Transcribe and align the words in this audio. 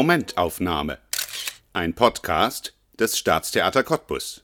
Momentaufnahme. 0.00 0.96
Ein 1.74 1.94
Podcast 1.94 2.72
des 2.98 3.18
Staatstheater 3.18 3.82
Cottbus. 3.82 4.42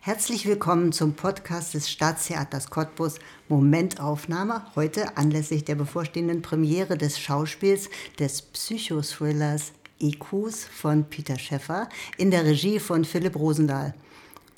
Herzlich 0.00 0.46
willkommen 0.46 0.90
zum 0.90 1.12
Podcast 1.12 1.74
des 1.74 1.90
Staatstheaters 1.90 2.70
Cottbus 2.70 3.18
Momentaufnahme. 3.50 4.64
Heute 4.74 5.18
anlässlich 5.18 5.64
der 5.64 5.74
bevorstehenden 5.74 6.40
Premiere 6.40 6.96
des 6.96 7.20
Schauspiels 7.20 7.90
des 8.18 8.40
Psychothrillers 8.40 9.72
IQs 10.00 10.64
von 10.64 11.04
Peter 11.04 11.38
Schäffer 11.38 11.90
in 12.16 12.30
der 12.30 12.46
Regie 12.46 12.78
von 12.78 13.04
Philipp 13.04 13.36
Rosendahl. 13.36 13.92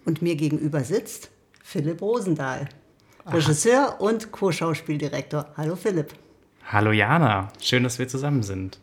Und 0.05 0.23
mir 0.23 0.37
gegenüber 0.37 0.85
sitzt 0.85 1.31
Philipp 1.65 2.01
Rosendahl, 2.01 2.69
Regisseur 3.27 4.01
und 4.01 4.31
Co-Schauspieldirektor. 4.31 5.53
Hallo 5.57 5.75
Philipp. 5.75 6.15
Hallo 6.67 6.93
Jana, 6.93 7.53
schön, 7.61 7.83
dass 7.83 7.99
wir 7.99 8.09
zusammen 8.09 8.43
sind. 8.43 8.79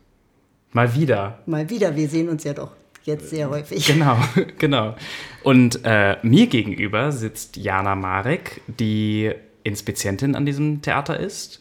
Mal 0.72 0.96
wieder. 0.96 1.40
Mal 1.48 1.70
wieder, 1.70 1.96
wir 1.96 2.08
sehen 2.08 2.30
uns 2.30 2.44
ja 2.44 2.54
doch 2.54 2.72
jetzt 3.04 3.30
sehr 3.30 3.50
häufig. 3.50 3.86
Genau, 3.86 4.18
genau. 4.60 4.96
Und 5.44 5.80
äh, 5.84 6.18
mir 6.22 6.48
gegenüber 6.48 7.12
sitzt 7.12 7.58
Jana 7.58 7.96
Marek, 7.96 8.62
die 8.68 9.32
Inspizientin 9.64 10.36
an 10.36 10.46
diesem 10.46 10.82
Theater 10.84 11.20
ist 11.20 11.60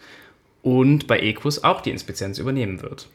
und 0.62 1.06
bei 1.06 1.20
Equus 1.20 1.64
auch 1.64 1.80
die 1.80 1.90
Inspizienz 1.90 2.38
übernehmen 2.38 2.82
wird. 2.82 3.08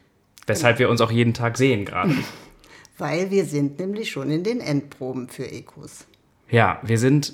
Weshalb 0.48 0.80
wir 0.80 0.90
uns 0.90 1.00
auch 1.00 1.12
jeden 1.12 1.34
Tag 1.34 1.58
sehen 1.58 1.86
gerade. 1.86 2.16
Weil 2.98 3.30
wir 3.30 3.46
sind 3.46 3.80
nämlich 3.80 4.10
schon 4.10 4.32
in 4.32 4.44
den 4.44 4.62
Endproben 4.62 5.30
für 5.30 5.46
Equus. 5.46 6.06
Ja, 6.50 6.80
wir 6.82 6.98
sind 6.98 7.34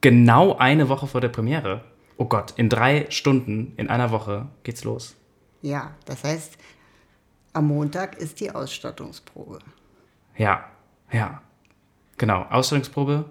genau 0.00 0.56
eine 0.56 0.88
Woche 0.88 1.06
vor 1.06 1.20
der 1.20 1.28
Premiere. 1.28 1.82
Oh 2.16 2.24
Gott, 2.24 2.52
in 2.56 2.68
drei 2.68 3.06
Stunden, 3.10 3.72
in 3.76 3.88
einer 3.88 4.10
Woche 4.10 4.46
geht's 4.64 4.84
los. 4.84 5.14
Ja, 5.62 5.92
das 6.04 6.24
heißt, 6.24 6.56
am 7.52 7.66
Montag 7.68 8.16
ist 8.18 8.40
die 8.40 8.50
Ausstattungsprobe. 8.50 9.58
Ja, 10.36 10.64
ja. 11.12 11.42
Genau, 12.16 12.42
Ausstellungsprobe, 12.50 13.24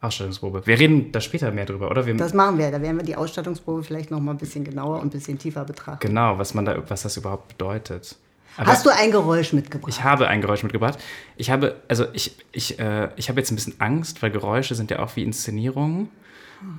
Ausstellungsprobe. 0.00 0.66
Wir 0.66 0.78
reden 0.78 1.12
da 1.12 1.20
später 1.20 1.50
mehr 1.50 1.66
drüber, 1.66 1.90
oder? 1.90 2.04
Wir, 2.06 2.14
Das 2.16 2.34
machen 2.34 2.58
wir. 2.58 2.70
Da 2.70 2.80
werden 2.80 2.96
wir 2.96 3.04
die 3.04 3.16
Ausstattungsprobe 3.16 3.82
vielleicht 3.84 4.10
noch 4.10 4.20
mal 4.20 4.32
ein 4.32 4.38
bisschen 4.38 4.64
genauer 4.64 4.96
und 5.00 5.06
ein 5.06 5.10
bisschen 5.10 5.38
tiefer 5.38 5.64
betrachten. 5.64 6.06
genau, 6.06 6.38
was 6.38 6.54
man 6.54 6.64
da, 6.64 6.82
was 6.88 7.02
das 7.02 7.16
überhaupt 7.16 7.48
bedeutet. 7.48 8.16
Aber 8.56 8.70
Hast 8.70 8.86
du 8.86 8.90
ein 8.90 9.10
Geräusch 9.10 9.52
mitgebracht? 9.52 9.90
ich 9.92 10.04
habe 10.04 10.28
ein 10.28 10.40
Geräusch 10.40 10.62
mitgebracht. 10.62 10.98
Ich 11.36 11.50
habe, 11.50 11.80
also 11.88 12.06
ich, 12.12 12.36
ich, 12.52 12.78
äh, 12.78 13.08
ich 13.16 13.28
habe 13.28 13.40
jetzt 13.40 13.50
ein 13.50 13.56
bisschen 13.56 13.80
Angst, 13.80 14.22
weil 14.22 14.30
Geräusche 14.30 14.76
sind 14.76 14.92
ja 14.92 15.00
auch 15.00 15.16
wie 15.16 15.24
Inszenierungen. 15.24 16.08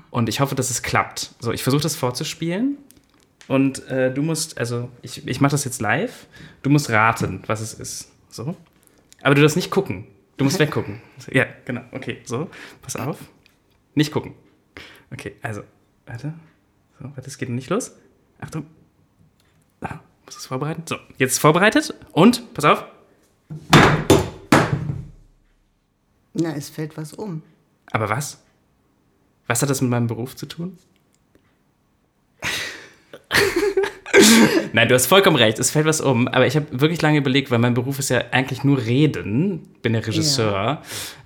Und 0.09 0.29
ich 0.29 0.39
hoffe, 0.39 0.55
dass 0.55 0.69
es 0.69 0.81
klappt. 0.81 1.31
So, 1.39 1.51
ich 1.51 1.63
versuche 1.63 1.83
das 1.83 1.95
vorzuspielen. 1.95 2.77
Und 3.47 3.87
äh, 3.87 4.13
du 4.13 4.21
musst, 4.21 4.57
also 4.57 4.89
ich, 5.01 5.27
ich 5.27 5.41
mache 5.41 5.51
das 5.51 5.65
jetzt 5.65 5.81
live. 5.81 6.27
Du 6.63 6.69
musst 6.69 6.89
raten, 6.89 7.43
was 7.47 7.61
es 7.61 7.73
ist. 7.73 8.11
So. 8.29 8.55
Aber 9.21 9.35
du 9.35 9.41
darfst 9.41 9.55
nicht 9.55 9.71
gucken. 9.71 10.07
Du 10.37 10.43
musst 10.43 10.59
weggucken. 10.59 11.01
Ja, 11.31 11.45
genau. 11.63 11.81
Okay, 11.91 12.21
so. 12.25 12.49
Pass 12.81 12.95
auf. 12.95 13.19
Nicht 13.93 14.11
gucken. 14.11 14.33
Okay, 15.11 15.35
also, 15.41 15.63
warte. 16.05 16.33
So, 16.99 17.05
warte, 17.15 17.27
es 17.27 17.37
geht 17.37 17.49
noch 17.49 17.55
nicht 17.55 17.69
los. 17.69 17.95
Achtung. 18.39 18.65
Ah, 19.81 19.99
muss 20.25 20.35
es 20.35 20.45
vorbereiten? 20.45 20.83
So, 20.87 20.97
jetzt 21.17 21.39
vorbereitet. 21.39 21.93
Und, 22.11 22.53
pass 22.53 22.65
auf. 22.65 22.85
Na, 26.33 26.53
es 26.55 26.69
fällt 26.69 26.97
was 26.97 27.13
um. 27.13 27.43
Aber 27.91 28.09
was? 28.09 28.43
Was 29.47 29.61
hat 29.61 29.69
das 29.69 29.81
mit 29.81 29.89
meinem 29.89 30.07
Beruf 30.07 30.35
zu 30.35 30.47
tun? 30.47 30.77
Nein, 34.73 34.87
du 34.87 34.95
hast 34.95 35.07
vollkommen 35.07 35.35
recht, 35.35 35.59
es 35.59 35.71
fällt 35.71 35.85
was 35.85 36.01
um, 36.01 36.27
aber 36.27 36.47
ich 36.47 36.55
habe 36.55 36.67
wirklich 36.71 37.01
lange 37.01 37.17
überlegt, 37.17 37.51
weil 37.51 37.59
mein 37.59 37.73
Beruf 37.73 37.99
ist 37.99 38.09
ja 38.09 38.21
eigentlich 38.31 38.63
nur 38.63 38.85
Reden, 38.85 39.67
bin 39.81 39.93
ja 39.93 39.99
Regisseur. 40.01 40.81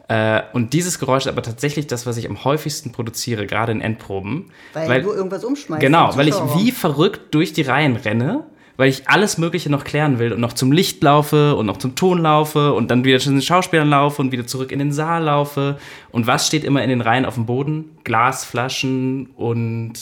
Äh, 0.08 0.42
und 0.54 0.74
dieses 0.74 1.00
Geräusch 1.00 1.26
ist 1.26 1.32
aber 1.32 1.44
tatsächlich 1.44 1.88
das, 1.88 2.06
was 2.06 2.18
ich 2.18 2.28
am 2.28 2.44
häufigsten 2.44 2.92
produziere, 2.92 3.46
gerade 3.46 3.72
in 3.72 3.80
Endproben. 3.80 4.46
Weil, 4.74 5.04
du 5.04 5.12
irgendwas 5.12 5.44
umschmeißt. 5.44 5.82
Genau, 5.82 6.16
weil 6.16 6.28
ich 6.28 6.36
wie 6.56 6.72
verrückt 6.72 7.34
durch 7.34 7.54
die 7.54 7.62
Reihen 7.62 7.96
renne, 7.96 8.44
weil 8.76 8.90
ich 8.90 9.08
alles 9.08 9.38
Mögliche 9.38 9.70
noch 9.70 9.84
klären 9.84 10.18
will 10.18 10.34
und 10.34 10.40
noch 10.40 10.54
zum 10.54 10.72
Licht 10.72 11.04
laufe 11.04 11.56
und 11.56 11.68
noch 11.68 11.78
zum 11.78 11.96
Ton 11.96 12.20
laufe 12.20 12.74
und 12.74 12.90
dann 12.90 13.04
wieder 13.04 13.20
zu 13.20 13.30
den 13.30 13.42
Schauspielern 13.42 13.90
laufe 13.90 14.22
und 14.22 14.32
wieder 14.32 14.48
zurück 14.48 14.72
in 14.72 14.80
den 14.80 14.92
Saal 14.92 15.26
laufe. 15.26 15.78
Und 16.12 16.26
was 16.26 16.48
steht 16.48 16.64
immer 16.64 16.82
in 16.82 16.90
den 16.90 17.02
Reihen 17.02 17.26
auf 17.26 17.36
dem 17.36 17.46
Boden? 17.46 17.98
Glasflaschen 18.04 19.28
und 19.36 19.94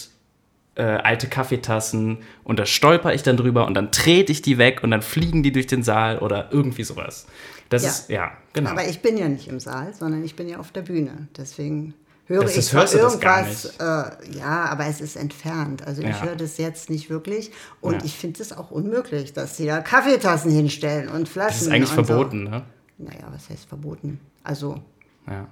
äh, 0.77 0.83
alte 0.83 1.27
Kaffeetassen. 1.27 2.19
Und 2.43 2.59
da 2.59 2.65
stolper 2.65 3.13
ich 3.13 3.23
dann 3.23 3.35
drüber 3.37 3.65
und 3.67 3.73
dann 3.73 3.91
trete 3.91 4.31
ich 4.31 4.41
die 4.41 4.57
weg 4.57 4.81
und 4.83 4.91
dann 4.91 5.01
fliegen 5.01 5.43
die 5.43 5.51
durch 5.51 5.67
den 5.67 5.83
Saal 5.83 6.19
oder 6.19 6.49
irgendwie 6.51 6.83
sowas. 6.83 7.25
Das 7.69 7.83
Ja. 7.83 7.89
ist, 7.89 8.09
ja, 8.09 8.31
genau. 8.53 8.69
Aber 8.71 8.87
ich 8.87 9.01
bin 9.01 9.17
ja 9.17 9.27
nicht 9.27 9.47
im 9.47 9.59
Saal, 9.59 9.93
sondern 9.93 10.23
ich 10.23 10.35
bin 10.35 10.47
ja 10.47 10.57
auf 10.57 10.71
der 10.71 10.83
Bühne. 10.83 11.27
Deswegen 11.37 11.93
höre 12.27 12.43
Das 12.43 12.55
ich 12.57 12.69
das 12.71 12.93
irgendwas. 12.93 13.65
Äh, 13.79 13.83
ja, 14.37 14.65
aber 14.69 14.85
es 14.87 15.01
ist 15.01 15.15
entfernt. 15.17 15.85
Also 15.85 16.01
ich 16.01 16.07
Ja. 16.09 16.23
höre 16.23 16.35
das 16.35 16.57
jetzt 16.57 16.89
nicht 16.89 17.09
wirklich. 17.09 17.51
Und 17.81 17.95
Ja. 17.95 17.99
ich 18.05 18.17
finde 18.17 18.41
es 18.41 18.51
auch 18.55 18.71
unmöglich, 18.71 19.33
dass 19.33 19.57
sie 19.57 19.65
da 19.65 19.79
Kaffeetassen 19.81 20.51
hinstellen 20.51 21.09
und 21.09 21.27
Flaschen. 21.27 21.53
das 21.53 21.61
ist 21.63 21.71
eigentlich 21.73 21.89
verboten, 21.91 22.43
ne? 22.45 22.63
So. 22.97 23.03
Naja, 23.05 23.27
was 23.31 23.49
heißt 23.49 23.67
verboten? 23.67 24.19
Also, 24.43 24.81
Ja. 25.27 25.47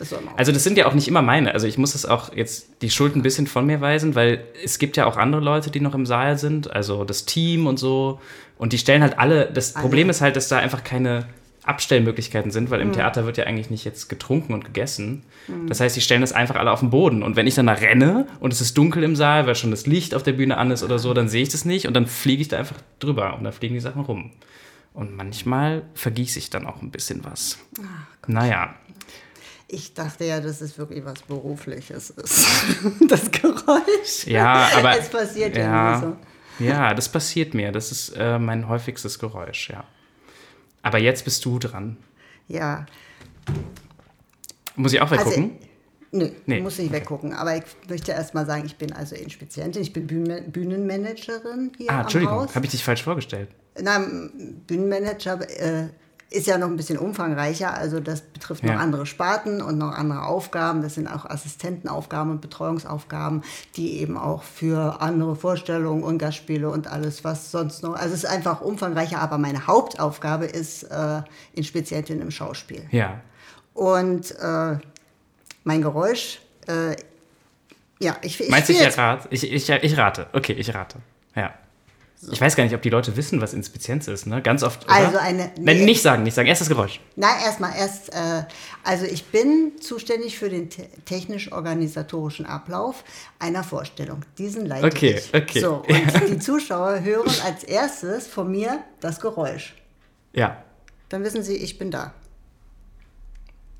Das. 0.00 0.14
Also 0.36 0.52
das 0.52 0.64
sind 0.64 0.78
ja 0.78 0.86
auch 0.86 0.94
nicht 0.94 1.08
immer 1.08 1.22
meine. 1.22 1.52
Also 1.52 1.66
ich 1.66 1.78
muss 1.78 1.94
es 1.94 2.06
auch 2.06 2.34
jetzt 2.34 2.82
die 2.82 2.90
Schuld 2.90 3.16
ein 3.16 3.22
bisschen 3.22 3.46
von 3.46 3.66
mir 3.66 3.80
weisen, 3.80 4.14
weil 4.14 4.44
es 4.64 4.78
gibt 4.78 4.96
ja 4.96 5.06
auch 5.06 5.16
andere 5.16 5.40
Leute, 5.40 5.70
die 5.70 5.80
noch 5.80 5.94
im 5.94 6.06
Saal 6.06 6.38
sind, 6.38 6.70
also 6.70 7.04
das 7.04 7.24
Team 7.24 7.66
und 7.66 7.78
so. 7.78 8.20
Und 8.58 8.72
die 8.72 8.78
stellen 8.78 9.02
halt 9.02 9.18
alle. 9.18 9.50
Das 9.52 9.76
Alle. 9.76 9.82
Problem 9.82 10.10
ist 10.10 10.20
halt, 10.20 10.36
dass 10.36 10.48
da 10.48 10.58
einfach 10.58 10.84
keine 10.84 11.26
Abstellmöglichkeiten 11.64 12.50
sind, 12.50 12.70
weil 12.70 12.80
im 12.80 12.92
Theater 12.92 13.26
wird 13.26 13.36
ja 13.36 13.44
eigentlich 13.44 13.70
nicht 13.70 13.84
jetzt 13.84 14.08
getrunken 14.08 14.54
und 14.54 14.64
gegessen. 14.64 15.22
Das 15.68 15.80
heißt, 15.80 15.94
die 15.94 16.00
stellen 16.00 16.22
das 16.22 16.32
einfach 16.32 16.56
alle 16.56 16.72
auf 16.72 16.80
den 16.80 16.90
Boden. 16.90 17.22
Und 17.22 17.36
wenn 17.36 17.46
ich 17.46 17.54
dann 17.54 17.66
da 17.66 17.74
renne 17.74 18.26
und 18.40 18.52
es 18.52 18.60
ist 18.60 18.78
dunkel 18.78 19.02
im 19.02 19.14
Saal, 19.14 19.46
weil 19.46 19.54
schon 19.54 19.70
das 19.70 19.86
Licht 19.86 20.14
auf 20.14 20.22
der 20.22 20.32
Bühne 20.32 20.56
an 20.56 20.70
ist 20.70 20.82
oder 20.82 20.98
so, 20.98 21.12
dann 21.12 21.28
sehe 21.28 21.42
ich 21.42 21.50
das 21.50 21.64
nicht 21.64 21.86
und 21.86 21.94
dann 21.94 22.06
fliege 22.06 22.40
ich 22.40 22.48
da 22.48 22.58
einfach 22.58 22.76
drüber 22.98 23.36
und 23.36 23.44
dann 23.44 23.52
fliegen 23.52 23.74
die 23.74 23.80
Sachen 23.80 24.02
rum. 24.02 24.32
Und 24.94 25.16
manchmal 25.16 25.82
vergieße 25.94 26.38
ich 26.38 26.50
dann 26.50 26.66
auch 26.66 26.82
ein 26.82 26.90
bisschen 26.90 27.24
was. 27.24 27.58
naja, 28.26 28.74
Ich 29.72 29.94
dachte 29.94 30.24
ja, 30.24 30.40
dass 30.40 30.60
es 30.60 30.78
wirklich 30.78 31.04
was 31.04 31.22
Berufliches 31.22 32.10
ist. 32.10 32.44
das 33.08 33.30
Geräusch. 33.30 34.26
Ja, 34.26 34.68
aber. 34.76 34.98
Es 34.98 35.08
passiert 35.08 35.56
ja, 35.56 35.62
ja, 35.62 36.00
nur 36.00 36.16
so. 36.58 36.64
ja, 36.64 36.92
das 36.92 37.08
passiert 37.08 37.54
mir. 37.54 37.70
Das 37.70 37.92
ist 37.92 38.08
äh, 38.16 38.40
mein 38.40 38.68
häufigstes 38.68 39.20
Geräusch, 39.20 39.70
ja. 39.70 39.84
Aber 40.82 40.98
jetzt 40.98 41.24
bist 41.24 41.44
du 41.44 41.60
dran. 41.60 41.98
Ja, 42.48 42.86
Muss 44.74 44.92
ich 44.92 45.00
auch 45.00 45.10
weggucken? 45.12 45.52
Nö, 46.10 46.30
Nee, 46.46 46.60
muss 46.60 46.78
nicht 46.78 46.90
weggucken. 46.90 47.32
Aber 47.32 47.56
ich 47.56 47.62
möchte 47.88 48.10
erst 48.10 48.34
mal 48.34 48.44
sagen, 48.46 48.64
ich 48.66 48.76
bin 48.76 48.92
also 48.92 49.14
Inspizientin, 49.14 49.82
ich 49.82 49.92
bin 49.92 50.08
Bühnen 50.08 50.50
Bühnenmanagerin 50.50 51.70
hier 51.76 51.90
ah, 51.92 52.00
Entschuldigung, 52.00 52.52
habe 52.52 52.64
ich 52.64 52.72
dich 52.72 52.82
falsch 52.82 53.04
vorgestellt. 53.04 53.50
Na, 53.80 54.04
Bühnenmanager 54.66 55.48
äh, 55.48 55.90
ist 56.30 56.46
ja 56.46 56.58
noch 56.58 56.68
ein 56.68 56.76
bisschen 56.76 56.96
umfangreicher, 56.96 57.74
also 57.74 57.98
das 57.98 58.20
betrifft 58.20 58.62
noch 58.62 58.74
Ja. 58.74 58.78
andere 58.78 59.04
Sparten 59.04 59.60
und 59.60 59.78
noch 59.78 59.92
andere 59.92 60.24
Aufgaben. 60.26 60.80
Das 60.80 60.94
sind 60.94 61.08
auch 61.08 61.24
Assistentenaufgaben 61.26 62.30
und 62.30 62.40
Betreuungsaufgaben, 62.40 63.42
die 63.76 63.98
eben 64.00 64.16
auch 64.16 64.44
für 64.44 65.00
andere 65.00 65.34
Vorstellungen 65.34 66.04
und 66.04 66.18
Gastspiele 66.18 66.70
und 66.70 66.86
alles, 66.86 67.24
was 67.24 67.50
sonst 67.50 67.82
noch. 67.82 67.94
Also 67.94 68.14
es 68.14 68.22
ist 68.24 68.30
einfach 68.30 68.60
umfangreicher, 68.60 69.20
aber 69.20 69.38
meine 69.38 69.66
Hauptaufgabe 69.66 70.44
ist 70.46 70.84
äh, 70.84 71.22
Inspizientin 71.52 72.20
im 72.20 72.30
Schauspiel. 72.30 72.86
Ja. 72.92 73.20
Und 73.74 74.30
äh, 74.40 74.78
mein 75.64 75.82
Geräusch, 75.82 76.40
äh, 76.68 76.94
ja, 77.98 78.16
ich, 78.22 78.40
ich 78.40 78.48
Meinst 78.48 78.68
du, 78.68 78.72
ich, 78.72 78.80
errate? 78.80 79.26
Ich, 79.30 79.52
ich, 79.52 79.68
ich 79.68 79.98
rate. 79.98 80.28
Okay, 80.32 80.52
ich 80.52 80.72
rate. 80.72 80.98
Ja. 82.22 82.32
Ich 82.32 82.40
weiß 82.40 82.54
gar 82.54 82.64
nicht, 82.64 82.74
ob 82.74 82.82
die 82.82 82.90
Leute 82.90 83.16
wissen, 83.16 83.40
was 83.40 83.54
Inspizienz 83.54 84.06
ist, 84.06 84.26
ne? 84.26 84.42
Ganz 84.42 84.62
oft. 84.62 84.84
Oder? 84.84 84.94
Also 84.94 85.16
eine- 85.18 85.50
Nein, 85.58 85.78
nee. 85.78 85.84
nicht 85.86 86.02
sagen, 86.02 86.22
nicht 86.22 86.34
sagen. 86.34 86.48
Erst 86.48 86.60
das 86.60 86.68
Geräusch. 86.68 87.00
Na, 87.16 87.28
erstmal 87.42 87.74
erst, 87.74 88.12
äh, 88.12 88.44
also 88.84 89.06
ich 89.06 89.24
bin 89.26 89.72
zuständig 89.80 90.38
für 90.38 90.50
den 90.50 90.68
te 90.68 90.86
technisch-organisatorischen 91.06 92.44
Ablauf 92.44 93.04
einer 93.38 93.64
Vorstellung. 93.64 94.20
Diesen 94.36 94.66
leite 94.66 94.86
Okay, 94.86 95.18
ich. 95.18 95.34
okay. 95.34 95.60
So, 95.60 95.76
und 95.76 96.28
die 96.28 96.38
Zuschauer 96.38 97.00
hören 97.00 97.30
als 97.44 97.64
erstes 97.64 98.26
von 98.26 98.50
mir 98.50 98.84
das 99.00 99.18
Geräusch. 99.20 99.74
Ja. 100.34 100.62
Dann 101.08 101.24
wissen 101.24 101.42
sie, 101.42 101.56
ich 101.56 101.78
bin 101.78 101.90
da. 101.90 102.12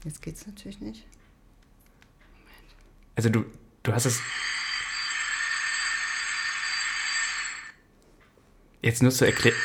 Jetzt 0.03 0.23
geht's 0.23 0.47
natürlich 0.47 0.81
nicht. 0.81 1.05
Also 3.17 3.29
du, 3.29 3.45
du 3.83 3.93
hast 3.93 4.07
es. 4.07 4.19
Jetzt 8.83 9.03
nur 9.03 9.11
zu 9.13 9.27
erklären. 9.27 9.57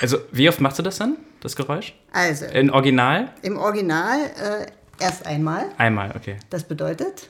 Also, 0.00 0.18
wie 0.32 0.48
oft 0.48 0.60
machst 0.60 0.78
du 0.78 0.82
das 0.82 0.98
dann, 0.98 1.16
das 1.40 1.56
Geräusch? 1.56 1.94
Also, 2.12 2.44
In 2.46 2.70
Original? 2.70 3.30
im 3.42 3.56
Original 3.56 4.18
äh, 4.20 4.66
erst 5.02 5.26
einmal. 5.26 5.66
Einmal, 5.78 6.12
okay. 6.16 6.36
Das 6.50 6.62
bedeutet, 6.64 7.28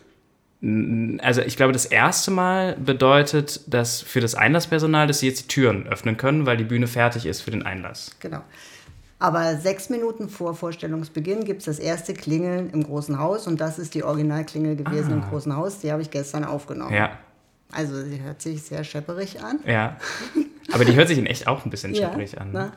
Also 1.22 1.40
ich 1.42 1.56
glaube, 1.56 1.72
das 1.72 1.86
erste 1.86 2.30
Mal 2.30 2.76
bedeutet 2.76 3.60
das 3.66 4.02
für 4.02 4.20
das 4.20 4.34
Einlasspersonal, 4.34 5.06
dass 5.06 5.20
sie 5.20 5.28
jetzt 5.28 5.42
die 5.44 5.46
Türen 5.48 5.86
öffnen 5.86 6.16
können, 6.16 6.44
weil 6.46 6.56
die 6.56 6.64
Bühne 6.64 6.86
fertig 6.86 7.24
ist 7.26 7.40
für 7.42 7.50
den 7.50 7.62
Einlass. 7.64 8.10
Genau. 8.20 8.42
Aber 9.20 9.56
sechs 9.56 9.88
Minuten 9.88 10.28
vor 10.28 10.54
Vorstellungsbeginn 10.54 11.44
gibt 11.44 11.60
es 11.60 11.64
das 11.64 11.78
erste 11.78 12.12
Klingeln 12.14 12.70
im 12.70 12.84
Großen 12.84 13.18
Haus 13.18 13.46
und 13.46 13.60
das 13.60 13.78
ist 13.78 13.94
die 13.94 14.04
Originalklingel 14.04 14.76
gewesen 14.76 15.12
im 15.12 15.22
Großen 15.22 15.56
Haus. 15.56 15.78
Die 15.80 15.90
habe 15.90 16.02
ich 16.02 16.10
gestern 16.10 16.44
aufgenommen. 16.44 16.94
Ja, 16.94 17.18
Also 17.72 18.00
sie 18.04 18.20
hört 18.20 18.40
sich 18.42 18.62
sehr 18.62 18.84
schepperig 18.84 19.42
an. 19.42 19.60
ja. 19.66 19.96
Aber 20.72 20.84
die 20.84 20.94
hört 20.94 21.08
sich 21.08 21.18
in 21.18 21.26
echt 21.26 21.46
auch 21.46 21.64
ein 21.64 21.70
bisschen 21.70 21.94
Ja, 21.94 22.08
schrecklich 22.08 22.40
an. 22.40 22.50
na. 22.52 22.64
Ne? 22.66 22.72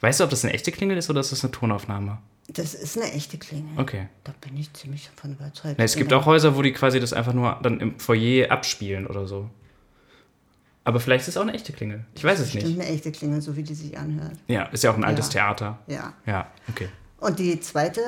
Weißt 0.00 0.20
du, 0.20 0.24
ob 0.24 0.30
das 0.30 0.44
eine 0.44 0.52
echte 0.52 0.72
Klingel 0.72 0.96
ist 0.98 1.08
oder 1.10 1.20
ist 1.20 1.32
das 1.32 1.42
eine 1.42 1.50
Tonaufnahme? 1.52 2.18
Das 2.48 2.74
ist 2.74 2.96
eine 2.96 3.10
echte 3.12 3.38
Klingel. 3.38 3.78
Okay. 3.78 4.08
Da 4.24 4.32
bin 4.40 4.56
ich 4.56 4.72
ziemlich 4.74 5.10
davon 5.14 5.32
überzeugt. 5.32 5.76
Na, 5.78 5.84
es 5.84 5.96
gibt 5.96 6.10
Genau. 6.10 6.20
auch 6.22 6.26
Häuser, 6.26 6.54
wo 6.56 6.62
die 6.62 6.72
quasi 6.72 7.00
das 7.00 7.12
einfach 7.12 7.32
nur 7.32 7.58
dann 7.62 7.80
im 7.80 7.98
Foyer 7.98 8.50
abspielen 8.52 9.06
oder 9.06 9.26
so. 9.26 9.48
Aber 10.84 11.00
vielleicht 11.00 11.22
ist 11.22 11.28
es 11.28 11.36
auch 11.36 11.42
eine 11.42 11.54
echte 11.54 11.72
Klingel. 11.72 12.04
Ich 12.14 12.22
weiß 12.22 12.38
es 12.38 12.52
Bestimmt 12.52 12.76
nicht. 12.76 12.80
eine 12.80 12.88
echte 12.94 13.10
Klingel, 13.10 13.40
so 13.40 13.56
wie 13.56 13.62
die 13.64 13.74
sich 13.74 13.98
anhört. 13.98 14.34
Ja, 14.46 14.64
ist 14.66 14.84
ja 14.84 14.92
auch 14.92 14.96
ein 14.96 15.02
altes 15.04 15.26
Ja. 15.26 15.32
Theater. 15.32 15.78
Ja. 15.88 16.12
Ja, 16.26 16.46
okay. 16.68 16.88
Und 17.18 17.38
die 17.40 17.58
zweite, 17.60 18.00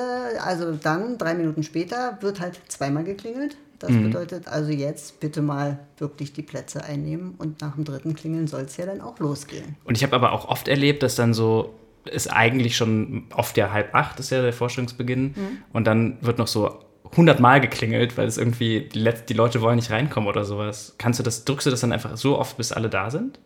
also 0.45 0.73
dann, 0.77 1.19
drei 1.19 1.35
Minuten 1.35 1.63
später, 1.65 2.19
wird 2.21 2.39
halt 2.39 2.61
zweimal 2.69 3.03
geklingelt. 3.03 3.57
Das 3.79 3.91
Mhm. 3.91 4.05
bedeutet 4.05 4.49
also 4.49 4.71
jetzt 4.71 5.21
bitte 5.21 5.41
mal 5.41 5.79
wirklich 5.99 6.33
die 6.33 6.43
Plätze 6.43 6.83
einnehmen 6.85 7.35
und 7.39 7.61
nach 7.61 7.75
dem 7.77 7.85
dritten 7.85 8.15
Klingeln 8.15 8.47
soll 8.49 8.63
es 8.63 8.77
ja 8.77 8.87
dann 8.87 9.01
auch 9.01 9.19
losgehen. 9.21 9.77
Und 9.85 9.97
ich 9.97 10.03
habe 10.03 10.17
aber 10.17 10.33
auch 10.33 10.49
oft 10.49 10.67
erlebt, 10.69 11.03
dass 11.03 11.15
dann 11.15 11.33
so, 11.33 11.75
ist 12.11 12.27
eigentlich 12.29 12.77
schon 12.77 13.25
oft 13.35 13.57
ja 13.57 13.71
halb 13.71 13.95
acht, 13.95 14.19
ist 14.19 14.31
ja 14.31 14.43
der 14.43 14.53
Vorstellungsbeginn. 14.53 15.35
Und 15.73 15.87
dann 15.87 16.17
wird 16.23 16.39
noch 16.39 16.49
so 16.49 16.81
hundertmal 17.17 17.61
geklingelt, 17.61 18.17
weil 18.19 18.27
es 18.27 18.37
irgendwie, 18.37 18.89
die, 18.93 18.99
Let 18.99 19.29
die 19.29 19.35
Leute 19.35 19.61
wollen 19.61 19.77
nicht 19.77 19.91
reinkommen 19.91 20.29
oder 20.29 20.45
sowas. 20.45 20.95
Kannst 20.99 21.21
du 21.21 21.23
das, 21.23 21.45
drückst 21.45 21.67
du 21.67 21.71
das 21.71 21.81
dann 21.81 21.93
einfach 21.93 22.17
so 22.17 22.39
oft, 22.39 22.57
bis 22.57 22.73
alle 22.73 22.89
da 22.89 23.11
sind? 23.11 23.39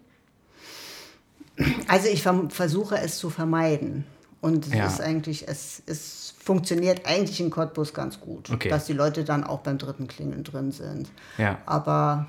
Also 1.87 2.09
ich 2.09 2.23
versuche 2.23 2.97
es 2.97 3.19
zu 3.19 3.29
vermeiden. 3.31 4.05
Und 4.43 4.67
es 4.67 4.75
Ja. 4.75 4.87
ist 4.87 5.01
eigentlich, 5.01 5.47
es, 5.49 5.83
es 5.87 6.35
funktioniert 6.39 7.07
eigentlich 7.07 7.41
in 7.41 7.49
Cottbus 7.51 7.95
ganz 7.95 8.21
gut, 8.21 8.51
Okay. 8.51 8.69
dass 8.69 8.85
die 8.85 8.93
Leute 8.93 9.25
dann 9.25 9.45
auch 9.45 9.61
beim 9.61 9.79
dritten 9.79 10.07
Klingeln 10.09 10.43
drin 10.45 10.71
sind. 10.73 11.09
Ja. 11.39 11.59
Aber 11.65 12.27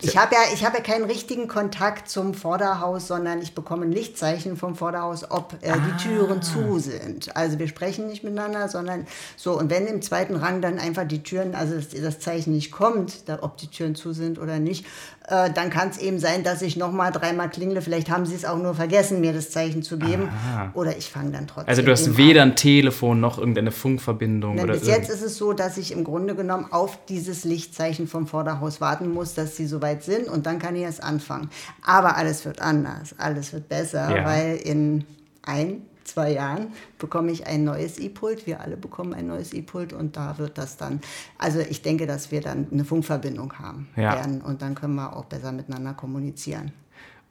ich 0.00 0.16
habe 0.16 0.34
ja, 0.34 0.40
ich 0.52 0.64
habe 0.64 0.78
ja 0.78 0.82
keinen 0.82 1.04
richtigen 1.04 1.48
Kontakt 1.48 2.08
zum 2.08 2.34
Vorderhaus, 2.34 3.06
sondern 3.06 3.40
ich 3.42 3.54
bekomme 3.54 3.84
ein 3.86 3.92
Lichtzeichen 3.92 4.56
vom 4.56 4.74
Vorderhaus, 4.74 5.30
ob 5.30 5.54
äh, 5.60 5.72
die 5.72 6.02
Türen 6.08 6.42
zu 6.42 6.78
sind. 6.78 7.34
Also 7.36 7.58
wir 7.58 7.68
sprechen 7.68 8.06
nicht 8.06 8.24
miteinander, 8.24 8.68
sondern 8.68 9.06
so. 9.36 9.58
Und 9.58 9.70
wenn 9.70 9.86
im 9.86 10.02
zweiten 10.02 10.36
Rang 10.36 10.60
dann 10.60 10.78
einfach 10.78 11.04
die 11.06 11.22
Türen, 11.22 11.54
also 11.54 11.74
das, 11.74 11.88
das 11.90 12.18
Zeichen 12.20 12.52
nicht 12.52 12.70
kommt, 12.72 13.28
da, 13.28 13.38
ob 13.42 13.56
die 13.58 13.68
Türen 13.68 13.94
zu 13.94 14.12
sind 14.12 14.38
oder 14.38 14.58
nicht, 14.58 14.86
äh, 15.28 15.50
dann 15.50 15.70
kann 15.70 15.90
es 15.90 15.98
eben 15.98 16.18
sein, 16.18 16.42
dass 16.42 16.62
ich 16.62 16.76
nochmal 16.76 17.12
dreimal 17.12 17.50
klingle. 17.50 17.82
Vielleicht 17.82 18.10
haben 18.10 18.26
sie 18.26 18.34
es 18.34 18.44
auch 18.44 18.58
nur 18.58 18.74
vergessen, 18.74 19.20
mir 19.20 19.32
das 19.32 19.50
Zeichen 19.50 19.82
zu 19.82 19.98
geben. 19.98 20.28
Oder 20.74 20.96
ich 20.96 21.10
fange 21.10 21.32
dann 21.32 21.46
trotzdem. 21.46 21.68
Also 21.68 21.82
du 21.82 21.92
hast 21.92 22.16
weder 22.16 22.42
an. 22.42 22.50
ein 22.50 22.56
Telefon 22.56 23.20
noch 23.20 23.38
irgendeine 23.38 23.70
Funkverbindung 23.70 24.56
Nein, 24.56 24.64
oder 24.64 24.74
bis 24.74 24.88
irgend- 24.88 24.98
jetzt 25.02 25.10
ist 25.10 25.22
es 25.22 25.36
so, 25.36 25.52
dass 25.52 25.76
ich 25.76 25.92
im 25.92 26.04
Grunde 26.04 26.34
genommen 26.34 26.66
auf 26.70 26.98
dieses 27.08 27.44
Lichtzeichen 27.44 28.08
vom 28.08 28.26
Vorderhaus 28.26 28.80
warten 28.80 29.12
muss, 29.12 29.34
dass 29.34 29.56
sie 29.56 29.66
soweit 29.66 29.89
sind 29.98 30.28
und 30.28 30.46
dann 30.46 30.58
kann 30.58 30.76
ich 30.76 30.82
erst 30.82 31.02
anfangen. 31.02 31.50
Aber 31.84 32.16
alles 32.16 32.44
wird 32.44 32.60
anders, 32.60 33.14
alles 33.18 33.52
wird 33.52 33.68
besser, 33.68 34.16
Ja. 34.16 34.24
weil 34.24 34.56
in 34.56 35.04
ein, 35.42 35.82
zwei 36.04 36.32
Jahren 36.32 36.68
bekomme 36.98 37.30
ich 37.30 37.46
ein 37.46 37.64
neues 37.64 37.98
E-Pult. 37.98 38.46
Wir 38.46 38.60
alle 38.60 38.76
bekommen 38.76 39.14
ein 39.14 39.26
neues 39.26 39.52
E-Pult 39.52 39.92
und 39.92 40.16
da 40.16 40.38
wird 40.38 40.58
das 40.58 40.76
dann, 40.76 41.00
also 41.38 41.60
ich 41.60 41.82
denke, 41.82 42.06
dass 42.06 42.30
wir 42.32 42.40
dann 42.40 42.66
eine 42.72 42.84
Funkverbindung 42.84 43.52
haben 43.58 43.88
Ja. 43.96 44.14
werden 44.14 44.40
und 44.40 44.62
dann 44.62 44.74
können 44.74 44.94
wir 44.96 45.16
auch 45.16 45.26
besser 45.26 45.52
miteinander 45.52 45.94
kommunizieren. 45.94 46.72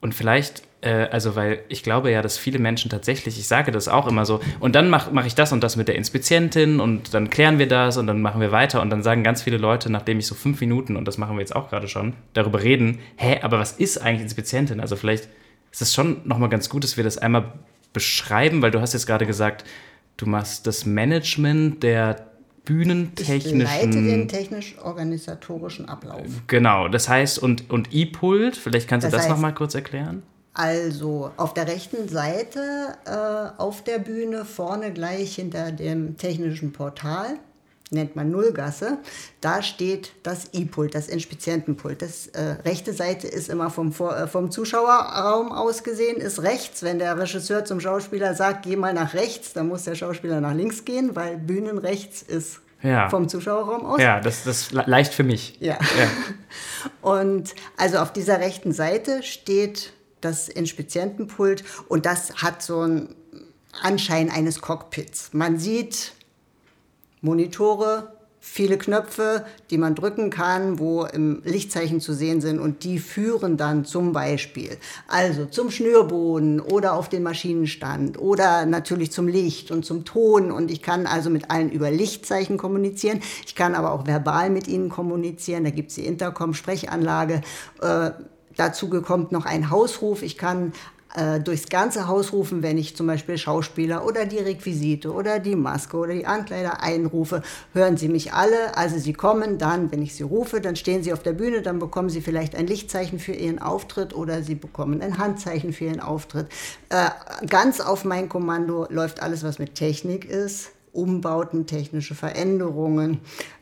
Und 0.00 0.14
vielleicht, 0.14 0.62
äh, 0.80 1.08
also 1.10 1.36
weil 1.36 1.60
ich 1.68 1.82
glaube 1.82 2.10
ja, 2.10 2.22
dass 2.22 2.38
viele 2.38 2.58
Menschen 2.58 2.90
tatsächlich, 2.90 3.38
ich 3.38 3.46
sage 3.46 3.70
das 3.70 3.88
auch 3.88 4.06
immer 4.06 4.24
so, 4.24 4.40
und 4.60 4.74
dann 4.74 4.88
mache 4.88 5.10
mach 5.12 5.26
ich 5.26 5.34
das 5.34 5.52
und 5.52 5.62
das 5.62 5.76
mit 5.76 5.88
der 5.88 5.96
Inspizientin 5.96 6.80
und 6.80 7.12
dann 7.12 7.28
klären 7.28 7.58
wir 7.58 7.68
das 7.68 7.96
und 7.98 8.06
dann 8.06 8.22
machen 8.22 8.40
wir 8.40 8.50
weiter 8.50 8.80
und 8.80 8.90
dann 8.90 9.02
sagen 9.02 9.22
ganz 9.22 9.42
viele 9.42 9.58
Leute, 9.58 9.90
nachdem 9.90 10.18
ich 10.18 10.26
so 10.26 10.34
fünf 10.34 10.60
Minuten, 10.60 10.96
und 10.96 11.06
das 11.06 11.18
machen 11.18 11.36
wir 11.36 11.40
jetzt 11.40 11.54
auch 11.54 11.68
gerade 11.68 11.88
schon, 11.88 12.14
darüber 12.32 12.62
reden, 12.62 13.00
hä, 13.16 13.40
aber 13.42 13.58
was 13.58 13.72
ist 13.72 13.98
eigentlich 13.98 14.22
Inspizientin? 14.22 14.80
Also 14.80 14.96
vielleicht 14.96 15.28
ist 15.70 15.82
es 15.82 15.94
schon 15.94 16.22
nochmal 16.24 16.48
ganz 16.48 16.68
gut, 16.70 16.82
dass 16.82 16.96
wir 16.96 17.04
das 17.04 17.18
einmal 17.18 17.52
beschreiben, 17.92 18.62
weil 18.62 18.70
du 18.70 18.80
hast 18.80 18.94
jetzt 18.94 19.06
gerade 19.06 19.26
gesagt, 19.26 19.64
du 20.16 20.26
machst 20.26 20.66
das 20.66 20.86
Management 20.86 21.82
der 21.82 22.29
Ich 22.68 22.68
leite 22.68 23.50
den 23.50 23.58
bühnentechnischen... 23.58 24.28
technisch-organisatorischen 24.28 25.88
Ablauf. 25.88 26.26
Genau, 26.46 26.88
das 26.88 27.08
heißt, 27.08 27.38
und, 27.38 27.70
und 27.70 27.92
E-Pult, 27.92 28.56
vielleicht 28.56 28.88
kannst 28.88 29.06
du 29.06 29.10
Das 29.10 29.18
das, 29.22 29.26
heißt- 29.26 29.34
nochmal 29.34 29.54
kurz 29.54 29.74
erklären? 29.74 30.22
Also 30.52 31.30
auf 31.36 31.54
der 31.54 31.68
rechten 31.68 32.08
Seite 32.08 32.60
äh, 33.06 33.60
auf 33.60 33.84
der 33.84 33.98
Bühne, 34.00 34.44
vorne 34.44 34.92
gleich 34.92 35.36
hinter 35.36 35.70
dem 35.70 36.16
technischen 36.16 36.72
Portal, 36.72 37.38
nennt 37.90 38.14
man 38.16 38.30
Nullgasse, 38.30 38.98
da 39.40 39.62
steht 39.62 40.12
das 40.22 40.50
E-Pult, 40.52 40.94
das 40.94 41.08
Inspizientenpult. 41.08 42.02
Das 42.02 42.28
äh, 42.28 42.56
rechte 42.64 42.92
Seite 42.92 43.26
ist 43.26 43.48
immer 43.48 43.68
vom, 43.70 43.88
äh, 43.90 44.26
vom 44.28 44.50
Zuschauerraum 44.50 45.50
aus 45.52 45.82
gesehen, 45.82 46.16
ist 46.18 46.42
rechts. 46.42 46.82
Wenn 46.82 46.98
der 47.00 47.18
Regisseur 47.18 47.64
zum 47.64 47.80
Schauspieler 47.80 48.34
sagt, 48.34 48.62
geh 48.64 48.76
mal 48.76 48.94
nach 48.94 49.14
rechts, 49.14 49.52
dann 49.52 49.68
muss 49.68 49.84
der 49.84 49.96
Schauspieler 49.96 50.40
nach 50.40 50.54
links 50.54 50.84
gehen, 50.84 51.16
weil 51.16 51.36
Bühnenrechts 51.36 52.22
ist 52.22 52.60
Ja. 52.82 53.08
vom 53.10 53.28
Zuschauerraum 53.28 53.84
aus. 53.84 54.00
Ja, 54.00 54.20
das 54.20 54.46
ist 54.46 54.72
le- 54.72 54.84
leicht 54.86 55.12
für 55.12 55.24
mich. 55.24 55.56
Ja. 55.60 55.76
Und 57.02 57.54
also 57.76 57.98
auf 57.98 58.12
dieser 58.12 58.38
rechten 58.40 58.72
Seite 58.72 59.22
steht 59.22 59.92
das 60.20 60.48
Inspizientenpult 60.48 61.64
und 61.88 62.04
das 62.06 62.34
hat 62.42 62.62
so 62.62 62.80
einen 62.80 63.14
Anschein 63.82 64.30
eines 64.30 64.60
Cockpits. 64.60 65.30
Man 65.32 65.58
sieht 65.58 66.12
Monitore, 67.20 68.12
viele 68.40 68.78
Knöpfe, 68.78 69.44
die 69.68 69.76
man 69.76 69.94
drücken 69.94 70.30
kann, 70.30 70.78
wo 70.78 71.04
im 71.04 71.42
Lichtzeichen 71.44 72.00
zu 72.00 72.14
sehen 72.14 72.40
sind 72.40 72.58
und 72.58 72.84
die 72.84 72.98
führen 72.98 73.58
dann 73.58 73.84
zum 73.84 74.12
Beispiel 74.12 74.78
also 75.08 75.44
zum 75.44 75.70
Schnürboden 75.70 76.58
oder 76.58 76.94
auf 76.94 77.10
den 77.10 77.22
Maschinenstand 77.22 78.18
oder 78.18 78.64
natürlich 78.64 79.12
zum 79.12 79.28
Licht 79.28 79.70
und 79.70 79.84
zum 79.84 80.06
Ton 80.06 80.50
und 80.50 80.70
ich 80.70 80.80
kann 80.80 81.06
also 81.06 81.28
mit 81.28 81.50
allen 81.50 81.70
über 81.70 81.90
Lichtzeichen 81.90 82.56
kommunizieren. 82.56 83.20
Ich 83.44 83.54
kann 83.54 83.74
aber 83.74 83.92
auch 83.92 84.06
verbal 84.06 84.48
mit 84.48 84.66
ihnen 84.68 84.88
kommunizieren. 84.88 85.64
Da 85.64 85.70
gibt 85.70 85.90
es 85.90 85.96
die 85.96 86.06
Intercom-Sprechanlage. 86.06 87.42
Äh, 87.82 88.12
dazu 88.56 88.88
kommt 89.02 89.32
noch 89.32 89.44
ein 89.44 89.70
Hausruf. 89.70 90.22
Ich 90.22 90.38
kann 90.38 90.72
äh, 91.14 91.40
durchs 91.40 91.68
ganze 91.68 92.06
Haus 92.06 92.32
rufen, 92.32 92.62
wenn 92.62 92.78
ich 92.78 92.96
zum 92.96 93.06
Beispiel 93.06 93.36
Schauspieler 93.36 94.04
oder 94.06 94.26
die 94.26 94.38
Requisite 94.38 95.12
oder 95.12 95.38
die 95.40 95.56
Maske 95.56 95.96
oder 95.96 96.14
die 96.14 96.26
Ankleider 96.26 96.82
einrufe, 96.82 97.42
hören 97.72 97.96
Sie 97.96 98.08
mich 98.08 98.32
alle. 98.32 98.76
Also 98.76 98.98
Sie 98.98 99.12
kommen 99.12 99.58
dann, 99.58 99.90
wenn 99.90 100.02
ich 100.02 100.14
Sie 100.14 100.22
rufe, 100.22 100.60
dann 100.60 100.76
stehen 100.76 101.02
Sie 101.02 101.12
auf 101.12 101.22
der 101.22 101.32
Bühne, 101.32 101.62
dann 101.62 101.78
bekommen 101.78 102.10
Sie 102.10 102.20
vielleicht 102.20 102.54
ein 102.54 102.66
Lichtzeichen 102.66 103.18
für 103.18 103.32
Ihren 103.32 103.58
Auftritt 103.58 104.14
oder 104.14 104.42
Sie 104.42 104.54
bekommen 104.54 105.02
ein 105.02 105.18
Handzeichen 105.18 105.72
für 105.72 105.86
Ihren 105.86 106.00
Auftritt. 106.00 106.46
Äh, 106.90 107.08
ganz 107.46 107.80
auf 107.80 108.04
mein 108.04 108.28
Kommando 108.28 108.86
läuft 108.88 109.20
alles, 109.20 109.42
was 109.42 109.58
mit 109.58 109.74
Technik 109.74 110.24
ist. 110.24 110.70
Umbauten, 110.92 111.66
technische 111.66 112.16
Veränderungen, 112.16 113.20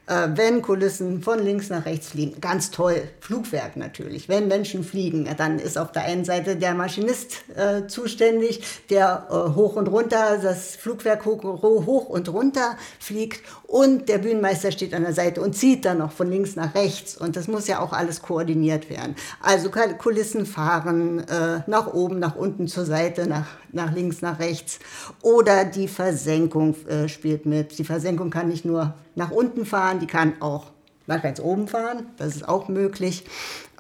äh, 0.09 0.29
wenn 0.35 0.63
Kulissen 0.63 1.23
von 1.23 1.39
links 1.39 1.69
nach 1.69 1.85
rechts 1.85 2.09
fliegen, 2.09 2.41
ganz 2.41 2.71
toll. 2.71 3.03
Flugwerk 3.21 3.77
natürlich. 3.77 4.29
Wenn 4.29 4.49
Menschen 4.49 4.85
fliegen, 4.85 5.29
dann 5.37 5.59
ist 5.59 5.79
auf 5.79 5.93
der 5.93 6.05
einen 6.05 6.25
Seite 6.25 6.57
der 6.57 6.75
Maschinist 6.75 7.45
äh, 7.57 7.87
zuständig, 7.87 8.63
der 8.91 9.27
äh, 9.31 9.55
hoch 9.55 9.77
und 9.77 9.89
runter, 9.89 10.39
das 10.43 10.77
Flugwerk 10.77 11.25
hoch, 11.25 11.43
hoch 11.43 12.09
und 12.09 12.33
runter 12.33 12.77
fliegt 12.99 13.43
und 13.69 14.09
der 14.09 14.17
Bühnenmeister 14.17 14.73
steht 14.73 14.95
an 14.95 15.03
der 15.03 15.13
Seite 15.13 15.43
und 15.43 15.55
zieht 15.55 15.85
dann 15.85 15.99
noch 15.99 16.11
von 16.11 16.31
links 16.31 16.57
nach 16.57 16.75
rechts. 16.75 17.19
Und 17.19 17.37
das 17.37 17.49
muss 17.49 17.69
ja 17.69 17.81
auch 17.81 17.93
alles 17.93 18.23
koordiniert 18.23 18.89
werden. 18.89 19.15
Also 19.43 19.71
Kulissen 19.71 20.47
fahren 20.47 21.21
äh, 21.29 21.61
nach 21.67 21.93
oben, 21.93 22.19
nach 22.19 22.35
unten, 22.35 22.67
zur 22.67 22.87
Seite, 22.87 23.27
nach, 23.27 23.47
nach 23.71 23.93
links, 23.93 24.23
nach 24.23 24.39
rechts. 24.39 24.79
Oder 25.21 25.67
die 25.67 25.87
Versenkung 25.87 26.75
äh, 26.87 27.09
spielt 27.09 27.45
mit. 27.45 27.79
Die 27.79 27.85
Versenkung 27.85 28.31
kann 28.31 28.49
nicht 28.49 28.65
nur 28.65 28.95
nach 29.19 29.31
unten 29.31 29.67
fahren, 29.67 29.99
die 29.99 30.07
kann 30.07 30.41
auch 30.41 30.71
nach 31.07 31.23
ganz 31.23 31.41
oben 31.41 31.69
fahren. 31.69 32.07
Das 32.17 32.37
ist 32.37 32.49
auch 32.49 32.69
möglich. 32.69 33.25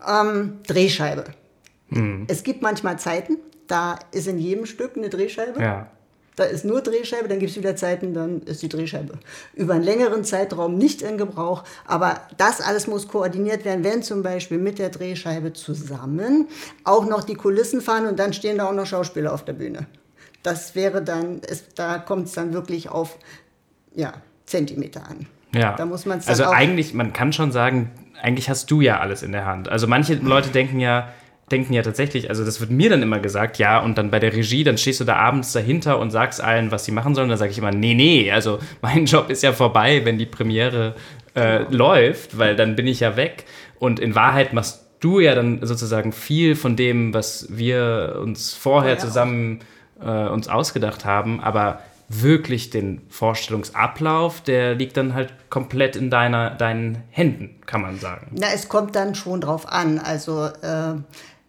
Ähm, 0.06 0.58
Drehscheibe. 0.66 1.24
Es 2.26 2.42
gibt 2.42 2.60
manchmal 2.60 2.98
Zeiten, 2.98 3.38
da 3.66 3.98
ist 4.12 4.26
in 4.26 4.38
jedem 4.38 4.66
Stück 4.66 4.96
eine 4.96 5.08
Drehscheibe. 5.08 5.60
Ja. 5.60 5.90
Da 6.36 6.44
ist 6.44 6.64
nur 6.64 6.82
Drehscheibe, 6.82 7.26
dann 7.28 7.40
gibt 7.40 7.50
es 7.50 7.56
wieder 7.56 7.74
Zeiten, 7.74 8.14
dann 8.14 8.42
ist 8.42 8.62
die 8.62 8.68
Drehscheibe 8.68 9.18
über 9.54 9.74
einen 9.74 9.82
längeren 9.82 10.22
Zeitraum 10.22 10.76
nicht 10.76 11.02
in 11.02 11.18
Gebrauch. 11.18 11.64
Aber 11.86 12.20
das 12.36 12.60
alles 12.60 12.86
muss 12.86 13.08
koordiniert 13.08 13.64
werden, 13.64 13.82
wenn 13.84 14.02
zum 14.02 14.22
Beispiel 14.22 14.58
mit 14.58 14.78
der 14.78 14.90
Drehscheibe 14.90 15.52
zusammen 15.54 16.46
auch 16.84 17.06
noch 17.06 17.24
die 17.24 17.34
Kulissen 17.34 17.80
fahren 17.80 18.06
und 18.06 18.18
dann 18.18 18.32
stehen 18.32 18.58
da 18.58 18.68
auch 18.68 18.74
noch 18.74 18.86
Schauspieler 18.86 19.32
auf 19.32 19.44
der 19.44 19.54
Bühne. 19.54 19.86
Das 20.42 20.74
wäre 20.74 21.02
dann, 21.02 21.40
ist, 21.40 21.78
da 21.78 21.98
kommt 21.98 22.28
es 22.28 22.34
dann 22.34 22.52
wirklich 22.52 22.88
auf 22.88 23.18
ja, 23.94 24.12
Zentimeter 24.48 25.02
an. 25.08 25.26
Ja. 25.54 25.74
Da 25.76 25.86
muss 25.86 26.04
man 26.06 26.20
Also 26.26 26.44
eigentlich, 26.46 26.94
man 26.94 27.12
kann 27.12 27.32
schon 27.32 27.52
sagen, 27.52 27.90
eigentlich 28.20 28.50
hast 28.50 28.70
du 28.70 28.80
ja 28.80 29.00
alles 29.00 29.22
in 29.22 29.32
der 29.32 29.46
Hand. 29.46 29.68
Also 29.68 29.86
manche 29.86 30.14
Leute 30.14 30.50
denken 30.50 30.80
ja, 30.80 31.08
denken 31.50 31.72
ja 31.72 31.82
tatsächlich, 31.82 32.28
also 32.28 32.44
das 32.44 32.60
wird 32.60 32.70
mir 32.70 32.90
dann 32.90 33.02
immer 33.02 33.20
gesagt, 33.20 33.56
ja, 33.58 33.78
und 33.78 33.96
dann 33.96 34.10
bei 34.10 34.18
der 34.18 34.34
Regie, 34.34 34.64
dann 34.64 34.76
stehst 34.76 35.00
du 35.00 35.04
da 35.04 35.16
abends 35.16 35.52
dahinter 35.52 35.98
und 35.98 36.10
sagst 36.10 36.42
allen, 36.42 36.70
was 36.70 36.84
sie 36.84 36.92
machen 36.92 37.14
sollen. 37.14 37.28
Dann 37.30 37.38
sage 37.38 37.50
ich 37.50 37.58
immer, 37.58 37.70
nee, 37.70 37.94
nee, 37.94 38.30
also 38.30 38.58
mein 38.82 39.06
Job 39.06 39.30
ist 39.30 39.42
ja 39.42 39.52
vorbei, 39.52 40.02
wenn 40.04 40.18
die 40.18 40.26
Premiere 40.26 40.94
äh, 41.34 41.62
läuft, 41.74 42.36
weil 42.36 42.56
dann 42.56 42.76
bin 42.76 42.86
ich 42.86 43.00
ja 43.00 43.16
weg. 43.16 43.44
Und 43.78 44.00
in 44.00 44.14
Wahrheit 44.14 44.52
machst 44.52 44.84
du 45.00 45.20
ja 45.20 45.34
dann 45.34 45.60
sozusagen 45.64 46.12
viel 46.12 46.56
von 46.56 46.74
dem, 46.76 47.14
was 47.14 47.46
wir 47.50 48.18
uns 48.20 48.52
vorher 48.54 48.94
Ja. 48.94 48.98
zusammen 48.98 49.60
äh, 50.02 50.28
uns 50.28 50.48
ausgedacht 50.48 51.04
haben, 51.04 51.40
aber 51.40 51.80
wirklich 52.08 52.70
den 52.70 53.02
Vorstellungsablauf, 53.10 54.40
der 54.40 54.74
liegt 54.74 54.96
dann 54.96 55.14
halt 55.14 55.32
komplett 55.50 55.94
in 55.96 56.10
deiner, 56.10 56.50
deinen 56.50 57.02
Händen, 57.10 57.60
kann 57.66 57.82
man 57.82 57.98
sagen. 57.98 58.28
Na, 58.32 58.46
es 58.54 58.68
kommt 58.68 58.96
dann 58.96 59.14
schon 59.14 59.40
drauf 59.42 59.68
an. 59.68 59.98
Also 59.98 60.46
äh, 60.46 60.94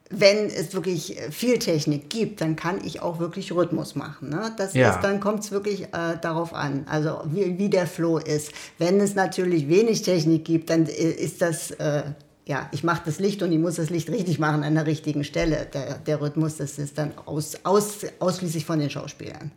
wenn 0.09 0.47
es 0.47 0.73
wirklich 0.73 1.17
viel 1.31 1.59
Technik 1.59 2.09
gibt, 2.09 2.41
dann 2.41 2.55
kann 2.55 2.83
ich 2.83 3.01
auch 3.01 3.19
wirklich 3.19 3.51
Rhythmus 3.53 3.95
machen. 3.95 4.29
Ne? 4.29 4.51
Das 4.57 4.73
Ja. 4.73 4.89
ist, 4.89 5.01
dann 5.01 5.19
kommt 5.19 5.43
es 5.45 5.51
wirklich 5.51 5.83
äh, 5.93 6.17
darauf 6.21 6.53
an, 6.53 6.85
also 6.89 7.21
wie, 7.25 7.57
wie 7.57 7.69
der 7.69 7.87
Flow 7.87 8.17
ist. 8.17 8.51
Wenn 8.77 8.99
es 8.99 9.15
natürlich 9.15 9.69
wenig 9.69 10.01
Technik 10.01 10.43
gibt, 10.45 10.69
dann 10.71 10.87
äh, 10.87 10.91
ist 10.91 11.41
das, 11.41 11.71
äh, 11.71 12.03
ja, 12.47 12.67
ich 12.71 12.83
mache 12.83 13.03
das 13.05 13.19
Licht 13.19 13.43
und 13.43 13.51
ich 13.51 13.59
muss 13.59 13.75
das 13.75 13.91
Licht 13.91 14.09
richtig 14.09 14.39
machen 14.39 14.63
an 14.63 14.73
der 14.75 14.87
richtigen 14.87 15.23
Stelle. 15.23 15.67
Der, 15.73 15.99
der 15.99 16.19
Rhythmus, 16.19 16.57
das 16.57 16.79
ist 16.79 16.97
dann 16.97 17.13
aus, 17.25 17.53
aus, 17.63 17.99
ausschließlich 18.19 18.65
von 18.65 18.79
den 18.79 18.89
Schauspielern. 18.89 19.51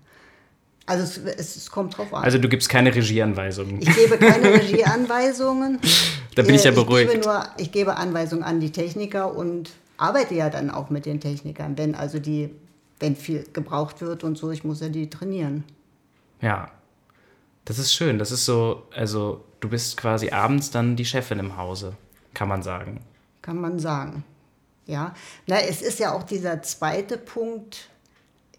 Also 0.86 1.04
es, 1.04 1.18
es, 1.38 1.56
es 1.56 1.70
kommt 1.70 1.96
drauf 1.96 2.12
an. 2.12 2.24
Also 2.24 2.38
du 2.38 2.48
gibst 2.48 2.68
keine 2.68 2.94
Regieanweisungen. 2.94 3.80
ich 3.80 3.94
gebe 3.94 4.18
keine 4.18 4.52
Regieanweisungen. 4.60 5.78
Da 6.34 6.42
bin 6.42 6.54
ich 6.54 6.64
ja 6.64 6.70
Äh, 6.72 6.74
beruhigt. 6.74 7.08
Ich 7.12 7.20
gebe, 7.20 7.26
nur, 7.26 7.44
ich 7.56 7.72
gebe 7.72 7.96
Anweisungen 7.96 8.42
an 8.42 8.58
die 8.60 8.70
Techniker 8.72 9.34
und 9.34 9.70
arbeite 9.96 10.34
ja 10.34 10.50
dann 10.50 10.70
auch 10.70 10.90
mit 10.90 11.06
den 11.06 11.20
Technikern, 11.20 11.78
wenn 11.78 11.94
also 11.94 12.18
die, 12.18 12.50
wenn 12.98 13.14
viel 13.16 13.44
gebraucht 13.52 14.00
wird 14.00 14.24
und 14.24 14.36
so, 14.36 14.50
ich 14.50 14.64
muss 14.64 14.80
ja 14.80 14.88
die 14.88 15.08
trainieren. 15.08 15.64
Ja. 16.40 16.70
Das 17.64 17.78
ist 17.78 17.94
schön. 17.94 18.18
Das 18.18 18.32
ist 18.32 18.44
so, 18.44 18.82
also 18.92 19.44
du 19.60 19.68
bist 19.68 19.96
quasi 19.96 20.30
abends 20.30 20.70
dann 20.72 20.96
die 20.96 21.04
Chefin 21.04 21.38
im 21.38 21.56
Hause, 21.56 21.92
kann 22.34 22.48
man 22.48 22.62
sagen. 22.62 23.00
kann 23.40 23.60
man 23.60 23.78
sagen. 23.78 24.24
Ja, 24.86 25.14
na, 25.46 25.60
es 25.60 25.80
ist 25.80 26.00
ja 26.00 26.12
auch 26.12 26.24
dieser 26.24 26.60
zweite 26.62 27.16
Punkt. 27.16 27.88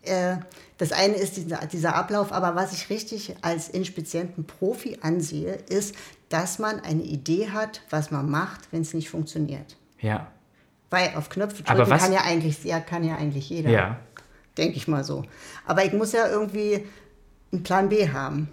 Äh, 0.04 0.38
das 0.78 0.92
eine 0.92 1.16
ist 1.16 1.38
dieser, 1.38 1.66
dieser 1.68 1.96
Ablauf, 1.96 2.32
aber 2.32 2.56
was 2.56 2.74
ich 2.74 2.90
richtig 2.90 3.36
als 3.42 3.70
inspizienten 3.70 4.46
Profi 4.46 4.98
ansehe, 5.02 5.54
ist, 5.70 5.96
dass 6.30 6.60
man 6.60 6.80
eine 6.80 7.04
Idee 7.04 7.50
hat, 7.50 7.82
was 7.90 8.12
man 8.12 8.30
macht, 8.30 8.62
wenn 8.72 8.82
es 8.82 8.94
nicht 8.94 9.10
funktioniert. 9.10 9.78
Ja. 10.00 10.28
Weil 10.90 11.14
auf 11.16 11.30
Knöpfe 11.30 11.64
drücken 11.64 11.90
kann 11.90 12.14
ja 12.14 12.22
eigentlich, 12.22 12.64
ja, 12.64 12.80
kann 12.80 13.04
ja 13.04 13.16
eigentlich 13.16 13.50
jeder. 13.50 13.70
Ja. 13.70 14.00
Denke 14.58 14.78
ich 14.78 14.88
mal 14.88 15.04
so. 15.04 15.24
Aber 15.66 15.86
ich 15.86 15.94
muss 15.94 16.12
ja 16.12 16.28
irgendwie 16.28 16.86
einen 17.52 17.64
Plan 17.64 17.90
B 17.90 18.10
haben. 18.10 18.50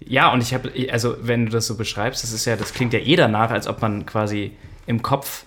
Ja, 0.00 0.32
und 0.32 0.42
ich 0.42 0.54
habe, 0.54 0.72
also 0.90 1.16
wenn 1.20 1.46
du 1.46 1.52
das 1.52 1.66
so 1.66 1.76
beschreibst, 1.76 2.22
das 2.22 2.32
ist 2.32 2.44
ja, 2.44 2.56
das 2.56 2.72
klingt 2.72 2.92
ja 2.92 3.00
eh 3.00 3.16
danach, 3.16 3.50
als 3.50 3.66
ob 3.66 3.80
man 3.80 4.06
quasi 4.06 4.56
im 4.86 5.02
Kopf 5.02 5.44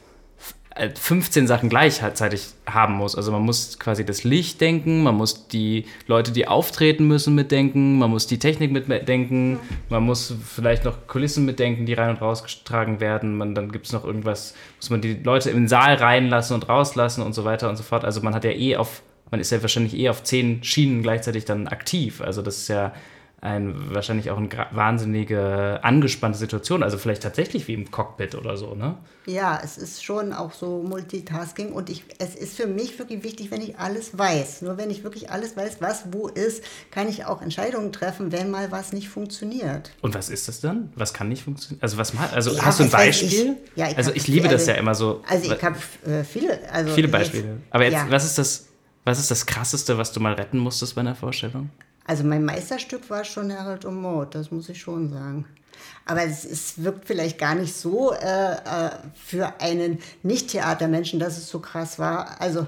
15 0.89 1.47
Sachen 1.47 1.69
gleichzeitig 1.69 2.47
haben 2.65 2.95
muss. 2.95 3.15
Also 3.15 3.31
man 3.31 3.43
muss 3.43 3.77
quasi 3.77 4.05
das 4.05 4.23
Licht 4.23 4.59
denken, 4.61 5.03
man 5.03 5.15
muss 5.15 5.47
die 5.47 5.85
Leute, 6.07 6.31
die 6.31 6.47
auftreten 6.47 7.07
müssen, 7.07 7.35
mitdenken, 7.35 7.99
man 7.99 8.09
muss 8.09 8.25
die 8.25 8.39
Technik 8.39 8.71
mitdenken, 8.71 9.59
man 9.89 10.03
muss 10.03 10.33
vielleicht 10.43 10.83
noch 10.85 11.07
Kulissen 11.07 11.45
mitdenken, 11.45 11.85
die 11.85 11.93
rein 11.93 12.09
und 12.09 12.21
rausgetragen 12.21 12.99
werden. 12.99 13.37
Man, 13.37 13.53
dann 13.53 13.71
gibt 13.71 13.85
es 13.85 13.93
noch 13.93 14.05
irgendwas, 14.05 14.55
muss 14.77 14.89
man 14.89 15.01
die 15.01 15.13
Leute 15.13 15.51
im 15.51 15.67
Saal 15.67 15.95
reinlassen 15.95 16.55
und 16.55 16.67
rauslassen 16.67 17.21
und 17.21 17.33
so 17.33 17.45
weiter 17.45 17.69
und 17.69 17.75
so 17.75 17.83
fort. 17.83 18.03
Also 18.03 18.21
man 18.21 18.33
hat 18.33 18.43
ja 18.43 18.51
eh 18.51 18.75
auf, 18.75 19.03
man 19.29 19.39
ist 19.39 19.51
ja 19.51 19.61
wahrscheinlich 19.61 19.95
eh 19.95 20.09
auf 20.09 20.23
zehn 20.23 20.63
Schienen 20.63 21.03
gleichzeitig 21.03 21.45
dann 21.45 21.67
aktiv. 21.67 22.21
Also 22.21 22.41
das 22.41 22.57
ist 22.57 22.67
ja 22.69 22.93
ein, 23.43 23.93
wahrscheinlich 23.93 24.29
auch 24.29 24.37
eine 24.37 24.49
wahnsinnige 24.69 25.79
angespannte 25.81 26.37
Situation. 26.37 26.83
Also 26.83 26.99
vielleicht 26.99 27.23
tatsächlich 27.23 27.67
wie 27.67 27.73
im 27.73 27.89
Cockpit 27.89 28.35
oder 28.35 28.55
so, 28.55 28.75
ne? 28.75 28.97
Ja, 29.25 29.59
es 29.63 29.79
ist 29.79 30.03
schon 30.03 30.31
auch 30.31 30.53
so 30.53 30.83
Multitasking 30.83 31.71
und 31.71 31.89
ich, 31.89 32.03
es 32.19 32.35
ist 32.35 32.55
für 32.55 32.67
mich 32.67 32.99
wirklich 32.99 33.23
wichtig, 33.23 33.49
wenn 33.49 33.61
ich 33.61 33.79
alles 33.79 34.15
weiß. 34.15 34.61
Nur 34.61 34.77
wenn 34.77 34.91
ich 34.91 35.03
wirklich 35.03 35.31
alles 35.31 35.57
weiß, 35.57 35.77
was 35.79 36.13
wo 36.13 36.27
ist, 36.27 36.63
kann 36.91 37.09
ich 37.09 37.25
auch 37.25 37.41
Entscheidungen 37.41 37.91
treffen, 37.91 38.31
wenn 38.31 38.51
mal 38.51 38.71
was 38.71 38.93
nicht 38.93 39.09
funktioniert. 39.09 39.91
Und 40.01 40.13
was 40.13 40.29
ist 40.29 40.47
das 40.47 40.59
dann? 40.61 40.93
Was 40.95 41.11
kann 41.11 41.27
nicht 41.27 41.43
funktionieren? 41.43 41.81
Also 41.81 41.97
was 41.97 42.13
mal, 42.13 42.29
also 42.29 42.51
Ja, 42.51 42.63
hast 42.63 42.79
du 42.79 42.83
ein 42.83 42.91
Beispiel? 42.91 43.57
ich. 43.73 43.77
Ja, 43.77 43.89
ich 43.89 43.97
also 43.97 44.11
ich 44.13 44.27
liebe 44.27 44.49
das 44.49 44.61
also- 44.61 44.71
ja 44.71 44.77
immer 44.77 44.93
so. 44.93 45.23
Also 45.27 45.51
ich 45.51 45.63
habe 45.63 45.77
äh, 46.05 46.23
viele, 46.23 46.59
also 46.71 46.93
viele 46.93 47.07
jetzt- 47.07 47.11
Beispiele. 47.11 47.57
Aber 47.71 47.85
jetzt, 47.85 47.93
ja. 47.93 48.05
was 48.09 48.23
ist 48.23 48.37
das? 48.37 48.67
Was 49.03 49.17
ist 49.17 49.31
das 49.31 49.47
krasseste, 49.47 49.97
was 49.97 50.11
du 50.11 50.19
mal 50.19 50.33
retten 50.33 50.59
musstest 50.59 50.93
bei 50.93 51.01
einer 51.01 51.15
Vorstellung? 51.15 51.71
Also 52.11 52.25
mein 52.25 52.43
Meisterstück 52.43 53.09
war 53.09 53.23
schon 53.23 53.57
Harold 53.57 53.85
und 53.85 54.01
Maud, 54.01 54.35
das 54.35 54.51
muss 54.51 54.67
ich 54.67 54.81
schon 54.81 55.09
sagen. 55.09 55.45
Aber 56.05 56.23
es, 56.23 56.43
es 56.43 56.83
wirkt 56.83 57.05
vielleicht 57.05 57.37
gar 57.37 57.55
nicht 57.55 57.73
so 57.73 58.11
äh, 58.11 58.51
äh, 58.51 58.89
für 59.15 59.61
einen 59.61 59.97
Nicht-Theatermenschen, 60.21 61.21
dass 61.21 61.37
es 61.37 61.47
so 61.47 61.59
krass 61.59 61.99
war. 61.99 62.41
Also 62.41 62.67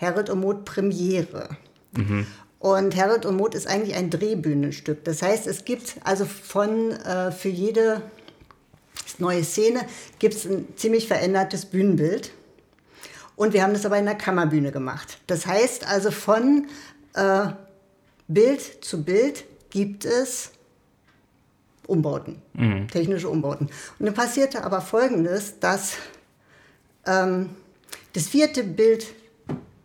Harold 0.00 0.30
und 0.30 0.40
Maud 0.40 0.64
Premiere. 0.64 1.50
Und 2.58 2.96
Harold 2.96 3.26
und 3.26 3.36
Maud 3.36 3.54
ist 3.54 3.66
eigentlich 3.66 3.94
ein 3.94 4.08
Drehbühnenstück. 4.08 5.04
Das 5.04 5.20
heißt, 5.20 5.46
es 5.46 5.66
gibt 5.66 5.96
also 6.02 6.24
von 6.24 6.92
äh, 6.92 7.32
für 7.32 7.50
jede 7.50 8.00
neue 9.18 9.44
Szene 9.44 9.82
gibt 10.18 10.32
es 10.32 10.46
ein 10.46 10.66
ziemlich 10.76 11.08
verändertes 11.08 11.66
Bühnenbild. 11.66 12.30
Und 13.36 13.52
wir 13.52 13.62
haben 13.62 13.74
das 13.74 13.84
aber 13.84 13.98
in 13.98 14.06
der 14.06 14.14
Kammerbühne 14.14 14.72
gemacht. 14.72 15.18
Das 15.26 15.46
heißt 15.46 15.86
also 15.86 16.10
von 16.10 16.68
äh, 17.12 17.48
Bild 18.28 18.84
zu 18.84 19.04
Bild 19.04 19.44
gibt 19.70 20.04
es 20.04 20.50
Umbauten, 21.86 22.42
technische 22.90 23.28
Umbauten. 23.28 23.68
Und 23.98 24.06
dann 24.06 24.14
passierte 24.14 24.64
aber 24.64 24.80
Folgendes, 24.80 25.60
dass 25.60 25.94
ähm, 27.06 27.50
das 28.12 28.26
vierte 28.26 28.64
Bild 28.64 29.06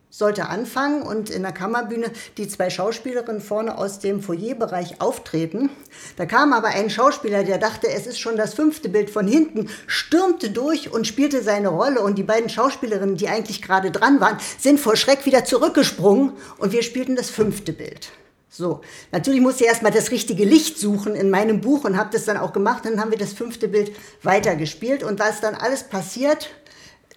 sollte 0.09 0.49
anfangen 0.49 1.03
und 1.03 1.29
in 1.29 1.43
der 1.43 1.53
Kammerbühne 1.53 2.11
die 2.37 2.47
zwei 2.47 2.69
Schauspielerinnen 2.69 3.41
vorne 3.41 3.77
aus 3.77 3.99
dem 3.99 4.21
Foyerbereich 4.21 4.99
auftreten. 4.99 5.69
Da 6.17 6.25
kam 6.25 6.51
aber 6.51 6.67
ein 6.67 6.89
Schauspieler, 6.89 7.45
der 7.45 7.57
dachte, 7.57 7.87
es 7.87 8.07
ist 8.07 8.19
schon 8.19 8.35
das 8.35 8.53
fünfte 8.53 8.89
Bild 8.89 9.09
von 9.09 9.25
hinten, 9.25 9.69
stürmte 9.87 10.49
durch 10.49 10.91
und 10.91 11.07
spielte 11.07 11.41
seine 11.41 11.69
Rolle 11.69 12.01
und 12.01 12.17
die 12.17 12.23
beiden 12.23 12.49
Schauspielerinnen, 12.49 13.15
die 13.15 13.29
eigentlich 13.29 13.61
gerade 13.61 13.89
dran 13.89 14.19
waren, 14.19 14.37
sind 14.59 14.79
vor 14.79 14.97
Schreck 14.97 15.25
wieder 15.25 15.45
zurückgesprungen 15.45 16.33
und 16.57 16.73
wir 16.73 16.83
spielten 16.83 17.15
das 17.15 17.29
fünfte 17.29 17.71
Bild. 17.71 18.11
So, 18.53 18.81
natürlich 19.13 19.39
musste 19.39 19.63
ich 19.63 19.69
erstmal 19.69 19.93
das 19.93 20.11
richtige 20.11 20.43
Licht 20.43 20.77
suchen 20.77 21.15
in 21.15 21.29
meinem 21.29 21.61
Buch 21.61 21.85
und 21.85 21.97
habe 21.97 22.09
das 22.11 22.25
dann 22.25 22.35
auch 22.35 22.51
gemacht. 22.51 22.83
Dann 22.83 22.99
haben 22.99 23.09
wir 23.09 23.17
das 23.17 23.31
fünfte 23.31 23.69
Bild 23.69 23.93
weitergespielt 24.23 25.03
und 25.03 25.19
was 25.19 25.39
dann 25.39 25.55
alles 25.55 25.83
passiert, 25.83 26.49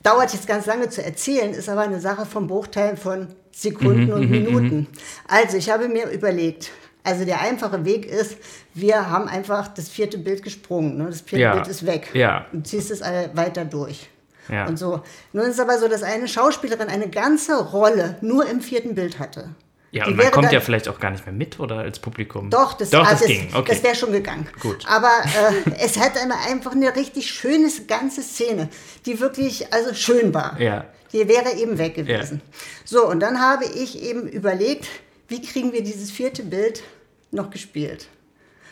dauert 0.04 0.32
jetzt 0.32 0.46
ganz 0.46 0.66
lange 0.66 0.90
zu 0.90 1.02
erzählen, 1.02 1.52
ist 1.52 1.68
aber 1.68 1.80
eine 1.80 2.00
Sache 2.00 2.24
vom 2.24 2.46
Bruchteil 2.46 2.96
von 2.96 3.34
Sekunden 3.50 4.12
und 4.12 4.30
Minuten. 4.30 4.86
Also 5.26 5.56
ich 5.56 5.70
habe 5.70 5.88
mir 5.88 6.08
überlegt, 6.08 6.70
also 7.02 7.24
der 7.24 7.40
einfache 7.40 7.84
Weg 7.84 8.06
ist, 8.06 8.36
wir 8.72 9.10
haben 9.10 9.26
einfach 9.26 9.66
das 9.66 9.88
vierte 9.88 10.18
Bild 10.18 10.44
gesprungen. 10.44 10.98
Ne? 10.98 11.06
Das 11.06 11.22
vierte 11.22 11.42
Ja. 11.42 11.54
Bild 11.54 11.66
ist 11.66 11.84
weg. 11.84 12.10
Ja. 12.14 12.46
Und 12.52 12.68
ziehst 12.68 12.92
es 12.92 13.00
weiter 13.00 13.64
durch. 13.64 14.08
Ja. 14.48 14.68
Und 14.68 14.78
so. 14.78 15.02
Nun 15.32 15.46
ist 15.46 15.54
es 15.54 15.60
aber 15.60 15.78
so, 15.78 15.88
dass 15.88 16.04
eine 16.04 16.28
Schauspielerin 16.28 16.88
eine 16.88 17.08
ganze 17.08 17.60
Rolle 17.60 18.18
nur 18.20 18.46
im 18.46 18.60
vierten 18.60 18.94
Bild 18.94 19.18
hatte. 19.18 19.48
Ja, 19.94 20.06
Die 20.06 20.10
und 20.10 20.16
man 20.16 20.28
kommt 20.32 20.46
dann- 20.46 20.54
ja 20.54 20.60
vielleicht 20.60 20.88
auch 20.88 20.98
gar 20.98 21.12
nicht 21.12 21.24
mehr 21.24 21.32
mit 21.32 21.60
oder 21.60 21.76
als 21.76 22.00
Publikum. 22.00 22.50
Doch, 22.50 22.72
das, 22.72 22.90
Doch, 22.90 23.06
ah, 23.06 23.12
das, 23.12 23.26
ging. 23.26 23.48
Okay. 23.54 23.74
Das 23.74 23.82
wäre 23.84 23.94
schon 23.94 24.10
gegangen. 24.10 24.48
Gut. 24.58 24.84
Aber 24.88 25.12
äh, 25.22 25.70
es 25.78 25.96
eine, 25.96 26.36
einfach 26.36 26.72
eine 26.72 26.96
richtig 26.96 27.30
schöne 27.30 27.70
ganze 27.86 28.22
Szene, 28.22 28.68
die 29.06 29.20
wirklich 29.20 29.72
also 29.72 29.94
schön 29.94 30.34
war. 30.34 30.60
Ja. 30.60 30.86
Die 31.12 31.28
wäre 31.28 31.52
eben 31.52 31.78
weg 31.78 31.94
gewesen. 31.94 32.42
So, 32.84 33.08
und 33.08 33.20
dann 33.20 33.40
habe 33.40 33.66
ich 33.66 34.02
eben 34.02 34.26
überlegt, 34.26 34.88
wie 35.28 35.40
kriegen 35.40 35.72
wir 35.72 35.84
dieses 35.84 36.10
vierte 36.10 36.42
Bild 36.42 36.82
noch 37.30 37.50
gespielt. 37.50 38.08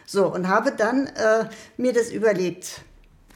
So, 0.05 0.27
und 0.27 0.49
habe 0.49 0.73
dann 0.73 1.07
äh, 1.07 1.45
mir 1.77 1.93
das 1.93 2.11
überlegt. 2.11 2.81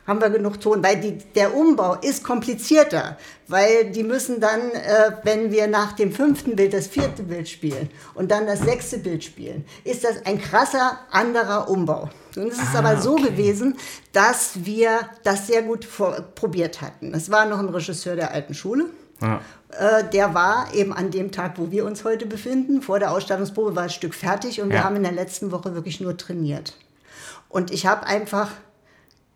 Haben 0.06 0.20
wir 0.20 0.30
genug 0.30 0.60
Ton? 0.60 0.82
Weil 0.84 1.00
die, 1.00 1.18
der 1.34 1.54
Umbau 1.56 1.94
ist 1.94 2.22
komplizierter, 2.22 3.16
weil 3.48 3.90
die 3.90 4.04
müssen 4.04 4.40
dann, 4.40 4.70
äh, 4.70 5.12
wenn 5.24 5.50
wir 5.50 5.66
nach 5.66 5.92
dem 5.92 6.12
fünften 6.12 6.54
Bild 6.56 6.72
das 6.74 6.86
vierte 6.86 7.22
Bild 7.24 7.48
spielen 7.48 7.90
und 8.14 8.30
dann 8.30 8.46
das 8.46 8.60
sechste 8.60 8.98
Bild 8.98 9.24
spielen, 9.24 9.64
ist 9.84 10.04
das 10.04 10.24
ein 10.24 10.40
krasser 10.40 10.98
anderer 11.10 11.68
Umbau. 11.68 12.08
Und 12.36 12.48
es 12.52 12.58
ist 12.58 12.74
Ah, 12.74 12.78
aber 12.80 13.00
so 13.00 13.14
okay. 13.14 13.30
gewesen, 13.30 13.76
dass 14.12 14.64
wir 14.64 14.90
das 15.24 15.46
sehr 15.48 15.62
gut 15.62 15.84
vor, 15.84 16.12
probiert 16.34 16.82
hatten. 16.82 17.12
Es 17.14 17.30
war 17.30 17.46
noch 17.46 17.58
ein 17.58 17.68
Regisseur 17.68 18.14
der 18.14 18.32
alten 18.32 18.54
Schule. 18.54 18.84
Ja. 19.22 19.40
Äh, 19.78 20.04
der 20.10 20.34
war 20.34 20.68
eben 20.74 20.92
an 20.92 21.10
dem 21.10 21.32
Tag, 21.32 21.54
wo 21.56 21.70
wir 21.70 21.84
uns 21.86 22.04
heute 22.04 22.26
befinden. 22.26 22.82
Vor 22.82 22.98
der 23.00 23.10
Ausstattungsprobe 23.12 23.74
war 23.74 23.84
das 23.84 23.94
Stück 23.94 24.14
fertig 24.14 24.60
und 24.60 24.68
wir 24.68 24.76
Ja. 24.76 24.84
haben 24.84 24.96
in 24.96 25.02
der 25.02 25.12
letzten 25.12 25.50
Woche 25.50 25.74
wirklich 25.74 26.00
nur 26.00 26.16
trainiert. 26.16 26.74
Und 27.48 27.70
ich 27.70 27.86
habe 27.86 28.06
einfach 28.06 28.50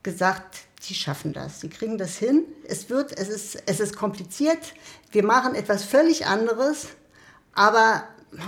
gesagt, 0.02 0.60
die 0.88 0.94
schaffen 0.94 1.32
das, 1.32 1.60
die 1.60 1.68
kriegen 1.68 1.98
das 1.98 2.16
hin. 2.16 2.44
Es 2.66 2.88
wird, 2.88 3.16
es 3.18 3.28
ist, 3.28 3.62
es 3.66 3.80
ist 3.80 3.96
kompliziert. 3.96 4.74
Wir 5.10 5.24
machen 5.24 5.54
etwas 5.54 5.84
völlig 5.84 6.26
anderes, 6.26 6.88
aber 7.52 8.04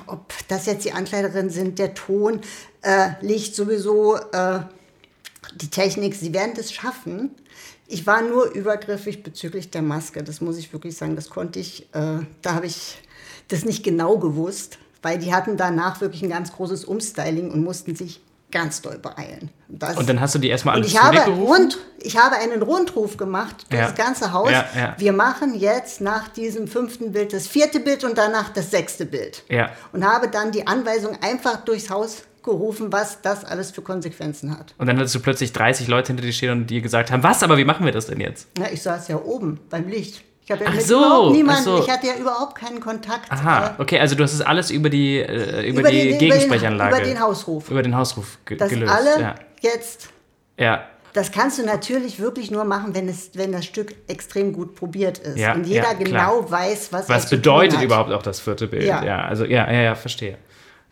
ob 0.07 0.33
das 0.49 0.67
jetzt 0.67 0.85
die 0.85 0.93
Ankleiderin 0.93 1.51
sind, 1.51 1.79
der 1.79 1.95
Ton, 1.95 2.41
äh, 2.83 3.11
Licht 3.21 3.55
sowieso, 3.55 4.17
äh, 4.17 4.61
die 5.57 5.69
Technik, 5.69 6.15
sie 6.15 6.33
werden 6.33 6.55
das 6.57 6.73
schaffen. 6.73 7.31
Ich 7.87 8.07
war 8.07 8.23
nur 8.23 8.53
übergriffig 8.53 9.23
bezüglich 9.23 9.71
der 9.71 9.83
Maske, 9.83 10.23
das 10.23 10.41
muss 10.41 10.57
ich 10.57 10.73
wirklich 10.73 10.97
sagen, 10.97 11.17
das 11.17 11.29
konnte 11.29 11.59
ich, 11.59 11.83
äh, 11.95 12.21
da 12.41 12.55
habe 12.55 12.67
ich 12.67 13.03
das 13.49 13.65
nicht 13.65 13.83
genau 13.83 14.19
gewusst, 14.19 14.79
weil 15.03 15.19
die 15.19 15.35
hatten 15.35 15.57
danach 15.57 16.01
wirklich 16.01 16.23
ein 16.23 16.31
ganz 16.31 16.53
großes 16.53 16.85
Umstyling 16.85 17.51
und 17.51 17.63
mussten 17.63 17.95
sich 17.95 18.21
ganz 18.53 18.81
doll 18.83 18.99
beeilen. 18.99 19.51
Das, 19.69 19.97
und 19.97 20.09
dann 20.09 20.21
hast 20.21 20.35
du 20.35 20.39
die 20.39 20.49
erstmal 20.51 20.77
alle 20.77 20.87
ich 20.87 21.01
habe, 21.03 21.19
rund, 21.31 21.79
ich 21.99 22.17
habe 22.17 22.37
einen 22.37 22.63
Rundruf 22.63 23.17
gemacht 23.17 23.67
durch 23.71 23.81
Ja. 23.81 23.89
das 23.89 23.97
ganze 23.97 24.33
Haus. 24.33 24.51
Ja, 24.51 24.67
ja. 24.77 24.95
Wir 24.99 25.13
machen 25.13 25.55
jetzt 25.59 26.01
nach 26.01 26.29
diesem 26.29 26.69
fünften 26.69 27.13
Bild 27.13 27.33
das 27.33 27.49
vierte 27.49 27.81
Bild 27.81 28.05
und 28.05 28.17
danach 28.17 28.51
das 28.51 28.71
sechste 28.71 29.07
Bild. 29.07 29.43
Und 29.93 30.07
habe 30.07 30.29
dann 30.29 30.53
die 30.53 30.67
Anweisung 30.67 31.17
einfach 31.23 31.65
durchs 31.65 31.91
Haus 31.91 32.23
gerufen, 32.43 32.93
was 32.93 33.23
das 33.23 33.45
alles 33.45 33.71
für 33.71 33.83
Konsequenzen 33.83 34.57
hat. 34.59 34.75
Und 34.79 34.87
dann 34.89 34.99
hattest 34.99 35.15
du 35.15 35.21
plötzlich 35.21 35.53
30 35.53 35.89
Leute 35.89 36.09
hinter 36.09 36.23
dir 36.25 36.33
stehen 36.33 36.51
und 36.51 36.67
dir 36.69 36.81
gesagt 36.81 37.11
haben, 37.11 37.23
was, 37.23 37.43
aber 37.43 37.57
wie 37.57 37.65
machen 37.65 37.85
wir 37.87 37.93
das 37.93 38.07
denn 38.07 38.21
jetzt? 38.21 38.49
Ja, 38.59 38.67
ich 38.73 38.83
saß 38.83 39.09
ja 39.09 39.17
oben 39.17 39.61
beim 39.71 39.89
Licht. 39.89 40.23
Ich 40.45 40.51
habe 40.51 40.65
ja 40.65 40.71
Ach 40.71 40.75
mit 40.75 40.83
so, 40.83 40.99
überhaupt 40.99 41.33
niemanden, 41.37 41.63
so. 41.63 41.79
ich 41.83 41.89
hatte 41.91 42.07
ja 42.09 42.15
überhaupt 42.17 42.57
keinen 42.57 42.81
Kontakt. 42.81 43.31
Aha, 43.31 43.77
äh, 43.79 43.83
okay, 43.83 44.01
also 44.01 44.17
du 44.17 44.25
hast 44.25 44.33
es 44.33 44.41
alles 44.41 44.71
über 44.71 44.91
die, 44.91 45.19
äh, 45.19 45.69
über 45.69 45.81
über 45.81 45.91
die 45.91 46.09
den- 46.09 46.19
Gegensprechanlage. 46.19 46.97
Über 46.97 47.05
den 47.05 47.21
Hausruf. 47.21 47.71
Über 47.71 47.83
den 47.83 47.97
Hausruf 47.97 48.39
ge 48.45 48.57
dass 48.57 48.71
gelöst. 48.71 48.93
alle 48.93 49.21
ja. 49.21 49.35
jetzt 49.61 50.09
ja. 50.59 50.85
Das 51.13 51.31
kannst 51.31 51.59
du 51.59 51.67
natürlich 51.67 52.19
wirklich 52.21 52.51
nur 52.51 52.65
machen, 52.65 52.95
wenn, 52.95 53.07
es, 53.07 53.33
wenn 53.35 53.53
das 53.53 53.67
Stück 53.67 53.95
extrem 54.09 54.53
gut 54.55 54.75
probiert 54.75 55.19
ist. 55.19 55.37
Ja, 55.39 55.53
und 55.53 55.67
jeder 55.67 55.93
ja, 55.93 55.93
genau 55.93 56.51
weiß, 56.51 56.91
was 56.93 57.09
Was 57.09 57.29
bedeutet 57.29 57.83
überhaupt 57.83 58.11
auch 58.13 58.23
das 58.23 58.41
vierte 58.41 58.67
Bild? 58.67 58.85
Ja. 58.85 59.05
ja, 59.05 59.23
also 59.25 59.45
ja, 59.45 59.71
ja, 59.71 59.83
ja, 59.83 59.95
verstehe. 59.95 60.39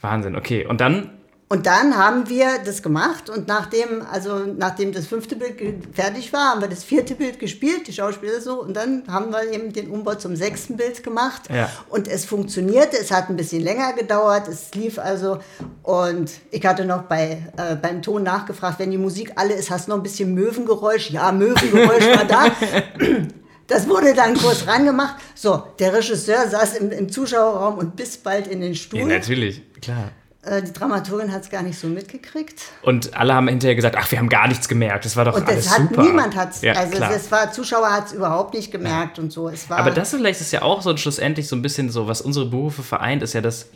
Wahnsinn, 0.02 0.36
okay. 0.36 0.66
Und 0.66 0.82
dann, 0.82 1.19
Und 1.52 1.66
dann 1.66 1.96
haben 1.96 2.28
wir 2.28 2.60
das 2.64 2.80
gemacht 2.80 3.28
und 3.28 3.48
nachdem, 3.48 4.06
also 4.08 4.38
nachdem 4.56 4.92
das 4.92 5.08
fünfte 5.08 5.34
Bild 5.34 5.84
fertig 5.92 6.32
war, 6.32 6.50
haben 6.50 6.60
wir 6.60 6.68
das 6.68 6.84
vierte 6.84 7.16
Bild 7.16 7.40
gespielt, 7.40 7.88
die 7.88 7.92
Schauspieler 7.92 8.40
so, 8.40 8.62
und 8.62 8.76
dann 8.76 9.02
haben 9.08 9.32
wir 9.32 9.52
eben 9.52 9.72
den 9.72 9.90
Umbau 9.90 10.14
zum 10.14 10.36
sechsten 10.36 10.76
Bild 10.76 11.02
gemacht. 11.02 11.50
Ja. 11.52 11.68
Und 11.88 12.06
es 12.06 12.24
funktionierte, 12.24 12.96
es 12.98 13.10
hat 13.10 13.30
ein 13.30 13.36
bisschen 13.36 13.64
länger 13.64 13.94
gedauert, 13.94 14.46
es 14.46 14.72
lief 14.76 15.00
also 15.00 15.40
und 15.82 16.30
ich 16.52 16.64
hatte 16.64 16.84
noch 16.84 17.02
bei, 17.02 17.42
äh, 17.56 17.74
beim 17.74 18.00
Ton 18.00 18.22
nachgefragt, 18.22 18.78
wenn 18.78 18.92
die 18.92 18.98
Musik 18.98 19.32
alle 19.34 19.54
ist, 19.54 19.72
hast 19.72 19.88
du 19.88 19.90
noch 19.90 19.98
ein 19.98 20.04
bisschen 20.04 20.32
Möwengeräusch? 20.32 21.10
Ja, 21.10 21.32
Möwengeräusch 21.32 22.16
war 22.16 22.24
da. 22.26 22.44
Das 23.66 23.88
wurde 23.88 24.14
dann 24.14 24.34
kurz 24.36 24.66
rangemacht. 24.66 25.22
So, 25.36 25.62
der 25.78 25.92
Regisseur 25.92 26.48
saß 26.48 26.78
im, 26.78 26.90
im 26.90 27.08
Zuschauerraum 27.08 27.78
und 27.78 27.94
bis 27.94 28.16
bald 28.16 28.48
in 28.48 28.60
den 28.60 28.74
Stuhl. 28.74 28.98
ja, 28.98 29.06
natürlich, 29.06 29.62
klar. 29.80 30.10
Äh, 30.42 30.62
die 30.62 30.72
Dramaturgin 30.72 31.32
hat 31.32 31.42
es 31.42 31.50
gar 31.50 31.62
nicht 31.62 31.78
so 31.78 31.86
mitgekriegt. 31.86 32.62
Und 32.82 33.14
alle 33.14 33.34
haben 33.34 33.48
hinterher 33.48 33.74
gesagt, 33.74 33.96
ach, 33.98 34.10
wir 34.10 34.18
haben 34.18 34.30
gar 34.30 34.48
nichts 34.48 34.68
gemerkt. 34.68 35.04
Das 35.04 35.14
war 35.16 35.26
doch 35.26 35.36
Und 35.36 35.46
alles 35.46 35.66
das 35.66 35.78
hat 35.78 35.88
super. 35.88 36.02
niemand 36.02 36.34
hat's, 36.34 36.62
ja, 36.62 36.72
also 36.72 36.96
klar. 36.96 37.12
es 37.14 37.30
war 37.30 37.52
Zuschauer 37.52 37.92
hat 37.92 38.06
es 38.06 38.12
überhaupt 38.14 38.54
nicht 38.54 38.70
gemerkt 38.72 39.18
und 39.18 39.30
so. 39.32 39.48
Es 39.48 39.68
war 39.68 39.78
Aber 39.78 39.90
das 39.90 40.10
vielleicht 40.10 40.40
ist 40.40 40.52
ja 40.52 40.62
auch 40.62 40.80
so 40.80 40.96
schlussendlich 40.96 41.46
so 41.46 41.56
ein 41.56 41.62
bisschen 41.62 41.90
so, 41.90 42.08
was 42.08 42.22
unsere 42.22 42.46
Berufe 42.46 42.82
vereint, 42.82 43.22
ist 43.22 43.34
ja, 43.34 43.42
dass, 43.42 43.66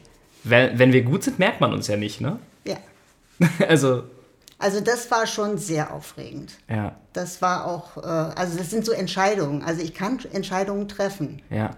wenn, 0.42 0.78
wenn 0.78 0.92
wir 0.94 1.02
gut 1.02 1.22
sind, 1.24 1.38
merkt 1.38 1.60
man 1.60 1.72
uns 1.74 1.86
ja 1.86 1.96
nicht, 1.96 2.20
ne? 2.22 2.38
ja. 2.64 2.76
also, 3.68 4.04
Also 4.58 4.80
das 4.80 5.10
war 5.10 5.26
schon 5.26 5.58
sehr 5.58 5.92
aufregend. 5.92 6.52
ja, 6.70 6.92
Das 7.12 7.42
war 7.42 7.66
auch, 7.66 7.98
äh, 7.98 8.00
also 8.06 8.56
das 8.56 8.70
sind 8.70 8.86
so 8.86 8.92
Entscheidungen. 8.92 9.62
Also 9.62 9.82
ich 9.82 9.92
kann 9.92 10.18
Entscheidungen 10.32 10.88
treffen, 10.88 11.42
ja. 11.50 11.76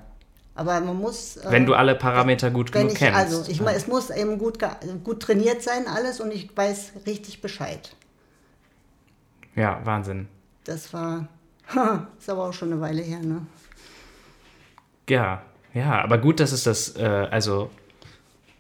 Aber 0.56 0.80
man 0.80 0.96
muss. 0.96 1.36
Äh, 1.36 1.50
Wenn 1.50 1.66
du 1.66 1.74
alle 1.74 1.94
Parameter 1.94 2.50
gut 2.50 2.72
genug 2.72 2.92
ich, 2.92 2.98
kennst. 2.98 3.18
Also 3.18 3.44
ich, 3.50 3.58
ja. 3.58 3.64
meine, 3.64 3.76
es 3.76 3.86
muss 3.86 4.10
eben 4.10 4.38
gut, 4.38 4.58
gut 5.04 5.20
trainiert 5.20 5.62
sein 5.62 5.86
alles 5.86 6.20
und 6.20 6.32
ich 6.32 6.54
weiß 6.56 6.92
richtig 7.06 7.40
Bescheid. 7.40 7.94
ja, 9.54 9.80
Wahnsinn. 9.84 10.28
Das 10.64 10.92
war, 10.92 11.28
ist 12.18 12.28
aber 12.28 12.48
auch 12.48 12.52
schon 12.52 12.72
eine 12.72 12.80
Weile 12.80 13.02
her, 13.02 13.20
ne? 13.20 13.46
Ja, 15.08 15.42
ja, 15.72 16.02
aber 16.02 16.18
gut, 16.18 16.40
dass 16.40 16.52
es 16.52 16.64
das, 16.64 16.96
äh, 16.96 17.28
also 17.30 17.70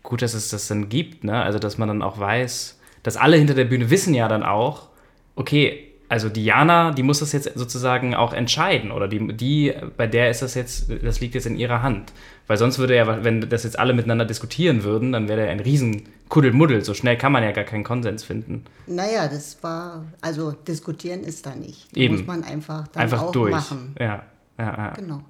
gut, 0.02 0.22
dass 0.22 0.34
es 0.34 0.50
das 0.50 0.68
dann 0.68 0.88
gibt, 0.88 1.24
ne? 1.24 1.42
Also, 1.42 1.58
dass 1.58 1.78
man 1.78 1.88
dann 1.88 2.02
auch 2.02 2.20
weiß, 2.20 2.78
dass 3.02 3.16
alle 3.16 3.36
hinter 3.36 3.54
der 3.54 3.64
Bühne 3.64 3.90
wissen 3.90 4.14
ja 4.14 4.28
dann 4.28 4.42
auch, 4.42 4.88
okay, 5.34 5.92
also 6.08 6.28
Diana, 6.28 6.92
die 6.92 7.02
muss 7.02 7.18
das 7.18 7.32
jetzt 7.32 7.50
sozusagen 7.56 8.14
auch 8.14 8.32
entscheiden 8.32 8.92
oder 8.92 9.08
die, 9.08 9.34
die, 9.36 9.74
bei 9.96 10.06
der 10.06 10.30
ist 10.30 10.42
das 10.42 10.54
jetzt, 10.54 10.86
das 11.02 11.20
liegt 11.20 11.34
jetzt 11.34 11.46
in 11.46 11.56
ihrer 11.56 11.82
Hand. 11.82 12.12
Weil 12.46 12.58
sonst 12.58 12.78
würde 12.78 12.94
ja, 12.94 13.24
wenn 13.24 13.48
das 13.48 13.64
jetzt 13.64 13.76
alle 13.78 13.92
miteinander 13.92 14.24
diskutieren 14.24 14.84
würden, 14.84 15.10
dann 15.10 15.28
wäre 15.28 15.46
ja 15.46 15.50
ein 15.50 15.58
riesen 15.58 16.08
Kuddelmuddel. 16.28 16.84
So 16.84 16.94
schnell 16.94 17.16
kann 17.16 17.32
man 17.32 17.42
ja 17.42 17.50
gar 17.50 17.64
keinen 17.64 17.82
Konsens 17.82 18.22
finden. 18.22 18.64
Naja, 18.86 19.26
das 19.26 19.62
war, 19.62 20.04
also 20.20 20.52
diskutieren 20.52 21.24
ist 21.24 21.44
da 21.44 21.56
nicht. 21.56 21.88
Da 21.92 22.00
Eben. 22.00 22.18
muss 22.18 22.26
man 22.26 22.44
einfach 22.44 22.86
dann 22.88 23.02
Einfach 23.02 23.22
auch 23.22 23.32
durch. 23.32 23.50
machen. 23.50 23.96
Ja, 23.98 24.22
ja, 24.58 24.76
ja. 24.76 24.90
Genau. 24.90 25.22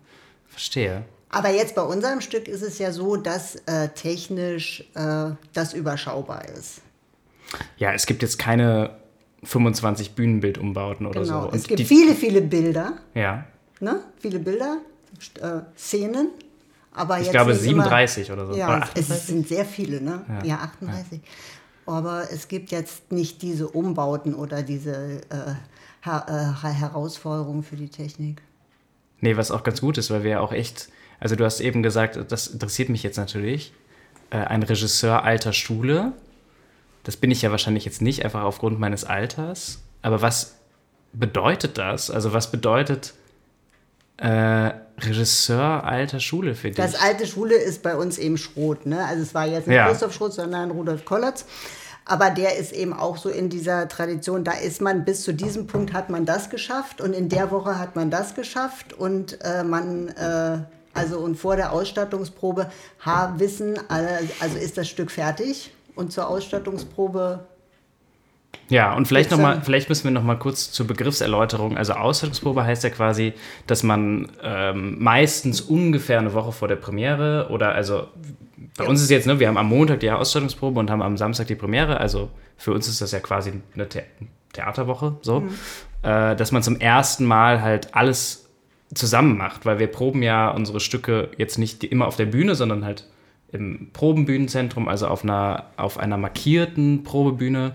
Verstehe. 0.46 1.04
Aber 1.30 1.50
jetzt 1.50 1.74
bei 1.74 1.82
unserem 1.82 2.20
Stück 2.20 2.48
ist 2.48 2.62
es 2.62 2.78
ja 2.78 2.92
so, 2.92 3.16
dass 3.16 3.56
äh, 3.66 3.88
technisch 3.94 4.84
äh, 4.94 5.30
das 5.54 5.72
überschaubar 5.72 6.44
ist. 6.48 6.82
Ja, 7.78 7.92
es 7.92 8.06
gibt 8.06 8.22
jetzt 8.22 8.38
keine 8.38 8.90
25 9.46 10.12
Bühnenbildumbauten 10.14 11.06
oder 11.06 11.22
Genau. 11.22 11.42
so. 11.42 11.48
es 11.52 11.62
Und 11.62 11.68
gibt 11.68 11.88
viele, 11.88 12.14
viele 12.14 12.42
Bilder, 12.42 12.94
Ja, 13.14 13.44
ne? 13.80 14.00
Viele 14.20 14.38
Bilder, 14.38 14.78
äh, 15.40 15.60
Szenen. 15.78 16.28
Aber 16.92 17.18
ich 17.18 17.24
jetzt 17.26 17.32
glaube 17.32 17.52
nicht 17.52 17.62
immer- 17.64 17.84
37 17.84 18.32
oder 18.32 18.46
so. 18.46 18.54
Ja, 18.54 18.68
Oder 18.68 18.76
es 18.94 19.10
38? 19.10 19.22
sind 19.26 19.48
sehr 19.48 19.64
viele, 19.66 20.00
ne? 20.00 20.24
Ja. 20.28 20.44
Ja, 20.44 20.56
38. 20.60 21.20
Aber 21.84 22.24
es 22.32 22.48
gibt 22.48 22.70
jetzt 22.70 23.12
nicht 23.12 23.42
diese 23.42 23.68
Umbauten 23.68 24.34
oder 24.34 24.62
diese 24.62 25.20
äh, 25.30 25.54
Her 26.02 26.54
äh, 26.64 26.66
Herausforderungen 26.68 27.62
für 27.62 27.76
die 27.76 27.88
Technik. 27.88 28.40
Nee, 29.20 29.36
was 29.36 29.50
auch 29.50 29.62
ganz 29.62 29.80
gut 29.80 29.98
ist, 29.98 30.10
weil 30.10 30.22
wir 30.24 30.30
ja 30.32 30.40
auch 30.40 30.52
echt, 30.52 30.88
also 31.20 31.36
du 31.36 31.44
hast 31.44 31.60
eben 31.60 31.82
gesagt, 31.82 32.18
das 32.30 32.46
interessiert 32.48 32.88
mich 32.88 33.02
jetzt 33.02 33.16
natürlich, 33.18 33.72
äh, 34.30 34.36
ein 34.38 34.62
Regisseur 34.62 35.22
alter 35.24 35.52
Schule. 35.52 36.12
Das 37.06 37.16
bin 37.16 37.30
ich 37.30 37.40
ja 37.40 37.52
wahrscheinlich 37.52 37.84
jetzt 37.84 38.02
nicht, 38.02 38.24
einfach 38.24 38.42
aufgrund 38.42 38.80
meines 38.80 39.04
Alters. 39.04 39.78
Aber 40.02 40.22
was 40.22 40.56
bedeutet 41.12 41.78
das? 41.78 42.10
Also 42.10 42.32
was 42.32 42.50
bedeutet 42.50 43.14
äh, 44.16 44.72
Regisseur 44.98 45.84
alter 45.84 46.18
Schule 46.18 46.56
für 46.56 46.66
dich? 46.66 46.76
Das 46.76 46.96
alte 46.96 47.28
Schule 47.28 47.54
ist 47.54 47.84
bei 47.84 47.94
uns 47.94 48.18
eben 48.18 48.36
Schroth. 48.36 48.86
Ne? 48.86 49.04
Also 49.04 49.22
es 49.22 49.34
war 49.34 49.46
jetzt 49.46 49.68
nicht 49.68 49.76
Ja. 49.76 49.86
Christoph 49.86 50.14
Schroth, 50.14 50.32
sondern 50.32 50.72
Rudolf 50.72 51.04
Kollatz. 51.04 51.44
Aber 52.04 52.30
der 52.30 52.56
ist 52.56 52.72
eben 52.72 52.92
auch 52.92 53.18
so 53.18 53.28
in 53.28 53.50
dieser 53.50 53.86
Tradition, 53.86 54.42
da 54.42 54.54
ist 54.54 54.80
man 54.80 55.04
bis 55.04 55.22
zu 55.22 55.32
diesem 55.32 55.68
Punkt 55.68 55.92
hat 55.92 56.10
man 56.10 56.26
das 56.26 56.50
geschafft 56.50 57.00
und 57.00 57.12
in 57.12 57.28
der 57.28 57.52
Woche 57.52 57.78
hat 57.78 57.94
man 57.94 58.10
das 58.10 58.34
geschafft 58.34 58.92
und 58.92 59.38
äh, 59.44 59.62
man, 59.62 60.08
äh, 60.08 60.58
also 60.92 61.20
und 61.20 61.36
vor 61.36 61.54
der 61.54 61.70
Ausstattungsprobe 61.70 62.68
ha, 63.04 63.34
wissen 63.38 63.78
also 63.88 64.58
ist 64.58 64.76
das 64.76 64.88
Stück 64.88 65.12
fertig 65.12 65.70
und 65.96 66.12
zur 66.12 66.28
Ausstattungsprobe 66.28 67.40
Ja, 68.68 68.94
und 68.94 69.06
vielleicht, 69.08 69.30
noch 69.30 69.38
mal, 69.38 69.60
vielleicht 69.62 69.88
müssen 69.88 70.04
wir 70.04 70.10
noch 70.12 70.22
mal 70.22 70.36
kurz 70.38 70.70
zur 70.72 70.86
Begriffserläuterung. 70.86 71.76
Also 71.76 71.94
Ausstellungsprobe 71.94 72.64
heißt 72.64 72.84
ja 72.84 72.90
quasi, 72.90 73.32
dass 73.66 73.82
man 73.82 74.28
ähm, 74.42 74.96
meistens 75.02 75.60
ungefähr 75.60 76.18
eine 76.18 76.32
Woche 76.34 76.52
vor 76.52 76.68
der 76.68 76.76
Premiere 76.76 77.48
oder 77.50 77.72
also 77.74 78.06
bei 78.76 78.84
Ja. 78.84 78.90
uns 78.90 79.02
ist 79.02 79.10
jetzt, 79.10 79.26
ne, 79.26 79.38
wir 79.40 79.48
haben 79.48 79.56
am 79.56 79.68
Montag 79.68 80.00
die 80.00 80.10
Ausstellungsprobe 80.10 80.78
und 80.80 80.90
haben 80.90 81.02
am 81.02 81.16
Samstag 81.16 81.46
die 81.46 81.54
Premiere. 81.54 81.98
Also 82.00 82.28
für 82.56 82.72
uns 82.72 82.88
ist 82.88 83.00
das 83.00 83.12
ja 83.12 83.20
quasi 83.20 83.52
eine 83.74 83.88
The 83.90 84.00
Theaterwoche, 84.52 85.16
so, 85.22 85.44
äh, 86.02 86.34
dass 86.36 86.52
man 86.52 86.62
zum 86.62 86.78
ersten 86.80 87.24
Mal 87.24 87.62
halt 87.62 87.94
alles 87.94 88.48
zusammen 88.94 89.36
macht, 89.36 89.66
weil 89.66 89.78
wir 89.78 89.86
proben 89.88 90.22
ja 90.22 90.50
unsere 90.50 90.80
Stücke 90.80 91.30
jetzt 91.36 91.58
nicht 91.58 91.84
immer 91.84 92.06
auf 92.06 92.16
der 92.16 92.26
Bühne, 92.26 92.54
sondern 92.54 92.84
halt 92.84 93.04
im 93.56 93.88
Probenbühnenzentrum, 93.92 94.88
also 94.88 95.08
auf 95.08 95.24
einer, 95.24 95.64
auf 95.76 95.98
einer 95.98 96.16
markierten 96.16 97.02
Probebühne. 97.04 97.72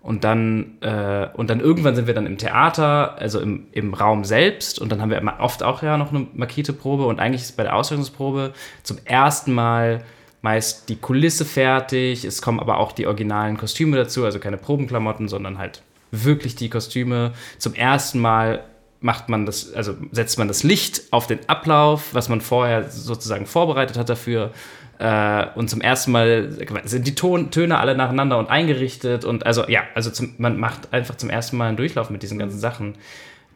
Und 0.00 0.24
dann, 0.24 0.78
äh, 0.80 1.28
und 1.34 1.48
dann 1.48 1.60
irgendwann 1.60 1.94
sind 1.94 2.08
wir 2.08 2.14
dann 2.14 2.26
im 2.26 2.36
Theater, 2.36 3.16
also 3.18 3.38
im, 3.40 3.68
im 3.70 3.94
Raum 3.94 4.24
selbst. 4.24 4.80
Und 4.80 4.90
dann 4.90 5.00
haben 5.00 5.10
wir 5.10 5.22
oft 5.38 5.62
auch 5.62 5.82
ja 5.82 5.96
noch 5.96 6.12
eine 6.12 6.26
markierte 6.34 6.72
Probe. 6.72 7.06
Und 7.06 7.20
eigentlich 7.20 7.42
ist 7.42 7.56
bei 7.56 7.62
der 7.62 7.76
Ausstellungsprobe 7.76 8.52
zum 8.82 8.98
ersten 9.04 9.52
Mal 9.52 10.02
meist 10.40 10.88
die 10.88 10.96
Kulisse 10.96 11.44
fertig. 11.44 12.24
Es 12.24 12.42
kommen 12.42 12.58
aber 12.58 12.78
auch 12.78 12.92
die 12.92 13.06
originalen 13.06 13.56
Kostüme 13.56 13.96
dazu, 13.96 14.24
also 14.24 14.40
keine 14.40 14.56
Probenklamotten, 14.56 15.28
sondern 15.28 15.58
halt 15.58 15.82
wirklich 16.10 16.56
die 16.56 16.68
Kostüme. 16.68 17.32
Zum 17.58 17.74
ersten 17.74 18.20
Mal 18.20 18.64
macht 19.02 19.28
man 19.28 19.46
das, 19.46 19.72
also 19.74 19.94
setzt 20.10 20.38
man 20.38 20.48
das 20.48 20.62
Licht 20.62 21.02
auf 21.10 21.26
den 21.26 21.40
Ablauf, 21.48 22.14
was 22.14 22.28
man 22.28 22.40
vorher 22.40 22.88
sozusagen 22.88 23.46
vorbereitet 23.46 23.98
hat 23.98 24.08
dafür. 24.08 24.52
Äh, 24.98 25.46
und 25.56 25.68
zum 25.68 25.80
ersten 25.80 26.12
Mal 26.12 26.50
sind 26.84 27.06
die 27.06 27.14
Ton 27.14 27.50
Töne 27.50 27.78
alle 27.78 27.96
nacheinander 27.96 28.38
und 28.38 28.48
eingerichtet. 28.48 29.24
Und 29.24 29.44
also 29.44 29.68
ja, 29.68 29.82
also 29.94 30.10
zum, 30.10 30.34
man 30.38 30.58
macht 30.58 30.92
einfach 30.92 31.16
zum 31.16 31.30
ersten 31.30 31.56
Mal 31.56 31.68
einen 31.68 31.76
Durchlauf 31.76 32.10
mit 32.10 32.22
diesen 32.22 32.38
ganzen 32.38 32.58
Sachen, 32.58 32.94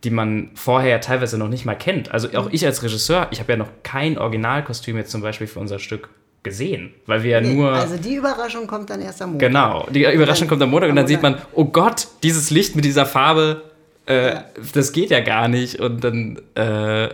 die 0.05 0.11
man 0.11 0.51
vorher 0.55 1.01
teilweise 1.01 1.39
noch 1.39 1.49
nicht 1.49 1.65
mal 1.65 1.77
kennt. 1.77 2.11
Also 2.11 2.29
auch 2.37 2.49
ich 2.51 2.67
als 2.67 2.83
Regisseur, 2.83 3.29
ich 3.31 3.41
habe 3.41 3.53
ja 3.53 3.59
noch 3.59 3.69
kein 3.83 4.19
Originalkostüm 4.19 4.97
jetzt 4.97 5.11
zum 5.11 5.23
Beispiel 5.23 5.47
für 5.47 5.61
unser 5.61 5.79
Stück 5.79 6.09
gesehen, 6.43 6.95
weil 7.07 7.25
wir 7.25 7.31
ja 7.33 7.41
Nee, 7.41 7.55
nur 7.55 7.73
also 7.73 7.97
die 7.97 8.15
Überraschung 8.15 8.69
kommt 8.69 8.89
dann 8.89 9.01
erst 9.01 9.21
am 9.21 9.33
Montag. 9.33 9.49
Genau, 9.49 9.87
die 9.91 10.05
Überraschung 10.05 10.47
kommt 10.47 10.63
am 10.63 10.71
Montag 10.71 10.91
und 10.91 10.97
dann 10.97 11.09
sieht 11.09 11.21
man, 11.21 11.39
oh 11.53 11.65
Gott, 11.65 12.07
dieses 12.23 12.51
Licht 12.51 12.77
mit 12.77 12.85
dieser 12.85 13.05
Farbe, 13.05 13.63
äh, 14.07 14.41
das 14.73 14.93
geht 14.93 15.11
ja 15.11 15.21
gar 15.21 15.49
nicht 15.49 15.81
und 15.81 16.03
dann, 16.03 16.41
äh, 16.55 17.09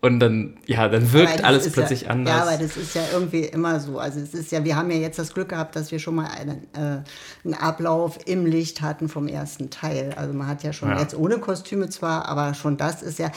und 0.00 0.20
dann, 0.20 0.56
ja, 0.66 0.88
dann 0.88 1.12
wirkt 1.12 1.42
alles 1.44 1.70
plötzlich 1.72 2.02
ja, 2.02 2.10
anders. 2.10 2.34
Ja, 2.34 2.42
aber 2.42 2.62
das 2.62 2.76
ist 2.76 2.94
ja 2.94 3.02
irgendwie 3.12 3.42
immer 3.44 3.80
so. 3.80 3.98
Also 3.98 4.20
es 4.20 4.32
ist 4.32 4.52
ja, 4.52 4.64
wir 4.64 4.76
haben 4.76 4.90
ja 4.90 4.96
jetzt 4.96 5.18
das 5.18 5.34
Glück 5.34 5.48
gehabt, 5.48 5.74
dass 5.74 5.90
wir 5.90 5.98
schon 5.98 6.14
mal 6.14 6.28
einen, 6.28 6.68
äh, 6.74 7.02
einen 7.44 7.54
Ablauf 7.54 8.18
im 8.24 8.46
Licht 8.46 8.80
hatten 8.80 9.08
vom 9.08 9.26
ersten 9.26 9.70
Teil. 9.70 10.14
Also 10.16 10.32
man 10.34 10.46
hat 10.46 10.62
ja 10.62 10.72
schon 10.72 10.90
Ja. 10.90 11.00
jetzt 11.00 11.16
ohne 11.16 11.38
Kostüme 11.38 11.88
zwar, 11.88 12.26
aber 12.26 12.54
schon 12.54 12.76
das 12.76 13.02
ist 13.02 13.18
ja. 13.18 13.30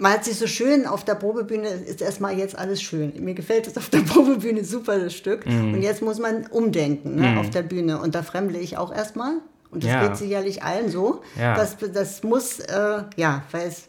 Man 0.00 0.12
hat 0.12 0.24
sich 0.24 0.36
so 0.38 0.46
schön 0.46 0.86
auf 0.86 1.04
der 1.04 1.16
Probebühne, 1.16 1.66
ist 1.68 2.00
erstmal 2.02 2.38
jetzt 2.38 2.56
alles 2.56 2.80
schön. 2.80 3.12
Mir 3.24 3.34
gefällt 3.34 3.66
es 3.66 3.76
auf 3.76 3.88
der 3.88 3.98
Probebühne 4.06 4.62
super, 4.64 4.98
das 4.98 5.14
Stück. 5.14 5.44
Mhm. 5.44 5.74
Und 5.74 5.82
jetzt 5.82 6.02
muss 6.02 6.20
man 6.20 6.46
umdenken 6.46 7.16
ne, 7.16 7.40
auf 7.40 7.50
der 7.50 7.62
Bühne. 7.62 7.98
Und 8.00 8.14
da 8.14 8.22
fremdle 8.22 8.58
ich 8.60 8.76
auch 8.76 8.94
erstmal. 8.94 9.38
Und 9.70 9.84
das 9.84 9.90
Ja. 9.90 10.06
geht 10.06 10.16
sicherlich 10.16 10.62
allen 10.62 10.88
so. 10.90 11.22
Ja. 11.38 11.54
Das, 11.54 11.76
das 11.92 12.22
muss, 12.22 12.58
äh, 12.60 13.02
ja, 13.16 13.42
weil 13.50 13.68
es 13.68 13.88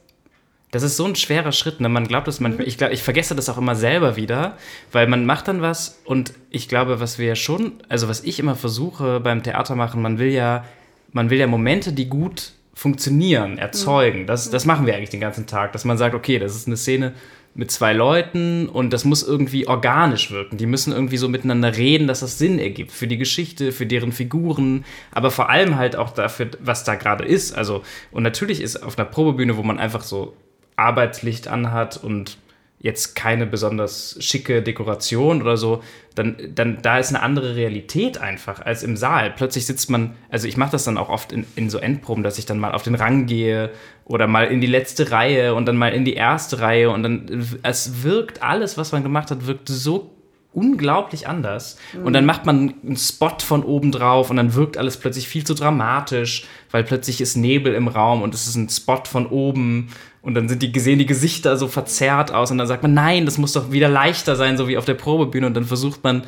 Das 0.72 0.84
ist 0.84 0.98
so 0.98 1.06
ein 1.06 1.16
schwerer 1.16 1.52
Schritt. 1.52 1.80
Ne? 1.82 1.90
Man 1.90 2.08
glaubt 2.08 2.28
es 2.28 2.40
manchmal, 2.40 2.68
ich, 2.68 2.78
glaub, 2.78 2.92
ich 2.92 3.02
vergesse 3.02 3.34
das 3.36 3.50
auch 3.50 3.58
immer 3.58 3.76
selber 3.76 4.16
wieder, 4.16 4.58
weil 4.92 5.08
man 5.08 5.26
macht 5.26 5.48
dann 5.48 5.62
was 5.62 6.00
und 6.06 6.34
ich 6.50 6.68
glaube, 6.70 7.00
was 7.00 7.18
wir 7.18 7.28
ja 7.28 7.36
schon, 7.36 7.74
also 7.90 8.08
was 8.08 8.24
ich 8.24 8.40
immer 8.40 8.56
versuche 8.56 9.20
beim 9.20 9.42
Theater 9.42 9.76
machen, 9.76 10.02
man 10.02 10.20
will 10.20 10.30
ja, 10.30 10.66
man 11.12 11.30
will 11.30 11.40
ja 11.40 11.48
Momente, 11.48 11.92
die 11.94 12.08
gut 12.08 12.52
funktionieren, 12.76 13.58
erzeugen. 13.58 14.26
Das, 14.28 14.50
das 14.52 14.66
machen 14.66 14.86
wir 14.86 14.96
eigentlich 14.96 15.10
den 15.10 15.20
ganzen 15.20 15.48
Tag, 15.48 15.72
dass 15.74 15.86
man 15.86 15.98
sagt, 15.98 16.14
okay, 16.16 16.40
das 16.40 16.56
ist 16.56 16.68
eine 16.68 16.78
Szene 16.78 17.14
mit 17.56 17.72
zwei 17.72 17.94
Leuten 17.94 18.70
und 18.70 18.92
das 18.92 19.06
muss 19.06 19.24
irgendwie 19.24 19.68
organisch 19.68 20.32
wirken. 20.32 20.58
Die 20.58 20.66
müssen 20.66 20.94
irgendwie 20.94 21.18
so 21.18 21.28
miteinander 21.28 21.76
reden, 21.76 22.08
dass 22.08 22.22
das 22.22 22.38
Sinn 22.38 22.60
ergibt 22.60 22.92
für 22.92 23.08
die 23.08 23.18
Geschichte, 23.18 23.72
für 23.72 23.86
deren 23.86 24.12
Figuren, 24.12 24.86
aber 25.12 25.32
vor 25.32 25.50
allem 25.50 25.76
halt 25.76 25.96
auch 25.96 26.12
dafür, 26.12 26.52
was 26.60 26.84
da 26.84 26.96
gerade 26.96 27.26
ist. 27.26 27.54
Also, 27.54 27.84
und 28.12 28.24
natürlich 28.24 28.62
ist 28.62 28.82
auf 28.82 28.98
einer 28.98 29.10
Probebühne, 29.10 29.58
wo 29.58 29.64
man 29.64 29.80
einfach 29.80 30.04
so 30.04 30.34
Arbeitslicht 30.76 31.48
anhat 31.48 32.02
und 32.02 32.38
jetzt 32.82 33.14
keine 33.14 33.46
besonders 33.46 34.16
schicke 34.20 34.64
Dekoration 34.64 35.42
oder 35.42 35.58
so, 35.58 35.84
dann, 36.16 36.38
dann 36.56 36.82
da 36.82 36.98
ist 36.98 37.10
eine 37.10 37.22
andere 37.22 37.56
Realität 37.56 38.20
einfach 38.20 38.62
als 38.62 38.84
im 38.84 38.96
Saal. 38.96 39.32
Plötzlich 39.32 39.66
sitzt 39.66 39.90
man, 39.90 40.16
also 40.30 40.48
ich 40.48 40.56
mache 40.56 40.72
das 40.72 40.86
dann 40.86 40.98
auch 40.98 41.10
oft 41.10 41.34
in, 41.34 41.46
in 41.56 41.70
so 41.70 41.78
Endproben, 41.78 42.24
dass 42.24 42.40
ich 42.40 42.46
dann 42.46 42.58
mal 42.58 42.72
auf 42.72 42.84
den 42.84 42.96
Rang 42.96 43.26
gehe 43.26 43.72
oder 44.06 44.28
mal 44.28 44.46
in 44.48 44.62
die 44.62 44.68
letzte 44.68 45.12
Reihe 45.12 45.56
und 45.56 45.66
dann 45.66 45.76
mal 45.76 45.94
in 45.94 46.06
die 46.06 46.14
erste 46.14 46.62
Reihe 46.62 46.90
und 46.90 47.04
dann, 47.04 47.60
es 47.64 48.04
wirkt 48.04 48.42
alles, 48.42 48.78
was 48.78 48.94
man 48.94 49.04
gemacht 49.04 49.30
hat, 49.30 49.46
wirkt 49.46 49.68
so 49.68 50.16
unglaublich 50.52 51.28
anders. 51.28 51.78
Und 52.04 52.14
dann 52.14 52.26
macht 52.26 52.46
man 52.46 52.74
einen 52.84 52.98
Spot 52.98 53.38
von 53.40 53.64
oben 53.64 53.92
drauf 53.92 54.30
und 54.30 54.38
dann 54.38 54.56
wirkt 54.56 54.78
alles 54.78 54.98
plötzlich 54.98 55.28
viel 55.28 55.44
zu 55.44 55.54
dramatisch, 55.54 56.48
weil 56.72 56.84
plötzlich 56.84 57.22
ist 57.22 57.36
Nebel 57.36 57.74
im 57.76 57.88
Raum 57.88 58.22
und 58.24 58.34
es 58.34 58.48
ist 58.48 58.56
ein 58.56 58.70
Spot 58.70 59.04
von 59.06 59.28
oben 59.28 59.90
und 60.30 60.36
dann 60.36 60.48
sind 60.48 60.62
die 60.62 60.80
sehen 60.80 61.00
die 61.00 61.08
Gesichter 61.08 61.58
so 61.58 61.68
verzerrt 61.68 62.32
aus 62.32 62.52
und 62.52 62.60
dann 62.60 62.68
sagt 62.68 62.84
man, 62.84 62.94
nein, 62.94 63.26
das 63.26 63.40
muss 63.40 63.54
doch 63.54 63.72
wieder 63.72 63.90
leichter 63.90 64.36
sein, 64.36 64.58
so 64.58 64.68
wie 64.68 64.78
auf 64.78 64.86
der 64.86 64.94
Probebühne 64.94 65.48
und 65.48 65.56
dann 65.56 65.66
versucht 65.66 66.04
man 66.04 66.24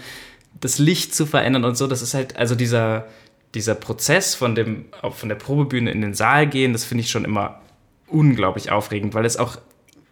das 0.59 0.79
Licht 0.79 1.13
zu 1.13 1.27
verändern 1.27 1.63
und 1.63 1.77
so. 1.77 1.85
Das 1.85 2.01
ist 2.01 2.15
halt, 2.15 2.35
also 2.35 2.55
dieser, 2.55 3.05
dieser 3.53 3.75
Prozess 3.75 4.33
von 4.33 4.55
dem, 4.55 4.85
von 5.11 5.29
der 5.29 5.35
Probebühne 5.35 5.91
in 5.91 6.01
den 6.01 6.15
Saal 6.15 6.47
gehen, 6.47 6.73
das 6.73 6.83
finde 6.83 7.03
ich 7.03 7.11
schon 7.11 7.25
immer 7.25 7.61
unglaublich 8.07 8.71
aufregend, 8.71 9.13
weil 9.13 9.25
es 9.25 9.37
auch 9.37 9.57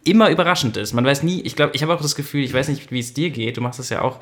immer 0.04 0.30
überraschend 0.30 0.76
ist. 0.76 0.92
Man 0.92 1.04
weiß 1.04 1.24
nie, 1.24 1.40
ich 1.42 1.56
glaube, 1.56 1.72
ich 1.74 1.82
habe 1.82 1.92
auch 1.92 2.00
das 2.00 2.14
Gefühl, 2.14 2.44
ich 2.44 2.54
weiß 2.54 2.68
nicht, 2.68 2.92
wie 2.92 3.00
es 3.00 3.12
dir 3.12 3.30
geht, 3.30 3.56
du 3.56 3.60
machst 3.60 3.80
das 3.80 3.90
ja 3.90 4.02
auch 4.02 4.20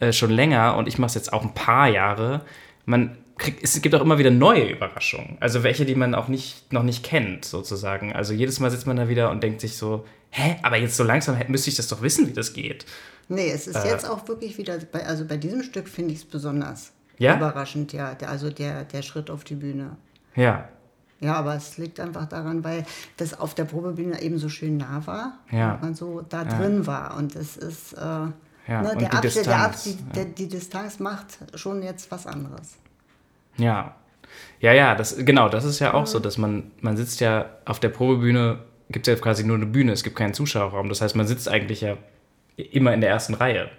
äh, 0.00 0.12
schon 0.12 0.30
länger 0.30 0.76
und 0.76 0.88
ich 0.88 0.98
mache 0.98 1.10
es 1.10 1.14
jetzt 1.14 1.32
auch 1.32 1.42
ein 1.42 1.54
paar 1.54 1.88
Jahre. 1.88 2.42
Man 2.84 3.16
kriegt, 3.38 3.62
es 3.62 3.80
gibt 3.82 3.94
auch 3.94 4.00
immer 4.00 4.18
wieder 4.18 4.30
neue 4.30 4.68
Überraschungen. 4.70 5.36
Also 5.40 5.62
welche, 5.62 5.84
die 5.84 5.94
man 5.94 6.14
auch 6.14 6.28
nicht, 6.28 6.72
noch 6.72 6.82
nicht 6.82 7.04
kennt, 7.04 7.44
sozusagen. 7.44 8.12
Also 8.12 8.32
jedes 8.32 8.60
Mal 8.60 8.70
sitzt 8.70 8.86
man 8.86 8.96
da 8.96 9.08
wieder 9.08 9.30
und 9.30 9.42
denkt 9.42 9.60
sich 9.60 9.76
so, 9.76 10.04
hä, 10.30 10.56
aber 10.62 10.76
jetzt 10.76 10.96
so 10.96 11.04
langsam 11.04 11.36
müsste 11.48 11.70
ich 11.70 11.76
das 11.76 11.88
doch 11.88 12.02
wissen, 12.02 12.26
wie 12.28 12.32
das 12.32 12.52
geht. 12.52 12.86
Nee, 13.28 13.50
es 13.50 13.66
Äh. 13.66 13.70
ist 13.70 13.84
jetzt 13.84 14.08
auch 14.08 14.26
wirklich 14.28 14.56
wieder, 14.58 14.78
bei, 14.92 15.04
also 15.04 15.24
bei 15.24 15.36
diesem 15.36 15.62
Stück 15.62 15.88
finde 15.88 16.12
ich 16.12 16.20
es 16.20 16.24
besonders 16.24 16.92
Ja? 17.18 17.36
überraschend, 17.36 17.92
ja. 17.92 18.14
Der, 18.14 18.30
also 18.30 18.50
der, 18.50 18.84
der 18.84 19.02
Schritt 19.02 19.30
auf 19.30 19.44
die 19.44 19.54
Bühne. 19.56 19.96
Ja, 20.34 20.68
Ja, 21.20 21.34
aber 21.36 21.56
es 21.56 21.78
liegt 21.78 21.98
einfach 21.98 22.26
daran, 22.26 22.62
weil 22.62 22.84
das 23.16 23.38
auf 23.40 23.54
der 23.54 23.64
Probebühne 23.64 24.20
eben 24.20 24.38
so 24.38 24.48
schön 24.50 24.76
nah 24.76 25.02
war 25.06 25.38
Ja. 25.50 25.74
und 25.74 25.82
man 25.82 25.94
so 25.94 26.20
da 26.28 26.44
drin 26.44 26.86
war. 26.86 27.16
Und 27.16 27.34
es 27.34 27.56
ist, 27.56 27.94
äh, 27.94 28.00
Ja, 28.00 28.82
ne, 28.82 28.92
und 28.92 29.00
der 29.00 29.08
die 29.10 29.16
Abstand, 29.16 29.46
der 29.46 29.58
Ab, 29.58 29.72
Distanz, 29.72 29.82
die, 29.84 30.12
der, 30.14 30.24
die 30.26 30.48
Distanz 30.48 30.98
macht 30.98 31.38
schon 31.54 31.82
jetzt 31.82 32.10
was 32.10 32.26
anderes. 32.26 32.76
Ja. 33.58 33.94
Ja, 34.60 34.72
ja, 34.72 34.94
das, 34.94 35.16
genau, 35.18 35.48
das 35.48 35.64
ist 35.64 35.78
ja 35.80 35.94
auch 35.94 36.06
so, 36.06 36.18
dass 36.18 36.38
man, 36.38 36.70
man 36.80 36.96
sitzt 36.96 37.20
ja 37.20 37.50
auf 37.66 37.78
der 37.78 37.90
Probebühne, 37.90 38.60
gibt 38.90 39.06
es 39.06 39.14
ja 39.16 39.20
quasi 39.22 39.44
nur 39.44 39.56
eine 39.56 39.66
Bühne, 39.66 39.92
es 39.92 40.02
gibt 40.02 40.16
keinen 40.16 40.34
Zuschauerraum. 40.34 40.88
Das 40.88 41.00
heißt, 41.00 41.14
man 41.14 41.26
sitzt 41.26 41.48
eigentlich 41.48 41.82
ja 41.82 41.96
immer 42.56 42.92
in 42.94 43.00
der 43.02 43.10
ersten 43.10 43.34
Reihe, 43.34 43.70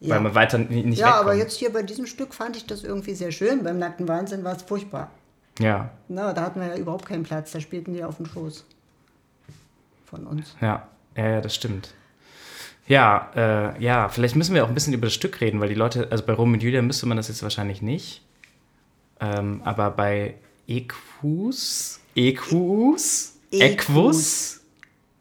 Ja, 0.00 0.14
weil 0.14 0.20
man 0.20 0.34
weiter 0.34 0.58
ni- 0.58 0.82
nicht 0.82 0.98
ja 0.98 1.08
wegkommt. 1.08 1.20
aber 1.24 1.34
jetzt 1.34 1.56
hier 1.58 1.72
bei 1.72 1.82
diesem 1.82 2.06
Stück 2.06 2.32
fand 2.34 2.56
ich 2.56 2.66
das 2.66 2.84
irgendwie 2.84 3.14
sehr 3.14 3.32
schön. 3.32 3.62
Beim 3.64 3.78
nackten 3.78 4.08
Wahnsinn 4.08 4.44
war 4.44 4.56
es 4.56 4.62
furchtbar. 4.62 5.10
Ja, 5.58 5.90
Na, 6.08 6.32
da 6.32 6.42
hatten 6.42 6.60
wir 6.60 6.68
ja 6.68 6.76
überhaupt 6.76 7.04
keinen 7.04 7.24
Platz. 7.24 7.52
Da 7.52 7.60
spielten 7.60 7.92
die 7.92 8.02
auf 8.02 8.16
dem 8.16 8.24
Schoß 8.26 8.64
von 10.06 10.26
uns. 10.26 10.56
ja, 10.60 10.88
ja, 11.16 11.28
ja, 11.28 11.40
das 11.42 11.54
stimmt. 11.54 11.92
Ja, 12.88 13.30
äh, 13.36 13.82
ja, 13.82 14.08
vielleicht 14.08 14.34
müssen 14.36 14.54
wir 14.54 14.64
auch 14.64 14.68
ein 14.68 14.74
bisschen 14.74 14.92
über 14.94 15.06
das 15.06 15.14
Stück 15.14 15.40
reden, 15.40 15.60
weil 15.60 15.68
die 15.68 15.74
Leute, 15.74 16.08
also 16.10 16.24
bei 16.24 16.32
Rom 16.32 16.52
und 16.54 16.62
Julia 16.62 16.82
müsste 16.82 17.06
man 17.06 17.16
das 17.16 17.28
jetzt 17.28 17.42
wahrscheinlich 17.42 17.80
nicht. 17.82 18.22
Ähm, 19.22 19.60
aber 19.64 19.90
bei 19.92 20.34
Equus, 20.66 22.00
Equus, 22.16 23.34
Equus, 23.52 24.60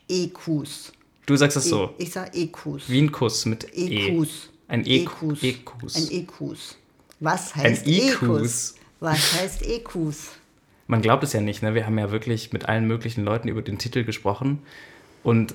EQs. 0.10 0.92
du 1.28 1.36
sagst 1.36 1.58
das 1.58 1.66
so, 1.66 1.94
Ich 2.00 2.12
sag 2.12 2.36
EQs. 2.36 2.90
wie 2.90 3.00
ein 3.02 3.12
Kuss 3.12 3.46
mit 3.46 3.68
E. 3.78 4.08
EQs. 4.18 4.50
Ein 4.68 4.86
E- 4.86 5.04
EQs. 5.04 5.44
EQs. 5.44 5.96
Ein 5.96 6.12
EQs. 6.12 6.76
Was 7.20 7.56
heißt 7.56 7.86
EQs? 7.88 8.22
EQs? 8.22 8.76
Was 9.00 9.34
heißt 9.40 9.62
EQs? 9.68 10.30
Man 10.88 11.02
glaubt 11.02 11.24
es 11.24 11.34
ja 11.34 11.42
nicht, 11.42 11.62
ne? 11.62 11.76
Wir 11.76 11.86
haben 11.86 11.98
ja 12.00 12.12
wirklich 12.12 12.52
mit 12.54 12.68
allen 12.68 12.88
möglichen 12.88 13.24
Leuten 13.24 13.48
über 13.48 13.62
den 13.62 13.78
Titel 13.78 14.04
gesprochen 14.04 14.60
und 15.24 15.54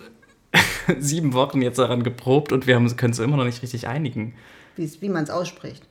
sieben 0.99 1.33
Wochen 1.33 1.63
jetzt 1.63 1.79
daran 1.79 2.03
geprobt 2.05 2.53
und 2.53 2.67
wir 2.67 2.77
können 2.97 3.13
es 3.13 3.19
immer 3.19 3.37
noch 3.37 3.45
nicht 3.45 3.63
richtig 3.63 3.89
einigen. 3.89 4.35
Wie, 4.77 4.91
wie 5.01 5.09
man 5.09 5.25
es 5.25 5.31
ausspricht. 5.31 5.83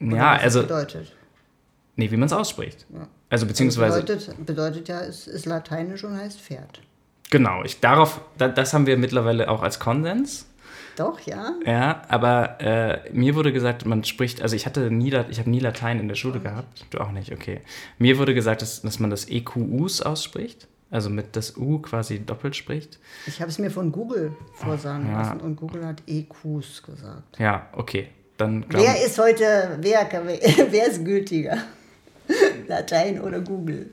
Ja, 0.00 0.32
also, 0.32 0.62
Bedeutet. 0.62 1.12
Nee, 1.96 2.10
wie 2.10 2.16
man 2.16 2.26
es 2.26 2.32
ausspricht. 2.32 2.86
Also, 3.30 3.46
beziehungsweise, 3.46 4.00
Bedeutet, 4.00 4.46
bedeutet 4.46 4.88
ja, 4.88 5.00
es 5.00 5.26
ist 5.26 5.46
lateinisch 5.46 6.04
und 6.04 6.16
heißt 6.16 6.40
Pferd. 6.40 6.80
genau, 7.30 7.62
ich, 7.64 7.80
darauf, 7.80 8.20
da, 8.38 8.48
das 8.48 8.72
haben 8.74 8.86
wir 8.86 8.96
mittlerweile 8.96 9.48
auch 9.48 9.62
als 9.62 9.78
Konsens. 9.80 10.46
Doch, 10.96 11.18
ja? 11.20 11.54
Ja, 11.66 12.02
aber 12.08 12.60
äh, 12.60 13.10
mir 13.12 13.34
wurde 13.34 13.52
gesagt, 13.52 13.84
man 13.84 14.04
spricht, 14.04 14.40
also 14.42 14.54
ich 14.54 14.64
hatte 14.64 14.92
nie, 14.92 15.12
ich 15.28 15.40
habe 15.40 15.50
nie 15.50 15.58
Latein 15.58 15.98
in 15.98 16.06
der 16.06 16.14
Schule 16.14 16.38
gehabt. 16.38 16.86
Du 16.90 16.98
auch 16.98 17.10
nicht, 17.10 17.32
okay. 17.32 17.62
Mir 17.98 18.16
wurde 18.18 18.32
gesagt, 18.32 18.62
dass, 18.62 18.82
dass 18.82 19.00
man 19.00 19.10
das 19.10 19.28
EQUs 19.28 20.02
ausspricht, 20.02 20.68
also 20.92 21.10
mit 21.10 21.34
das 21.34 21.56
U 21.56 21.80
quasi 21.80 22.20
doppelt 22.20 22.54
spricht. 22.54 23.00
Ich 23.26 23.40
habe 23.40 23.50
es 23.50 23.58
mir 23.58 23.72
von 23.72 23.90
Google 23.90 24.36
vorsagen 24.52 25.08
Ja. 25.08 25.22
lassen 25.22 25.40
und 25.40 25.56
Google 25.56 25.84
hat 25.84 26.00
EQs 26.06 26.84
gesagt. 26.84 27.40
Ja, 27.40 27.68
okay. 27.72 28.10
Dann 28.36 28.64
Wer 28.68 29.04
ist 29.04 29.18
heute, 29.18 29.76
wer, 29.80 30.08
wer 30.70 30.86
ist 30.86 31.04
gültiger? 31.04 31.58
Latein 32.68 33.20
oder 33.20 33.40
Google? 33.40 33.90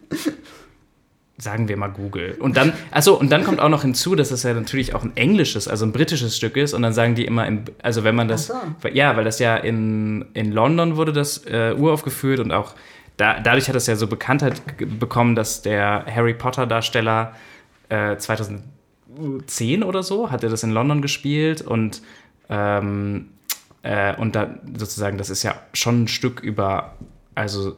sagen 1.37 1.67
wir 1.67 1.75
mal 1.75 1.87
Google. 1.87 2.37
Und 2.39 2.55
dann, 2.55 2.71
also 2.91 3.19
und 3.19 3.31
dann 3.31 3.43
kommt 3.43 3.59
auch 3.59 3.69
noch 3.69 3.81
hinzu, 3.81 4.13
dass 4.13 4.29
es 4.29 4.43
ja 4.43 4.53
natürlich 4.53 4.93
auch 4.93 5.03
ein 5.03 5.13
englisches, 5.17 5.67
also 5.67 5.85
ein 5.85 5.91
britisches 5.91 6.37
Stück 6.37 6.55
ist. 6.55 6.73
Und 6.75 6.83
dann 6.83 6.93
sagen 6.93 7.15
die 7.15 7.25
immer, 7.25 7.47
im, 7.47 7.63
also 7.81 8.03
wenn 8.03 8.13
man 8.15 8.27
das, 8.27 8.51
weil- 8.81 8.95
ja, 8.95 9.17
weil 9.17 9.23
das 9.23 9.39
ja 9.39 9.57
in, 9.57 10.25
in 10.35 10.51
London 10.51 10.97
wurde 10.97 11.13
das 11.13 11.39
äh, 11.47 11.73
uraufgeführt 11.75 12.39
und 12.39 12.51
auch 12.51 12.75
da, 13.17 13.39
dadurch 13.39 13.67
hat 13.69 13.75
es 13.75 13.87
ja 13.87 13.95
so 13.95 14.05
Bekanntheit 14.07 14.61
bekommen, 14.99 15.35
dass 15.35 15.63
der 15.63 16.05
Harry 16.13 16.33
Potter 16.35 16.67
Darsteller 16.67 17.35
äh, 17.89 18.17
2010 18.17 19.83
oder 19.83 20.03
so 20.03 20.29
hat 20.31 20.43
er 20.43 20.49
das 20.49 20.63
in 20.63 20.71
London 20.71 21.01
gespielt 21.01 21.61
und 21.61 22.01
ähm, 22.49 23.29
äh, 23.83 24.15
und 24.15 24.35
da 24.35 24.59
sozusagen, 24.77 25.17
das 25.17 25.29
ist 25.31 25.41
ja 25.43 25.55
schon 25.73 26.03
ein 26.03 26.07
Stück 26.07 26.39
über, 26.41 26.93
also 27.33 27.61
so 27.63 27.77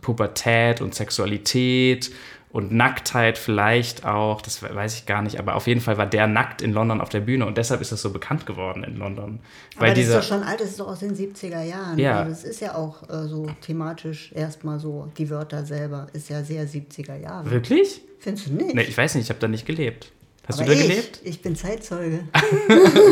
Pubertät 0.00 0.80
und 0.80 0.94
Sexualität 0.94 2.10
und 2.50 2.72
Nacktheit 2.72 3.36
vielleicht 3.36 4.06
auch, 4.06 4.40
das 4.40 4.62
weiß 4.62 4.94
ich 4.94 5.06
gar 5.06 5.20
nicht, 5.22 5.38
aber 5.38 5.54
auf 5.54 5.66
jeden 5.66 5.82
Fall 5.82 5.98
war 5.98 6.06
der 6.06 6.26
nackt 6.26 6.62
in 6.62 6.72
London 6.72 7.00
auf 7.02 7.10
der 7.10 7.20
Bühne 7.20 7.44
und 7.44 7.58
deshalb 7.58 7.80
ist 7.82 7.92
das 7.92 8.00
so 8.00 8.10
bekannt 8.10 8.46
geworden 8.46 8.84
in 8.84 8.96
London. 8.96 9.40
Aber 9.76 9.82
Weil 9.86 9.90
das 9.90 9.98
dieser, 9.98 10.18
ist 10.20 10.30
doch 10.30 10.36
schon 10.36 10.44
alt, 10.46 10.60
das 10.60 10.70
ist 10.70 10.80
doch 10.80 10.88
aus 10.88 11.00
den 11.00 11.14
70er 11.14 11.62
Jahren. 11.62 11.98
Ja. 11.98 12.20
Also 12.20 12.30
das 12.30 12.44
ist 12.44 12.60
ja 12.60 12.74
auch 12.74 13.02
äh, 13.10 13.28
so 13.28 13.46
thematisch 13.60 14.32
erstmal 14.34 14.80
so, 14.80 15.12
die 15.18 15.28
Wörter 15.28 15.64
selber 15.66 16.06
ist 16.14 16.30
ja 16.30 16.42
sehr 16.42 16.66
70er 16.66 17.16
Jahre. 17.16 17.50
wirklich? 17.50 18.00
Findest 18.18 18.48
du 18.48 18.54
nicht? 18.54 18.74
Nee, 18.74 18.82
ich 18.82 18.96
weiß 18.96 19.14
nicht, 19.14 19.24
ich 19.24 19.30
habe 19.30 19.40
da 19.40 19.46
nicht 19.48 19.66
gelebt. 19.66 20.10
Hast 20.46 20.60
Aber 20.60 20.70
du 20.70 20.74
da 20.74 20.80
ich, 20.80 20.88
gelebt? 20.88 21.20
Ich 21.24 21.42
bin 21.42 21.54
Zeitzeuge. 21.54 22.20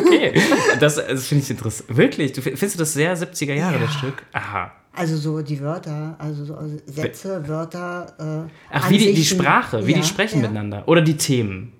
Okay, 0.06 0.40
das, 0.80 0.94
das 0.96 1.26
finde 1.26 1.44
ich 1.44 1.50
interessant. 1.50 1.94
Wirklich? 1.96 2.32
Du, 2.32 2.40
findest 2.40 2.74
du 2.76 2.78
das 2.78 2.94
sehr 2.94 3.14
70er 3.16 3.52
Jahre, 3.54 3.74
Ja. 3.74 3.80
das 3.82 3.92
Stück? 3.94 4.22
Aha. 4.32 4.72
Also 4.96 5.16
so 5.16 5.42
die 5.42 5.60
Wörter, 5.60 6.16
also 6.18 6.44
so 6.44 6.56
Sätze, 6.86 7.46
Wörter. 7.46 8.46
Äh, 8.46 8.50
Ach, 8.72 8.88
wie 8.90 8.98
die, 8.98 9.12
die. 9.14 9.24
Sprache, 9.24 9.86
wie 9.86 9.92
Ja, 9.92 9.98
die 9.98 10.04
sprechen 10.04 10.36
ja. 10.40 10.42
miteinander. 10.48 10.88
Oder 10.88 11.02
die 11.02 11.16
Themen. 11.16 11.72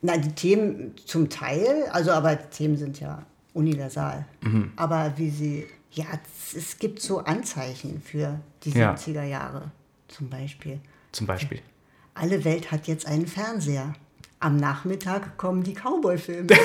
Na, 0.00 0.16
die 0.16 0.32
Themen 0.32 0.94
zum 1.04 1.28
Teil, 1.28 1.84
also 1.92 2.12
aber 2.12 2.36
die 2.36 2.48
Themen 2.50 2.76
sind 2.76 2.98
ja 3.00 3.22
universal. 3.52 4.24
Mhm. 4.42 4.72
Aber 4.76 5.12
wie 5.16 5.30
sie, 5.30 5.66
ja, 5.90 6.04
es, 6.46 6.56
es 6.56 6.78
gibt 6.78 7.00
so 7.00 7.18
Anzeichen 7.18 8.00
für 8.04 8.38
die 8.64 8.70
Ja. 8.70 8.94
70er 8.94 9.24
Jahre 9.24 9.70
zum 10.08 10.28
Beispiel. 10.28 10.78
Zum 11.12 11.26
Beispiel. 11.26 11.60
Alle 12.14 12.44
Welt 12.44 12.70
hat 12.70 12.86
jetzt 12.86 13.06
einen 13.06 13.26
Fernseher. 13.26 13.92
Am 14.40 14.56
Nachmittag 14.56 15.36
kommen 15.36 15.62
die 15.62 15.74
Cowboy-Filme. 15.74 16.48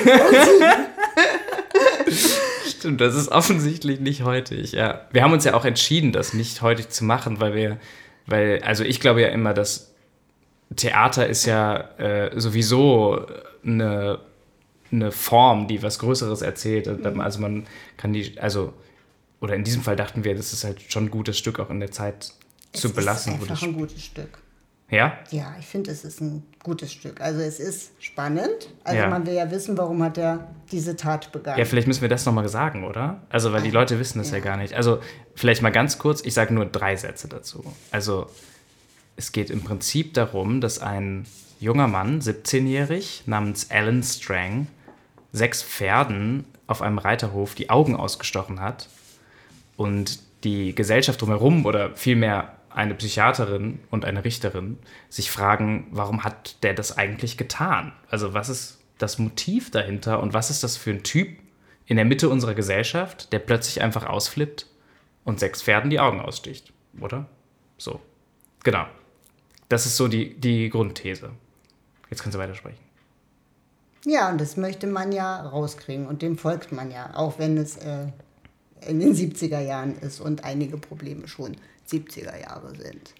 Stimmt, 2.78 3.00
das 3.00 3.14
ist 3.14 3.28
offensichtlich 3.28 3.98
nicht 3.98 4.22
heutig. 4.22 4.72
Ja. 4.72 5.06
Wir 5.10 5.22
haben 5.22 5.32
uns 5.32 5.44
ja 5.44 5.54
auch 5.54 5.64
entschieden, 5.64 6.12
das 6.12 6.32
nicht 6.32 6.62
heutig 6.62 6.90
zu 6.90 7.04
machen, 7.04 7.40
weil 7.40 7.54
wir, 7.54 7.78
weil, 8.26 8.62
also 8.62 8.84
ich 8.84 9.00
glaube 9.00 9.20
ja 9.20 9.28
immer, 9.28 9.52
dass 9.52 9.94
Theater 10.76 11.26
ist 11.26 11.44
ja 11.44 11.76
äh, 11.98 12.38
sowieso 12.38 13.26
eine, 13.64 14.20
eine 14.92 15.10
Form, 15.10 15.66
die 15.66 15.82
was 15.82 15.98
Größeres 15.98 16.42
erzählt. 16.42 16.86
Also 17.18 17.40
man 17.40 17.66
kann 17.96 18.12
die, 18.12 18.38
also, 18.38 18.74
oder 19.40 19.54
in 19.54 19.64
diesem 19.64 19.82
Fall 19.82 19.96
dachten 19.96 20.22
wir, 20.24 20.34
das 20.36 20.52
ist 20.52 20.64
halt 20.64 20.80
schon 20.88 21.06
ein 21.06 21.10
gutes 21.10 21.36
Stück 21.36 21.58
auch 21.58 21.70
in 21.70 21.80
der 21.80 21.90
Zeit 21.90 22.32
zu 22.72 22.88
es 22.88 22.94
belassen. 22.94 23.34
ist 23.34 23.50
einfach 23.50 23.62
ein 23.62 23.72
gutes 23.72 24.04
Stück. 24.04 24.38
Ja? 24.90 25.18
Ja, 25.30 25.54
ich 25.58 25.66
finde, 25.66 25.90
es 25.90 26.04
ist 26.04 26.20
ein 26.20 26.42
gutes 26.62 26.92
Stück. 26.92 27.20
Also 27.20 27.40
es 27.40 27.60
ist 27.60 27.92
spannend. 27.98 28.70
Also 28.84 29.00
Ja. 29.00 29.08
man 29.08 29.26
will 29.26 29.34
ja 29.34 29.50
wissen, 29.50 29.76
warum 29.76 30.02
hat 30.02 30.16
er 30.16 30.48
diese 30.72 30.96
Tat 30.96 31.30
begangen. 31.32 31.58
Ja, 31.58 31.64
vielleicht 31.64 31.86
müssen 31.86 32.02
wir 32.02 32.08
das 32.08 32.24
nochmal 32.24 32.48
sagen, 32.48 32.84
oder? 32.84 33.20
Also, 33.28 33.52
weil 33.52 33.62
die 33.62 33.70
Leute 33.70 33.98
wissen 33.98 34.18
das 34.18 34.30
ja. 34.30 34.38
ja. 34.38 34.44
gar 34.44 34.56
nicht. 34.56 34.74
Also, 34.74 35.00
vielleicht 35.34 35.62
mal 35.62 35.72
ganz 35.72 35.98
kurz, 35.98 36.22
ich 36.24 36.34
sage 36.34 36.54
nur 36.54 36.66
drei 36.66 36.96
Sätze 36.96 37.28
dazu. 37.28 37.64
Also, 37.90 38.26
es 39.16 39.32
geht 39.32 39.50
im 39.50 39.62
Prinzip 39.62 40.14
darum, 40.14 40.60
dass 40.60 40.78
ein 40.78 41.26
junger 41.60 41.88
Mann, 41.88 42.20
17-jährig, 42.20 43.24
namens 43.26 43.70
Alan 43.70 44.02
Strang, 44.02 44.68
sechs 45.32 45.62
Pferden 45.62 46.44
auf 46.66 46.82
einem 46.82 46.98
Reiterhof 46.98 47.54
die 47.54 47.68
Augen 47.70 47.96
ausgestochen 47.96 48.60
hat 48.60 48.88
und 49.76 50.20
die 50.44 50.74
Gesellschaft 50.74 51.20
drumherum 51.20 51.66
oder 51.66 51.96
vielmehr 51.96 52.52
eine 52.78 52.94
Psychiaterin 52.94 53.80
und 53.90 54.04
eine 54.04 54.24
Richterin 54.24 54.78
sich 55.08 55.32
fragen, 55.32 55.88
warum 55.90 56.22
hat 56.22 56.62
der 56.62 56.74
das 56.74 56.96
eigentlich 56.96 57.36
getan? 57.36 57.92
Also 58.08 58.34
was 58.34 58.48
ist 58.48 58.78
das 58.98 59.18
Motiv 59.18 59.72
dahinter 59.72 60.22
und 60.22 60.32
was 60.32 60.48
ist 60.48 60.62
das 60.62 60.76
für 60.76 60.90
ein 60.90 61.02
Typ 61.02 61.28
in 61.86 61.96
der 61.96 62.04
Mitte 62.04 62.28
unserer 62.28 62.54
Gesellschaft, 62.54 63.32
der 63.32 63.40
plötzlich 63.40 63.82
einfach 63.82 64.06
ausflippt 64.06 64.66
und 65.24 65.40
sechs 65.40 65.60
Pferden 65.60 65.90
die 65.90 65.98
Augen 65.98 66.20
aussticht, 66.20 66.72
oder? 67.00 67.26
So, 67.78 68.00
genau. 68.62 68.86
Das 69.68 69.84
ist 69.84 69.96
so 69.96 70.06
die, 70.06 70.38
die 70.38 70.70
Grundthese. 70.70 71.32
Jetzt 72.10 72.22
kannst 72.22 72.36
du 72.36 72.38
weitersprechen. 72.38 72.78
Ja, 74.04 74.30
und 74.30 74.40
das 74.40 74.56
möchte 74.56 74.86
man 74.86 75.10
ja 75.10 75.40
rauskriegen 75.48 76.06
und 76.06 76.22
dem 76.22 76.38
folgt 76.38 76.70
man 76.70 76.92
ja, 76.92 77.10
auch 77.14 77.40
wenn 77.40 77.58
es 77.58 77.76
äh, 77.76 78.06
in 78.86 79.00
den 79.00 79.14
70er 79.14 79.60
Jahren 79.60 79.96
ist 79.98 80.20
und 80.20 80.44
einige 80.44 80.78
Probleme 80.78 81.26
schon 81.26 81.56
70er 81.90 82.40
Jahre 82.40 82.74
sind. 82.76 83.14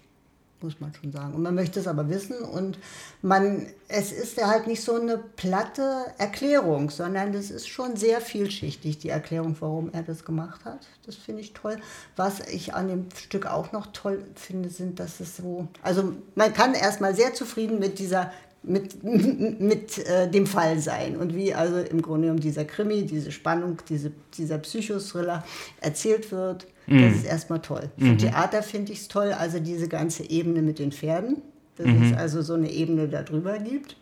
Muss 0.61 0.81
man 0.81 0.93
schon 0.93 1.13
sagen. 1.13 1.33
Und 1.35 1.41
man 1.41 1.55
möchte 1.55 1.79
es 1.79 1.87
aber 1.87 2.09
wissen 2.09 2.37
und 2.37 2.77
man, 3.21 3.67
es 3.87 4.11
ist 4.11 4.35
ja 4.35 4.47
halt 4.47 4.67
nicht 4.67 4.83
so 4.83 4.99
eine 4.99 5.17
platte 5.17 6.07
Erklärung, 6.17 6.89
sondern 6.89 7.31
das 7.31 7.49
ist 7.49 7.69
schon 7.69 7.95
sehr 7.95 8.19
vielschichtig, 8.19 8.97
die 8.97 9.07
Erklärung, 9.07 9.55
warum 9.61 9.89
er 9.93 10.03
das 10.03 10.25
gemacht 10.25 10.65
hat. 10.65 10.85
Das 11.05 11.15
finde 11.15 11.41
ich 11.41 11.53
toll. 11.53 11.77
Was 12.17 12.41
ich 12.41 12.73
an 12.73 12.89
dem 12.89 13.07
Stück 13.15 13.45
auch 13.45 13.71
noch 13.71 13.87
toll 13.93 14.21
finde, 14.35 14.69
sind, 14.69 14.99
dass 14.99 15.21
es 15.21 15.37
so, 15.37 15.69
also 15.81 16.13
man 16.35 16.53
kann 16.53 16.73
erstmal 16.73 17.15
sehr 17.15 17.33
zufrieden 17.33 17.79
mit 17.79 17.97
dieser 17.97 18.33
mit, 18.61 19.01
mit 19.03 19.97
äh, 19.99 20.29
dem 20.29 20.45
Fall 20.45 20.79
sein 20.79 21.15
und 21.15 21.35
wie 21.35 21.53
also 21.53 21.77
im 21.77 22.01
Grunde 22.01 22.23
genommen 22.23 22.41
dieser 22.41 22.65
Krimi, 22.65 23.05
diese 23.05 23.31
Spannung, 23.31 23.77
diese, 23.87 24.11
dieser 24.37 24.57
Psychothriller 24.57 25.45
erzählt 25.79 26.31
wird. 26.31 26.67
Das 26.89 27.15
ist 27.17 27.25
erstmal 27.25 27.61
toll. 27.61 27.89
Für 27.97 28.17
Theater 28.17 28.63
finde 28.63 28.91
ich 28.91 28.99
es 28.99 29.07
toll, 29.07 29.31
also 29.31 29.59
diese 29.59 29.87
ganze 29.87 30.29
Ebene 30.29 30.61
mit 30.61 30.79
den 30.79 30.91
Pferden, 30.91 31.41
dass 31.75 31.87
es 31.87 32.17
also 32.17 32.41
so 32.41 32.55
eine 32.55 32.71
Ebene 32.71 33.07
darüber 33.07 33.57
gibt. 33.59 33.95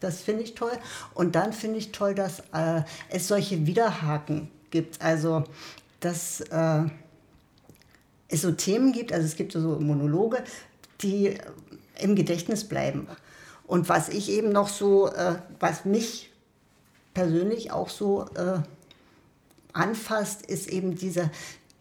Das 0.00 0.20
finde 0.20 0.42
ich 0.42 0.54
toll. 0.54 0.72
Und 1.14 1.36
dann 1.36 1.52
finde 1.52 1.78
ich 1.78 1.92
toll, 1.92 2.14
dass 2.14 2.40
äh, 2.52 2.82
es 3.08 3.28
solche 3.28 3.66
Widerhaken 3.66 4.48
gibt. 4.70 5.00
Also, 5.00 5.44
dass 6.00 6.40
äh, 6.40 6.82
es 8.28 8.42
so 8.42 8.50
Themen 8.50 8.92
gibt, 8.92 9.12
also 9.12 9.24
es 9.24 9.36
gibt 9.36 9.52
so 9.52 9.78
Monologe, 9.78 10.42
die 11.02 11.34
im 12.00 12.16
Gedächtnis 12.16 12.64
bleiben. 12.64 13.06
Und 13.66 13.88
was 13.88 14.08
ich 14.08 14.30
eben 14.30 14.50
noch 14.50 14.68
so, 14.68 15.08
äh, 15.08 15.36
was 15.60 15.84
mich 15.84 16.32
persönlich 17.14 17.70
auch 17.70 17.88
so 17.88 18.26
äh, 18.34 18.58
anfasst, 19.72 20.44
ist 20.46 20.68
eben 20.68 20.96
diese, 20.96 21.30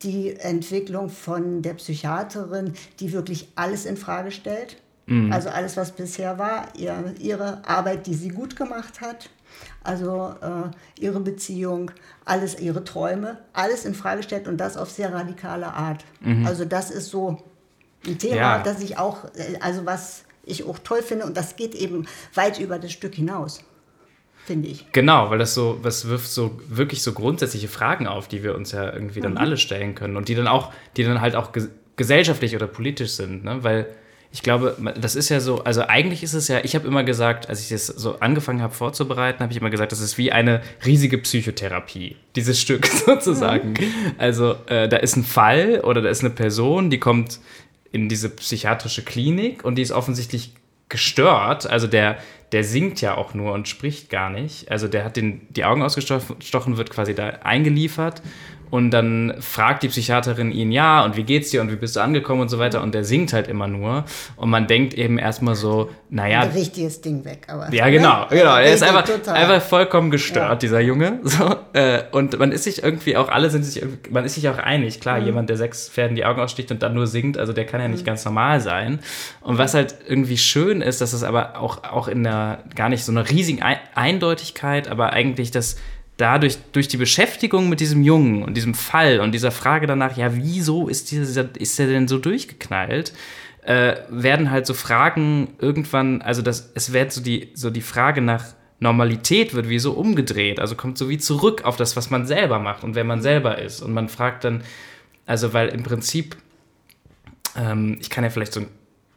die 0.04 0.36
Entwicklung 0.36 1.10
von 1.10 1.62
der 1.62 1.74
Psychiaterin, 1.76 2.74
die 3.00 3.12
wirklich 3.14 3.50
alles 3.56 3.86
in 3.86 3.98
Frage 3.98 4.32
stellt. 4.32 4.78
Also 5.34 5.50
alles, 5.50 5.76
was 5.76 5.92
bisher 5.92 6.38
war, 6.40 6.68
ihr, 6.78 7.14
ihre 7.20 7.68
Arbeit, 7.68 8.08
die 8.08 8.14
sie 8.14 8.30
gut 8.30 8.56
gemacht 8.56 9.02
hat, 9.02 9.30
also 9.84 10.34
äh, 10.42 11.02
ihre 11.02 11.20
Beziehung, 11.20 11.92
alles, 12.24 12.58
ihre 12.60 12.86
Träume, 12.86 13.40
alles 13.52 13.84
in 13.84 13.94
Frage 13.94 14.24
stellt 14.24 14.48
und 14.48 14.58
das 14.58 14.78
auf 14.78 14.90
sehr 14.90 15.12
radikale 15.12 15.68
Art. 15.74 16.06
Also 16.46 16.64
das 16.64 16.92
ist 16.92 17.10
so 17.10 17.44
ein 18.08 18.18
Thema, 18.20 18.36
Ja. 18.36 18.64
das 18.64 18.82
ich 18.82 18.98
auch, 18.98 19.26
äh, 19.36 19.58
also 19.60 19.86
was 19.86 20.24
ich 20.46 20.64
auch 20.66 20.80
toll 20.80 21.02
finde 21.02 21.26
und 21.26 21.36
das 21.36 21.58
geht 21.58 21.76
eben 21.76 22.06
weit 22.36 22.60
über 22.60 22.80
das 22.80 22.92
Stück 22.94 23.14
hinaus, 23.16 23.64
finde 24.46 24.68
ich. 24.70 24.92
Genau, 24.92 25.30
weil 25.30 25.38
das 25.40 25.54
so, 25.54 25.80
was 25.82 26.08
wirft 26.08 26.28
so 26.30 26.60
wirklich 26.68 27.04
so 27.04 27.14
grundsätzliche 27.14 27.68
Fragen 27.68 28.08
auf, 28.08 28.28
die 28.28 28.44
wir 28.44 28.56
uns 28.56 28.72
ja 28.72 28.92
irgendwie 28.92 29.20
Mhm. 29.20 29.24
dann 29.24 29.38
alle 29.38 29.58
stellen 29.58 29.96
können 29.96 30.18
und 30.18 30.28
die 30.28 30.36
dann 30.36 30.48
auch, 30.48 30.72
die 30.98 31.04
dann 31.04 31.22
halt 31.22 31.36
auch 31.36 31.52
ges 31.52 31.70
gesellschaftlich 31.98 32.56
oder 32.56 32.68
politisch 32.68 33.12
sind, 33.12 33.44
ne? 33.44 33.64
Weil 33.64 33.86
ich 34.34 34.42
glaube, 34.42 34.78
das 35.00 35.16
ist 35.16 35.28
ja 35.28 35.42
so, 35.42 35.64
also 35.66 35.82
eigentlich 35.88 36.24
ist 36.24 36.34
es 36.34 36.48
ja, 36.48 36.62
ich 36.64 36.74
habe 36.74 36.88
immer 36.88 37.04
gesagt, 37.04 37.50
als 37.50 37.62
ich 37.62 37.68
das 37.70 37.88
so 37.88 38.20
angefangen 38.22 38.62
habe 38.62 38.74
vorzubereiten, 38.74 39.42
habe 39.42 39.52
ich 39.52 39.60
immer 39.60 39.70
gesagt, 39.70 39.92
das 39.92 40.00
ist 40.00 40.18
wie 40.18 40.32
eine 40.32 40.62
riesige 40.86 41.18
Psychotherapie, 41.18 42.16
dieses 42.38 42.60
Stück 42.62 42.86
sozusagen. 43.06 43.74
Also 44.18 44.56
äh, 44.68 44.88
da 44.88 44.98
ist 44.98 45.18
ein 45.18 45.26
Fall 45.26 45.82
oder 45.84 46.02
da 46.02 46.10
ist 46.10 46.22
eine 46.22 46.30
Person, 46.30 46.90
die 46.90 46.98
kommt 46.98 47.40
in 47.92 48.08
diese 48.08 48.30
psychiatrische 48.30 49.04
Klinik 49.04 49.66
und 49.66 49.76
die 49.76 49.82
ist 49.82 49.92
offensichtlich 49.92 50.54
gestört. 50.92 51.66
Also 51.66 51.88
der, 51.88 52.18
der 52.52 52.64
singt 52.64 53.02
ja 53.02 53.16
auch 53.16 53.34
nur 53.34 53.54
und 53.54 53.68
spricht 53.68 54.10
gar 54.10 54.30
nicht. 54.30 54.70
Also 54.70 54.88
der 54.88 55.04
hat 55.04 55.16
den, 55.16 55.48
die 55.50 55.66
Augen 55.66 55.82
ausgestochen, 55.82 56.78
wird 56.78 56.92
quasi 56.92 57.16
da 57.16 57.30
eingeliefert. 57.44 58.22
Und 58.72 58.90
dann 58.92 59.36
fragt 59.42 59.84
die 59.84 59.90
Psychiaterin 59.90 60.52
ihn, 60.52 60.72
ja, 60.72 61.04
und 61.04 61.16
wie 61.18 61.24
geht's 61.24 61.52
dir 61.52 61.62
und 61.62 61.72
wie 61.72 61.76
bist 61.76 61.96
du 61.96 62.00
angekommen 62.00 62.42
und 62.42 62.50
so 62.50 62.58
weiter. 62.58 62.82
Und 62.82 62.96
der 62.96 63.04
singt 63.04 63.34
halt 63.34 63.48
immer 63.48 63.68
nur. 63.68 64.06
Und 64.38 64.50
man 64.50 64.66
denkt 64.66 64.94
eben 64.96 65.20
erstmal 65.20 65.54
so, 65.56 65.92
naja, 66.10 66.40
Ein 66.42 66.50
richtiges 66.52 67.02
Ding 67.02 67.24
weg, 67.26 67.48
aber. 67.50 67.72
ja, 67.74 67.90
genau, 67.90 68.26
genau. 68.30 68.56
Er 68.56 68.74
ist 68.74 68.82
einfach, 68.82 69.04
total. 69.06 69.36
einfach 69.36 69.62
vollkommen 69.62 70.10
gestört, 70.10 70.50
Ja. 70.50 70.56
dieser 70.56 70.80
Junge. 70.80 71.20
So, 71.32 71.56
äh, 71.74 72.04
und 72.12 72.40
man 72.40 72.52
ist 72.52 72.64
sich 72.64 72.82
irgendwie 72.84 73.16
auch, 73.18 73.30
alle 73.30 73.50
sind 73.50 73.64
sich, 73.64 73.84
man 74.10 74.26
ist 74.26 74.36
sich 74.36 74.48
auch 74.50 74.58
einig. 74.58 74.98
Mhm. 74.98 75.02
Klar, 75.02 75.18
jemand, 75.20 75.50
der 75.50 75.58
sechs 75.58 75.90
Pferden 75.90 76.16
die 76.16 76.26
Augen 76.26 76.40
aussticht 76.42 76.72
und 76.72 76.82
dann 76.82 76.94
nur 76.94 77.08
singt, 77.08 77.38
also 77.38 77.54
der 77.54 77.66
kann 77.66 77.80
ja 77.82 77.88
nicht 77.90 78.06
ganz 78.06 78.24
normal 78.26 78.60
sein. 78.62 79.00
Und 79.42 79.58
was 79.58 79.74
halt 79.74 79.96
irgendwie 80.08 80.38
schön 80.38 80.82
ist, 80.82 81.02
dass 81.02 81.12
es 81.14 81.24
aber 81.24 81.58
auch, 81.60 81.84
auch 81.84 82.08
in 82.08 82.24
der, 82.24 82.60
gar 82.76 82.88
nicht 82.90 83.04
so 83.04 83.12
einer 83.12 83.30
riesigen 83.30 83.62
Ei- 83.62 83.80
Eindeutigkeit, 83.96 84.88
aber 84.90 85.12
eigentlich 85.14 85.52
das 85.52 85.76
dadurch, 86.22 86.58
durch 86.72 86.88
die 86.88 86.98
Beschäftigung 86.98 87.68
mit 87.68 87.80
diesem 87.80 88.04
Jungen 88.04 88.44
und 88.44 88.56
diesem 88.56 88.74
Fall 88.74 89.20
und 89.20 89.34
dieser 89.34 89.52
Frage 89.52 89.88
danach, 89.88 90.16
ja, 90.16 90.36
wieso 90.36 90.88
ist 90.88 91.12
dieser, 91.12 91.50
ist 91.58 91.80
der 91.80 91.88
denn 91.88 92.08
so 92.08 92.18
durchgeknallt? 92.20 93.12
äh, 93.64 93.96
werden 94.10 94.52
halt 94.52 94.66
so 94.66 94.74
Fragen 94.74 95.54
irgendwann, 95.60 96.22
also 96.22 96.42
das, 96.42 96.72
es 96.76 96.94
wird 96.94 97.12
so 97.12 97.22
die, 97.22 97.50
so 97.54 97.70
die 97.70 97.82
Frage 97.82 98.22
nach 98.22 98.46
Normalität 98.80 99.54
wird 99.54 99.70
wie 99.70 99.78
so 99.78 99.94
umgedreht, 99.94 100.60
also 100.60 100.76
kommt 100.76 100.98
so 100.98 101.10
wie 101.10 101.20
zurück 101.20 101.64
auf 101.66 101.78
das, 101.78 101.96
was 101.96 102.10
man 102.10 102.26
selber 102.26 102.58
macht 102.58 102.84
und 102.84 102.96
wer 102.96 103.04
man 103.04 103.22
selber 103.22 103.60
ist. 103.60 103.82
Und 103.82 103.94
man 103.94 104.10
fragt 104.10 104.44
dann, 104.44 104.64
also 105.28 105.54
weil 105.54 105.68
im 105.70 105.84
Prinzip, 105.84 106.36
ähm, 107.56 107.98
ich 108.02 108.10
kann 108.10 108.24
ja 108.24 108.32
vielleicht 108.32 108.54
so 108.54 108.62
ein 108.62 108.68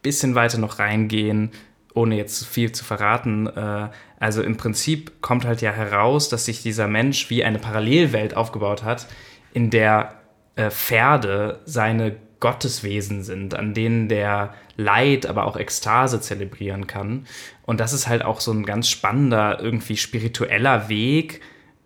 bisschen 0.02 0.34
weiter 0.34 0.58
noch 0.58 0.78
reingehen, 0.78 1.50
ohne 1.94 2.16
jetzt 2.16 2.46
viel 2.46 2.72
zu 2.72 2.85
verraten. 2.85 3.46
Äh, 3.46 3.88
also 4.18 4.42
im 4.42 4.57
Prinzip 4.57 5.22
kommt 5.22 5.44
halt 5.44 5.62
ja 5.62 5.70
heraus, 5.70 6.28
dass 6.28 6.44
sich 6.44 6.62
dieser 6.62 6.88
Mensch 6.88 7.30
wie 7.30 7.44
eine 7.44 7.59
Parallelwelt 7.59 8.37
aufgebaut 8.37 8.83
hat, 8.83 9.07
in 9.52 9.70
der 9.70 10.14
äh, 10.57 10.70
Pferde 10.70 11.61
seine 11.64 12.16
Gotteswesen 12.40 13.22
sind, 13.22 13.54
an 13.54 13.72
denen 13.72 14.09
der 14.09 14.52
Leid, 14.76 15.24
aber 15.24 15.46
auch 15.46 15.57
Ekstase 15.57 16.20
zelebrieren 16.20 16.87
kann. 16.87 17.26
Und 17.64 17.80
das 17.80 17.92
ist 17.92 18.09
halt 18.09 18.24
auch 18.24 18.40
so 18.40 18.52
ein 18.52 18.66
ganz 18.66 18.90
spannender, 18.90 19.61
irgendwie 19.61 19.96
spiritueller 19.96 20.88
Weg, 20.88 21.40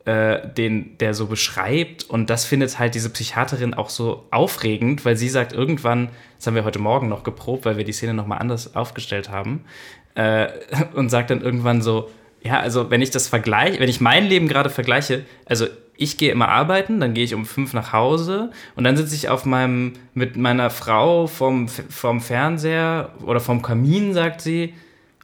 äh, 0.09 0.49
den 0.57 0.97
der 0.99 1.13
so 1.13 1.27
beschreibt. 1.27 2.05
Und 2.05 2.31
das 2.31 2.47
findet 2.47 2.79
halt 2.79 2.95
diese 2.95 3.11
Psychiaterin 3.11 3.75
auch 3.75 3.91
so 3.91 4.25
aufregend, 4.31 5.05
weil 5.05 5.19
sie 5.19 5.29
sagt 5.29 5.53
irgendwann, 5.53 6.09
das 6.39 6.47
haben 6.47 6.55
wir 6.55 6.65
heute 6.65 6.79
Morgen 6.79 7.11
noch 7.11 7.25
geprobt, 7.25 7.67
weil 7.67 7.77
wir 7.77 7.85
die 7.85 7.93
Szene 7.93 8.15
nochmal 8.15 8.39
anders 8.39 8.75
aufgestellt 8.75 9.29
haben, 9.29 9.65
äh, 10.15 10.49
und 10.95 11.11
sagt 11.11 11.29
dann 11.29 11.43
irgendwann 11.43 11.83
so, 11.83 12.09
ja, 12.43 12.59
also 12.59 12.91
wenn 12.91 13.03
ich 13.03 13.11
das 13.11 13.29
vergleiche, 13.29 13.81
wenn 13.81 13.91
ich 13.91 14.01
mein 14.01 14.27
Leben 14.27 14.49
gerade 14.49 14.71
vergleiche, 14.71 15.27
also 15.45 15.67
ich 15.95 16.17
gehe 16.17 16.33
immer 16.33 16.49
arbeiten, 16.49 17.01
dann 17.01 17.13
gehe 17.13 17.25
ich 17.25 17.35
um 17.35 17.45
fünf 17.45 17.75
nach 17.75 17.93
Hause 17.93 18.51
und 18.77 18.85
dann 18.85 18.97
sitze 18.97 19.15
ich 19.15 19.29
auf 19.29 19.45
meinem, 19.45 19.93
mit 20.15 20.39
meiner 20.39 20.71
Frau 20.71 21.27
vorm, 21.27 21.69
vorm 21.69 22.23
Fernseher 22.23 23.13
oder 23.27 23.41
vorm 23.41 23.61
Kamin, 23.61 24.15
sagt 24.15 24.41
sie, 24.41 24.73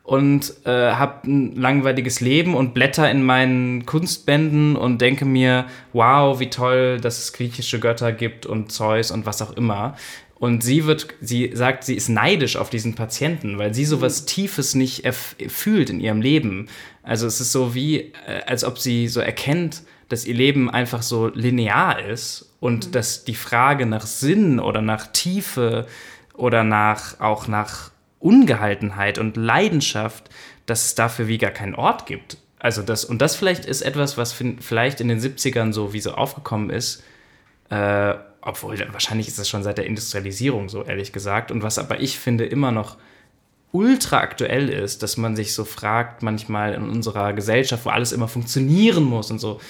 und 0.05 0.53
äh, 0.67 0.93
habe 0.93 1.27
ein 1.27 1.57
langweiliges 1.57 2.21
Leben 2.21 2.55
und 2.55 2.75
blätter 2.75 3.11
in 3.11 3.25
meinen 3.25 3.87
Kunstbänden 3.87 4.77
und 4.77 5.01
denke 5.01 5.25
mir, 5.25 5.65
wow, 5.95 6.39
wie 6.39 6.51
toll, 6.51 7.01
dass 7.01 7.19
es 7.19 7.33
griechische 7.33 7.81
Götter 7.81 8.13
gibt 8.13 8.45
und 8.45 8.71
Zeus 8.71 9.11
und 9.11 9.25
was 9.25 9.41
auch 9.41 9.57
immer. 9.57 9.97
Und 10.35 10.63
sie 10.63 10.85
wird, 10.85 11.09
sie 11.23 11.53
sagt, 11.55 11.85
sie 11.85 11.95
ist 11.95 12.11
neidisch 12.11 12.57
auf 12.57 12.69
diesen 12.69 12.95
Patienten, 12.95 13.57
weil 13.57 13.73
sie 13.73 13.87
sowas 13.87 14.23
mhm. 14.23 14.27
Tiefes 14.27 14.75
nicht 14.75 15.11
fühlt 15.49 15.89
in 15.89 16.01
ihrem 16.01 16.21
Leben. 16.21 16.69
Also 17.03 17.27
es 17.27 17.41
ist 17.41 17.53
so 17.53 17.75
wie, 17.75 18.13
äh, 18.27 18.43
als 18.47 18.63
ob 18.63 18.79
sie 18.79 19.09
so 19.09 19.21
erkennt, 19.21 19.85
dass 20.11 20.27
ihr 20.27 20.35
Leben 20.35 20.69
einfach 20.69 21.01
so 21.01 21.29
linear 21.29 21.99
ist 22.05 22.55
und 22.61 22.89
mhm. 22.89 22.93
dass 22.93 23.25
die 23.25 23.35
Frage 23.35 23.87
nach 23.87 24.05
Sinn 24.05 24.61
oder 24.61 24.83
nach 24.83 25.07
Tiefe 25.07 25.87
oder 26.35 26.63
nach 26.63 27.21
auch 27.21 27.49
nach 27.49 27.94
Ungehaltenheit 28.25 29.19
und 29.19 29.37
Leidenschaft, 29.37 30.31
dass 30.67 30.87
es 30.87 30.95
dafür 30.95 31.29
wie 31.29 31.39
gar 31.39 31.51
keinen 31.51 31.75
Ort 31.75 32.07
gibt. 32.07 32.39
Also 32.59 32.81
das, 32.81 33.05
und 33.05 33.21
das 33.21 33.37
vielleicht 33.37 33.67
ist 33.67 33.83
etwas, 33.83 34.17
was 34.17 34.33
vielleicht 34.61 35.03
in 35.03 35.09
den 35.09 35.21
70ern 35.21 35.75
so 35.75 35.93
wie 35.93 36.01
so 36.01 36.13
aufgekommen 36.13 36.71
ist, 36.71 37.03
äh, 37.69 38.15
obwohl 38.41 38.79
wahrscheinlich 38.93 39.29
ist 39.29 39.39
das 39.39 39.49
schon 39.49 39.63
seit 39.63 39.77
der 39.77 39.87
Industrialisierung 39.87 40.71
so, 40.71 40.83
ehrlich 40.83 41.13
gesagt. 41.13 41.51
Und 41.51 41.63
was 41.63 41.79
aber 41.79 42.01
ich 42.01 42.19
finde 42.19 42.47
immer 42.47 42.73
noch 42.73 42.97
ultra 43.73 44.21
aktuell 44.21 44.71
ist, 44.71 45.03
dass 45.03 45.19
man 45.19 45.37
sich 45.37 45.53
so 45.53 45.65
fragt, 45.65 46.23
manchmal 46.23 46.73
in 46.73 46.89
unserer 46.89 47.35
Gesellschaft, 47.35 47.85
wo 47.85 47.91
alles 47.91 48.13
immer 48.13 48.29
funktionieren 48.29 49.05
muss 49.05 49.31
und 49.31 49.41
so. 49.41 49.61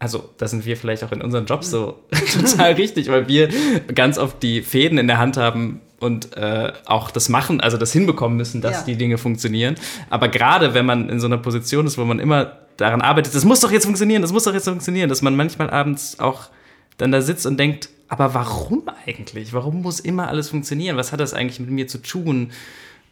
Also, 0.00 0.30
da 0.38 0.48
sind 0.48 0.64
wir 0.64 0.76
vielleicht 0.76 1.04
auch 1.04 1.12
in 1.12 1.20
unseren 1.20 1.46
Jobs 1.46 1.70
so 1.70 2.02
total 2.32 2.72
richtig, 2.72 3.08
weil 3.08 3.28
wir 3.28 3.48
ganz 3.94 4.18
oft 4.18 4.42
die 4.42 4.62
Fäden 4.62 4.98
in 4.98 5.06
der 5.06 5.18
Hand 5.18 5.36
haben 5.36 5.82
und 6.00 6.36
äh, 6.36 6.72
auch 6.86 7.10
das 7.10 7.28
machen, 7.28 7.60
also 7.60 7.76
das 7.76 7.92
hinbekommen 7.92 8.36
müssen, 8.36 8.60
dass 8.60 8.80
ja. 8.80 8.82
die 8.86 8.96
Dinge 8.96 9.18
funktionieren. 9.18 9.76
Aber 10.08 10.28
gerade 10.28 10.74
wenn 10.74 10.86
man 10.86 11.08
in 11.08 11.20
so 11.20 11.26
einer 11.26 11.38
Position 11.38 11.86
ist, 11.86 11.98
wo 11.98 12.04
man 12.04 12.18
immer 12.18 12.56
daran 12.76 13.02
arbeitet, 13.02 13.34
das 13.34 13.44
muss 13.44 13.60
doch 13.60 13.70
jetzt 13.70 13.84
funktionieren, 13.84 14.22
das 14.22 14.32
muss 14.32 14.44
doch 14.44 14.54
jetzt 14.54 14.66
funktionieren, 14.68 15.08
dass 15.08 15.22
man 15.22 15.36
manchmal 15.36 15.70
abends 15.70 16.18
auch 16.18 16.48
dann 16.96 17.12
da 17.12 17.20
sitzt 17.20 17.46
und 17.46 17.58
denkt, 17.58 17.90
aber 18.08 18.34
warum 18.34 18.82
eigentlich? 19.06 19.52
Warum 19.52 19.82
muss 19.82 20.00
immer 20.00 20.28
alles 20.28 20.48
funktionieren? 20.48 20.96
Was 20.96 21.12
hat 21.12 21.20
das 21.20 21.32
eigentlich 21.32 21.60
mit 21.60 21.70
mir 21.70 21.86
zu 21.86 21.98
tun? 21.98 22.50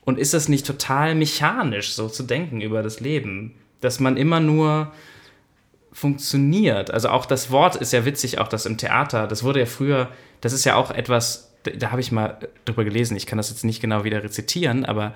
Und 0.04 0.18
ist 0.18 0.34
das 0.34 0.48
nicht 0.48 0.66
total 0.66 1.14
mechanisch, 1.14 1.92
so 1.92 2.08
zu 2.08 2.22
denken 2.22 2.60
über 2.60 2.82
das 2.82 3.00
Leben? 3.00 3.54
Dass 3.80 4.00
man 4.00 4.16
immer 4.16 4.40
nur 4.40 4.92
funktioniert. 5.92 6.90
Also 6.90 7.10
auch 7.10 7.26
das 7.26 7.50
Wort 7.50 7.76
ist 7.76 7.92
ja 7.92 8.04
witzig, 8.04 8.38
auch 8.38 8.48
das 8.48 8.66
im 8.66 8.78
Theater. 8.78 9.26
Das 9.26 9.44
wurde 9.44 9.60
ja 9.60 9.66
früher, 9.66 10.08
das 10.40 10.52
ist 10.52 10.64
ja 10.64 10.76
auch 10.76 10.90
etwas, 10.90 11.47
da, 11.62 11.70
da 11.72 11.90
habe 11.90 12.00
ich 12.00 12.12
mal 12.12 12.38
drüber 12.64 12.84
gelesen. 12.84 13.16
Ich 13.16 13.26
kann 13.26 13.38
das 13.38 13.50
jetzt 13.50 13.64
nicht 13.64 13.80
genau 13.80 14.04
wieder 14.04 14.22
rezitieren, 14.22 14.84
aber 14.84 15.14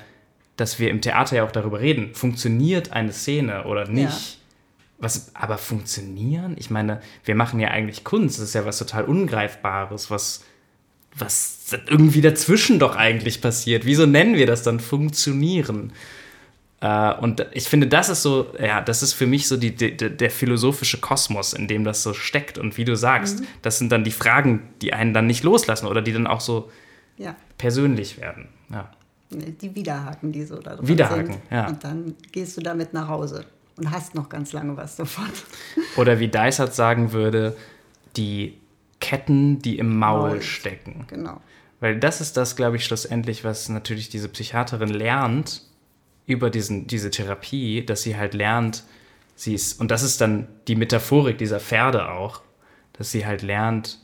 dass 0.57 0.79
wir 0.79 0.91
im 0.91 1.01
Theater 1.01 1.37
ja 1.37 1.45
auch 1.45 1.53
darüber 1.53 1.81
reden. 1.81 2.15
Funktioniert 2.15 2.93
eine 2.93 3.13
Szene 3.13 3.65
oder 3.65 3.89
nicht? 3.89 4.05
Ja. 4.05 4.39
Was, 4.99 5.35
aber 5.35 5.59
funktionieren? 5.59 6.55
Ich 6.59 6.71
meine, 6.71 7.01
wir 7.25 7.35
machen 7.35 7.59
ja 7.59 7.69
eigentlich 7.69 8.05
Kunst. 8.05 8.39
Das 8.39 8.49
ist 8.49 8.55
ja 8.55 8.65
was 8.65 8.79
total 8.79 9.05
Ungreifbares, 9.05 10.11
was, 10.11 10.45
was 11.17 11.77
irgendwie 11.89 12.21
dazwischen 12.21 12.79
doch 12.79 12.95
eigentlich 12.95 13.41
passiert. 13.41 13.85
Wieso 13.85 14.07
nennen 14.07 14.37
wir 14.37 14.47
das 14.47 14.63
dann 14.63 14.79
funktionieren? 14.79 15.93
Äh, 16.83 17.15
und 17.15 17.47
ich 17.53 17.69
finde, 17.69 17.87
das 17.87 18.09
ist 18.09 18.23
so, 18.23 18.49
ja, 18.61 18.81
das 18.81 19.03
ist 19.03 19.13
für 19.13 19.27
mich 19.27 19.47
so 19.47 19.57
die, 19.57 19.75
die, 19.75 19.97
der 19.97 20.31
philosophische 20.31 20.99
Kosmos, 20.99 21.53
in 21.53 21.69
dem 21.69 21.85
das 21.85 22.03
so 22.03 22.13
steckt. 22.13 22.59
Und 22.59 22.77
wie 22.77 22.85
du 22.85 22.97
sagst, 22.97 23.41
mhm. 23.41 23.47
das 23.63 23.79
sind 23.79 23.93
dann 23.93 24.03
die 24.03 24.11
Fragen, 24.11 24.69
die 24.83 24.93
einen 24.93 25.15
dann 25.15 25.29
nicht 25.29 25.45
loslassen 25.45 25.87
oder 25.87 26.03
die 26.03 26.13
dann 26.13 26.27
auch 26.27 26.41
so 26.41 26.71
ja. 27.17 27.37
persönlich 27.57 28.21
werden. 28.21 28.49
Ja. 28.71 28.91
Die 29.31 29.75
Widerhaken, 29.75 30.33
die 30.33 30.45
so 30.45 30.57
da 30.57 30.75
drin 30.75 30.89
Widerhaken, 30.89 31.33
sind. 31.35 31.43
Ja. 31.51 31.69
Und 31.69 31.85
dann 31.85 32.17
gehst 32.33 32.57
du 32.57 32.61
damit 32.61 32.93
nach 32.93 33.07
Hause 33.09 33.47
und 33.77 33.91
hast 33.91 34.17
noch 34.17 34.29
ganz 34.29 34.53
lange 34.53 34.77
was 34.77 34.97
davon. 34.97 35.29
Oder 35.97 36.19
wie 36.19 36.29
Dysart 36.29 36.75
sagen 36.75 37.13
würde, 37.13 37.57
die 38.17 38.59
Ketten, 39.01 39.63
die 39.63 39.79
im 39.79 39.97
Maul, 39.97 40.31
Maul. 40.31 40.43
stecken. 40.43 41.05
Genau. 41.07 41.41
Weil 41.79 41.99
das 41.99 42.21
ist 42.21 42.37
das, 42.37 42.57
glaube 42.57 42.77
ich, 42.77 42.85
schlussendlich, 42.85 43.45
was 43.45 43.69
natürlich 43.69 44.09
diese 44.09 44.29
Psychiaterin 44.29 44.91
lernt 44.91 45.63
über 46.27 46.51
diesen, 46.51 46.87
diese 46.87 47.11
Therapie, 47.11 47.85
dass 47.85 48.03
sie 48.03 48.17
halt 48.17 48.35
lernt, 48.35 48.85
sie 49.35 49.55
ist, 49.55 49.81
und 49.81 49.91
das 49.91 50.03
ist 50.03 50.21
dann 50.21 50.49
die 50.69 50.77
Metaphorik 50.77 51.39
dieser 51.39 51.61
Pferde 51.61 52.11
auch, 52.11 52.43
dass 52.93 53.11
sie 53.11 53.27
halt 53.27 53.43
lernt, 53.43 53.99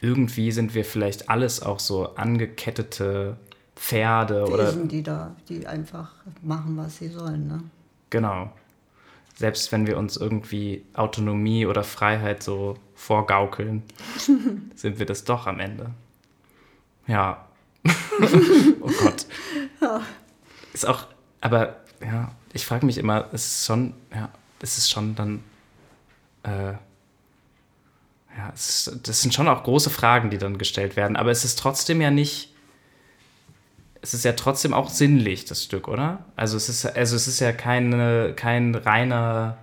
irgendwie 0.00 0.52
sind 0.52 0.74
wir 0.74 0.84
vielleicht 0.84 1.28
alles 1.28 1.62
auch 1.62 1.80
so 1.80 2.14
angekettete 2.14 3.36
Pferde 3.76 4.42
Wesen, 4.42 4.52
oder. 4.52 4.72
die 4.86 5.02
da, 5.02 5.36
die 5.48 5.66
einfach 5.66 6.12
machen, 6.42 6.76
was 6.76 6.98
sie 6.98 7.08
sollen, 7.08 7.46
ne? 7.46 7.62
Genau 8.10 8.52
selbst 9.38 9.70
wenn 9.70 9.86
wir 9.86 9.96
uns 9.98 10.16
irgendwie 10.16 10.84
Autonomie 10.94 11.64
oder 11.64 11.84
Freiheit 11.84 12.42
so 12.42 12.76
vorgaukeln, 12.96 13.84
sind 14.74 14.98
wir 14.98 15.06
das 15.06 15.22
doch 15.22 15.46
am 15.46 15.60
Ende. 15.60 15.92
Ja. 17.06 17.46
oh 18.80 18.90
Gott. 19.00 19.26
Ist 20.72 20.88
auch, 20.88 21.06
aber 21.40 21.76
ja, 22.00 22.32
ich 22.52 22.66
frage 22.66 22.86
mich 22.86 22.98
immer, 22.98 23.26
es 23.32 23.46
ist 23.46 23.66
schon, 23.66 23.94
ja, 24.14 24.28
es 24.60 24.90
schon 24.90 25.14
dann, 25.14 25.42
äh, 26.42 26.72
ja, 28.36 28.48
ist, 28.54 28.98
das 29.02 29.22
sind 29.22 29.34
schon 29.34 29.48
auch 29.48 29.64
große 29.64 29.90
Fragen, 29.90 30.30
die 30.30 30.38
dann 30.38 30.58
gestellt 30.58 30.96
werden, 30.96 31.16
aber 31.16 31.30
es 31.30 31.44
ist 31.44 31.58
trotzdem 31.58 32.00
ja 32.00 32.10
nicht 32.10 32.54
es 34.02 34.14
ist 34.14 34.24
ja 34.24 34.32
trotzdem 34.32 34.74
auch 34.74 34.90
sinnlich, 34.90 35.44
das 35.44 35.64
Stück, 35.64 35.88
oder? 35.88 36.24
Also 36.36 36.56
es 36.56 36.68
ist, 36.68 36.86
also 36.86 37.16
es 37.16 37.26
ist 37.26 37.40
ja 37.40 37.52
keine, 37.52 38.32
kein 38.34 38.74
reiner, 38.74 39.58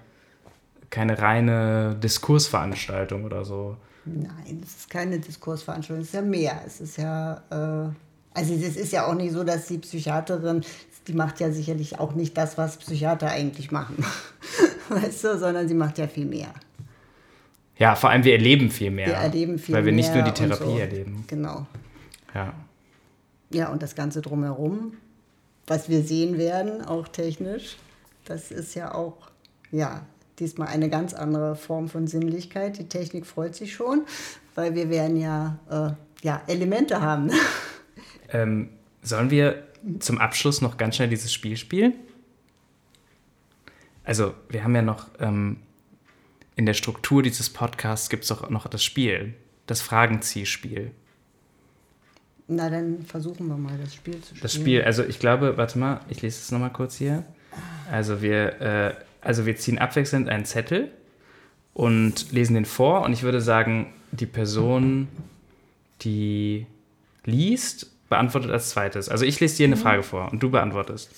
keine 0.90 1.20
reine 1.20 1.96
Diskursveranstaltung 2.02 3.24
oder 3.24 3.46
so. 3.46 3.78
Nein, 4.06 4.62
es 4.64 4.76
ist 4.76 4.90
keine 4.90 5.20
Diskursveranstaltung, 5.20 6.02
es 6.02 6.10
ist 6.10 6.14
ja 6.14 6.22
mehr. 6.22 6.62
Es 6.66 6.82
ist 6.82 6.98
ja, 6.98 7.42
äh, 7.50 7.90
also 8.34 8.54
es 8.54 8.76
ist 8.76 8.92
ja 8.92 9.08
auch 9.08 9.16
nicht 9.16 9.34
so, 9.34 9.44
dass 9.44 9.68
die 9.68 9.78
Psychiaterin, 9.78 10.64
die 11.08 11.14
macht 11.14 11.40
ja 11.40 11.52
sicherlich 11.52 12.00
auch 12.00 12.14
nicht 12.14 12.38
das, 12.38 12.58
was 12.58 12.78
Psychiater 12.78 13.30
eigentlich 13.30 13.72
machen. 13.72 14.04
weißt 14.90 15.24
du, 15.24 15.38
sondern 15.38 15.68
sie 15.68 15.74
macht 15.74 15.98
ja 15.98 16.08
viel 16.08 16.26
mehr. 16.26 16.54
Ja, 17.78 17.96
vor 17.96 18.10
allem 18.10 18.24
wir 18.24 18.34
erleben 18.34 18.70
viel 18.72 18.92
mehr. 18.92 19.08
Wir 19.08 19.16
erleben 19.16 19.60
viel 19.60 19.74
mehr. 19.74 19.82
Weil 19.82 19.86
wir 19.86 19.94
nicht 19.94 20.14
nur 20.14 20.24
die 20.24 20.32
Therapie 20.32 20.64
so. 20.64 20.78
erleben. 20.78 21.26
Genau. 21.28 21.66
Ja. 22.34 22.54
Ja, 23.52 23.70
und 23.70 23.84
das 23.84 23.96
Ganze 23.96 24.22
drumherum, 24.22 24.94
was 25.68 25.90
wir 25.90 26.02
sehen 26.02 26.38
werden, 26.38 26.84
auch 26.84 27.08
technisch, 27.08 27.78
das 28.26 28.52
ist 28.52 28.76
ja 28.76 28.94
auch, 28.94 29.30
ja, 29.72 30.02
diesmal 30.40 30.68
eine 30.70 30.90
ganz 30.90 31.14
andere 31.14 31.56
Form 31.56 31.88
von 31.88 32.08
Sinnlichkeit. 32.08 32.78
Die 32.78 32.90
Technik 32.90 33.26
freut 33.26 33.56
sich 33.56 33.74
schon, 33.74 34.06
weil 34.56 34.76
wir 34.76 34.90
werden 34.90 35.18
ja, 35.18 35.60
äh, 35.70 36.26
ja 36.26 36.42
Elemente 36.48 37.02
haben. 37.02 37.32
Ähm, 38.34 38.70
sollen 39.04 39.30
wir 39.30 39.65
zum 40.00 40.20
Abschluss 40.20 40.62
noch 40.62 40.78
ganz 40.78 40.96
schnell 40.96 41.10
dieses 41.10 41.34
Spiel 41.34 41.58
spielen? 41.58 41.94
Also, 44.04 44.34
wir 44.50 44.64
haben 44.64 44.76
ja 44.76 44.82
noch 44.82 45.08
ähm, 45.20 45.58
in 46.56 46.66
der 46.66 46.74
Struktur 46.74 47.22
dieses 47.22 47.50
Podcasts 47.50 48.10
gibt 48.10 48.24
es 48.24 48.32
auch 48.32 48.50
noch 48.50 48.68
das 48.68 48.84
Spiel, 48.84 49.34
das 49.68 49.82
Fragenziehspiel. 49.82 50.92
Na, 52.48 52.70
dann 52.70 53.04
versuchen 53.04 53.48
wir 53.48 53.58
mal 53.58 53.78
das 53.78 53.96
Spiel 53.96 54.22
zu 54.22 54.28
spielen. 54.28 54.42
Das 54.42 54.54
Spiel, 54.54 54.84
also 54.84 55.04
ich 55.04 55.20
glaube, 55.20 55.58
warte 55.58 55.80
mal, 55.80 56.02
ich 56.10 56.22
lese 56.22 56.40
es 56.40 56.52
nochmal 56.52 56.72
kurz 56.72 56.96
hier. 56.96 57.24
Also 57.92 58.22
wir, 58.22 58.62
äh, 58.62 58.96
also 59.22 59.46
wir 59.46 59.56
ziehen 59.58 59.80
abwechselnd 59.80 60.30
einen 60.30 60.46
Zettel 60.46 60.92
und 61.74 62.32
lesen 62.32 62.54
den 62.54 62.66
vor 62.66 63.02
und 63.02 63.14
ich 63.14 63.24
würde 63.24 63.42
sagen, 63.42 63.94
die 64.12 64.28
Person, 64.28 65.08
die 66.02 66.68
liest, 67.26 67.92
beantwortet 68.10 68.52
als 68.52 68.70
zweites. 68.70 69.10
Also 69.10 69.26
ich 69.26 69.40
lese 69.40 69.58
dir 69.58 69.66
eine 69.66 69.78
Frage 69.78 70.04
vor 70.04 70.32
und 70.32 70.42
du 70.42 70.50
beantwortest. 70.50 71.10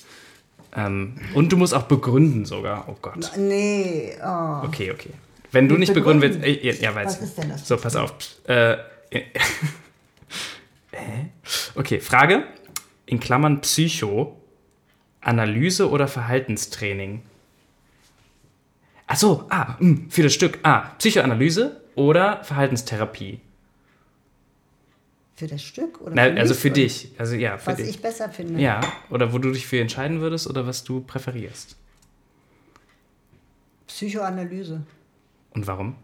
Ähm, 0.76 1.16
und 1.34 1.52
du 1.52 1.58
musst 1.58 1.74
auch 1.74 1.84
begründen 1.84 2.46
sogar. 2.46 2.86
Oh 2.88 2.96
Gott. 3.02 3.32
Nee, 3.38 4.14
oh. 4.24 4.66
Okay, 4.66 4.92
okay. 4.92 5.12
Wenn 5.52 5.70
du 5.70 5.78
nicht 5.78 5.94
begründen 5.94 6.22
willst. 6.22 6.44
Äh, 6.44 6.66
ja, 6.66 6.74
ja, 6.74 6.96
weiß 6.96 7.18
Was 7.18 7.22
ist 7.22 7.38
denn 7.38 7.50
das? 7.50 7.68
So, 7.68 7.78
pass 7.78 7.96
auf. 7.96 8.14
Äh, 8.46 8.78
okay, 11.76 12.00
Frage. 12.00 12.44
In 13.06 13.20
Klammern 13.20 13.62
Psycho. 13.62 14.36
Analyse 15.22 15.90
oder 15.90 16.08
Verhaltenstraining? 16.08 17.22
Achso, 19.08 19.46
ah, 19.50 19.76
mh, 19.80 20.10
für 20.10 20.24
das 20.24 20.34
Stück. 20.34 20.60
Ah, 20.64 20.92
Psychoanalyse 21.00 21.82
oder 21.96 22.44
Verhaltenstherapie? 22.44 23.40
Für 25.38 25.46
das 25.48 25.62
Stück? 25.62 26.02
Oder 26.02 26.14
Na, 26.16 26.24
für 26.34 26.40
also 26.40 26.54
für 26.56 26.72
dich. 26.72 27.12
Also 27.20 27.36
ja, 27.36 27.60
für 27.60 27.68
Was 27.68 27.78
dich. 27.78 27.90
ich 27.90 28.02
besser 28.02 28.28
finde. 28.30 28.60
Ja, 28.60 28.82
oder 29.12 29.32
wo 29.32 29.38
du 29.38 29.52
dich 29.52 29.68
für 29.68 29.80
entscheiden 29.80 30.20
würdest 30.20 30.48
oder 30.48 30.66
was 30.66 30.84
du 30.84 31.00
präferierst. 31.02 31.76
Psychoanalyse. 33.88 34.82
Und 35.54 35.68
warum? 35.68 35.96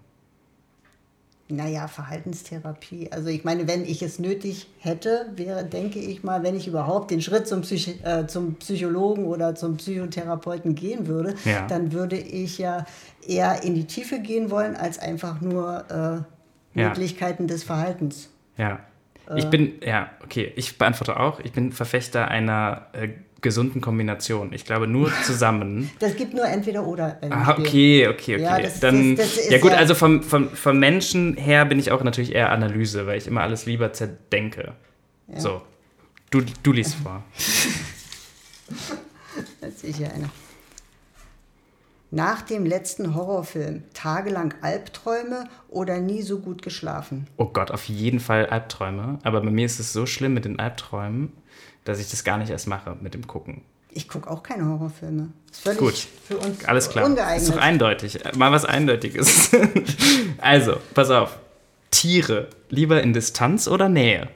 Naja, 1.50 1.88
Verhaltenstherapie. 1.88 3.12
Also 3.12 3.30
ich 3.30 3.44
meine, 3.44 3.68
wenn 3.68 3.84
ich 3.86 4.02
es 4.04 4.18
nötig 4.20 4.68
hätte, 4.80 5.26
wäre, 5.36 5.66
denke 5.66 5.98
ich 6.00 6.24
mal, 6.24 6.42
wenn 6.44 6.56
ich 6.56 6.68
überhaupt 6.68 7.10
den 7.12 7.22
Schritt 7.22 7.48
zum, 7.48 7.62
Psychi 7.62 8.00
äh, 8.04 8.28
zum 8.28 8.56
Psychologen 8.56 9.26
oder 9.26 9.54
zum 9.56 9.78
Psychotherapeuten 9.78 10.74
gehen 10.76 11.08
würde, 11.08 11.36
Ja. 11.44 11.68
dann 11.68 11.92
würde 11.92 12.18
ich 12.18 12.60
ja 12.60 12.86
eher 13.28 13.64
in 13.64 13.76
die 13.76 13.86
Tiefe 13.86 14.20
gehen 14.20 14.52
wollen, 14.52 14.76
als 14.76 15.00
einfach 15.00 15.42
nur 15.42 15.84
äh, 15.90 16.80
Ja. 16.80 16.88
Möglichkeiten 16.90 17.48
des 17.48 17.64
Verhaltens. 17.64 18.30
Ja. 18.58 18.80
Äh. 19.30 19.40
Ich 19.40 19.46
bin, 19.46 19.74
ja, 19.86 20.10
okay, 20.24 20.52
ich 20.56 20.78
beantworte 20.78 21.20
auch. 21.20 21.40
Ich 21.40 21.52
bin 21.52 21.72
Verfechter 21.72 22.28
einer 22.30 22.88
äh, 22.94 23.10
gesunden 23.42 23.82
Kombination. 23.82 24.54
Ich 24.54 24.66
glaube, 24.66 24.88
nur 24.88 25.12
zusammen. 25.24 25.90
Das 26.00 26.16
gibt 26.16 26.34
nur 26.34 26.46
entweder 26.46 26.86
oder. 26.88 27.12
dem 27.22 27.32
Ah, 27.32 27.52
okay, 27.52 28.08
okay, 28.08 28.36
okay. 28.36 28.42
Ja, 28.42 28.60
das- 28.60 28.80
Dann, 28.80 29.16
das- 29.16 29.36
das 29.36 29.50
ja 29.50 29.58
gut, 29.60 29.72
ja- 29.72 29.78
also 29.78 29.96
vom, 29.96 30.24
vom, 30.24 30.50
vom 30.50 30.80
Menschen 30.80 31.36
her 31.38 31.66
bin 31.66 31.80
ich 31.80 31.92
auch 31.92 32.04
natürlich 32.04 32.34
eher 32.36 32.52
Analyse, 32.52 33.06
weil 33.08 33.18
ich 33.18 33.28
immer 33.28 33.42
alles 33.42 33.66
lieber 33.66 33.92
zerdenke. 33.94 34.74
So, 35.38 35.62
du, 36.30 36.42
du 36.64 36.72
liest 36.72 36.96
vor. 36.96 37.24
Das 39.62 39.80
sehe 39.82 39.90
ich 39.90 40.00
ja 40.00 40.10
einer. 40.10 40.30
Nach 42.14 42.44
dem 42.44 42.64
letzten 42.64 43.16
Horrorfilm 43.16 43.82
tagelang 43.96 44.54
Albträume 44.62 45.50
oder 45.68 45.98
nie 45.98 46.22
so 46.22 46.38
gut 46.38 46.62
geschlafen? 46.62 47.26
Oh 47.38 47.46
Gott, 47.48 47.72
auf 47.72 47.86
jeden 47.86 48.20
Fall 48.20 48.46
Albträume. 48.46 49.18
Aber 49.24 49.42
bei 49.42 49.50
mir 49.50 49.66
ist 49.66 49.80
es 49.80 49.94
so 49.94 50.06
schlimm 50.06 50.36
mit 50.36 50.46
den 50.46 50.60
Albträumen, 50.60 51.32
dass 51.86 52.00
ich 52.00 52.12
das 52.12 52.24
gar 52.24 52.38
nicht 52.38 52.52
erst 52.52 52.68
mache 52.68 52.96
mit 53.02 53.16
dem 53.16 53.26
Gucken. 53.26 53.64
Ich 53.90 54.08
gucke 54.08 54.30
auch 54.30 54.44
keine 54.44 54.68
Horrorfilme. 54.68 55.30
Das 55.48 55.58
ist 55.58 55.64
völlig 55.64 55.80
Gut. 55.80 56.08
für 56.28 56.38
uns 56.38 56.64
Alles 56.66 56.90
klar. 56.90 57.06
ungeeignet. 57.06 57.42
Ist 57.42 57.52
doch 57.52 57.60
eindeutig. 57.60 58.20
Mal 58.38 58.52
was 58.52 58.66
Eindeutiges. 58.66 59.50
also, 60.38 60.78
pass 60.94 61.10
auf. 61.10 61.40
Tiere. 61.90 62.50
Lieber 62.70 63.02
in 63.02 63.14
Distanz 63.14 63.68
oder 63.68 63.90
Nähe? 63.90 64.30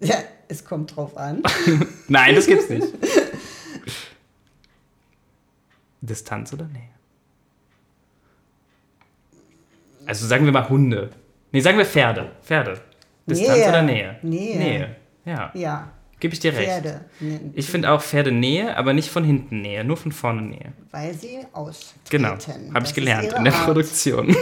ja, 0.00 0.16
es 0.48 0.66
kommt 0.66 0.96
drauf 0.96 1.16
an. 1.16 1.42
Nein, 2.08 2.34
das 2.34 2.46
gibt's 2.46 2.68
nicht. 2.68 2.88
Distanz 6.00 6.52
oder 6.52 6.66
Nähe? 6.66 6.88
Also 10.06 10.26
sagen 10.26 10.44
wir 10.44 10.52
mal 10.52 10.68
Hunde. 10.68 11.10
Nee, 11.52 11.60
sagen 11.60 11.78
wir 11.78 11.84
Pferde. 11.86 12.30
Pferde. 12.42 12.80
Distanz 13.26 13.58
Nähe. 13.58 13.68
oder 13.68 13.82
Nähe? 13.82 14.18
Nähe. 14.22 14.58
Nähe. 14.58 14.96
Ja, 15.24 15.50
Ja, 15.54 15.92
gebe 16.18 16.32
ich 16.34 16.40
dir 16.40 16.52
recht. 16.54 16.64
Pferde. 16.68 17.04
Nee, 17.20 17.40
Ich 17.54 17.66
finde 17.68 17.90
auch 17.90 18.02
Pferde 18.02 18.32
Nähe, 18.32 18.76
aber 18.76 18.92
nicht 18.94 19.10
von 19.10 19.22
hinten 19.24 19.60
Nähe, 19.60 19.84
nur 19.84 19.96
von 19.96 20.10
vorne 20.12 20.42
Nähe. 20.42 20.72
weil 20.90 21.14
sie 21.14 21.38
austreten. 21.52 22.00
Genau, 22.10 22.36
habe 22.74 22.86
ich 22.86 22.94
gelernt 22.94 23.32
in 23.34 23.44
der 23.44 23.54
Art. 23.54 23.64
Produktion. 23.66 24.34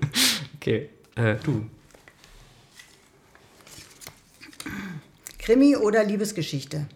okay, 0.56 0.88
äh, 1.16 1.36
du. 1.44 1.66
Krimi 5.38 5.76
oder 5.76 6.04
Liebesgeschichte? 6.04 6.86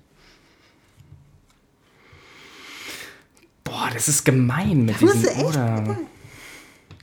Das 3.96 4.08
ist 4.08 4.24
gemein 4.24 4.84
mit 4.84 5.00
musst 5.00 5.24
diesem 5.28 5.44
oder. 5.44 5.98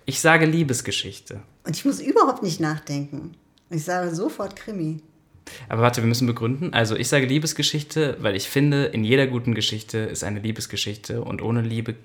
Ich 0.06 0.20
sage 0.20 0.46
Liebesgeschichte. 0.46 1.42
Und 1.66 1.76
ich 1.76 1.86
muss 1.86 2.00
überhaupt 2.00 2.44
nicht 2.44 2.60
nachdenken. 2.60 3.32
Ich 3.70 3.84
sage 3.86 4.14
sofort 4.14 4.56
Krimi. 4.56 5.02
Aber 5.70 5.82
warte, 5.82 6.02
wir 6.02 6.08
müssen 6.08 6.28
begründen. 6.28 6.74
Also 6.74 6.96
ich 6.96 7.08
sage 7.10 7.26
Liebesgeschichte, 7.26 8.18
weil 8.20 8.36
ich 8.36 8.50
finde, 8.50 8.86
in 8.86 9.04
jeder 9.04 9.28
guten 9.28 9.54
Geschichte 9.54 9.98
ist 10.00 10.24
eine 10.24 10.40
Liebesgeschichte 10.40 11.22
und 11.22 11.42
ohne 11.42 11.62
Liebe 11.62 11.96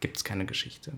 gibt 0.00 0.16
es 0.16 0.24
keine 0.24 0.46
Geschichte. 0.46 0.92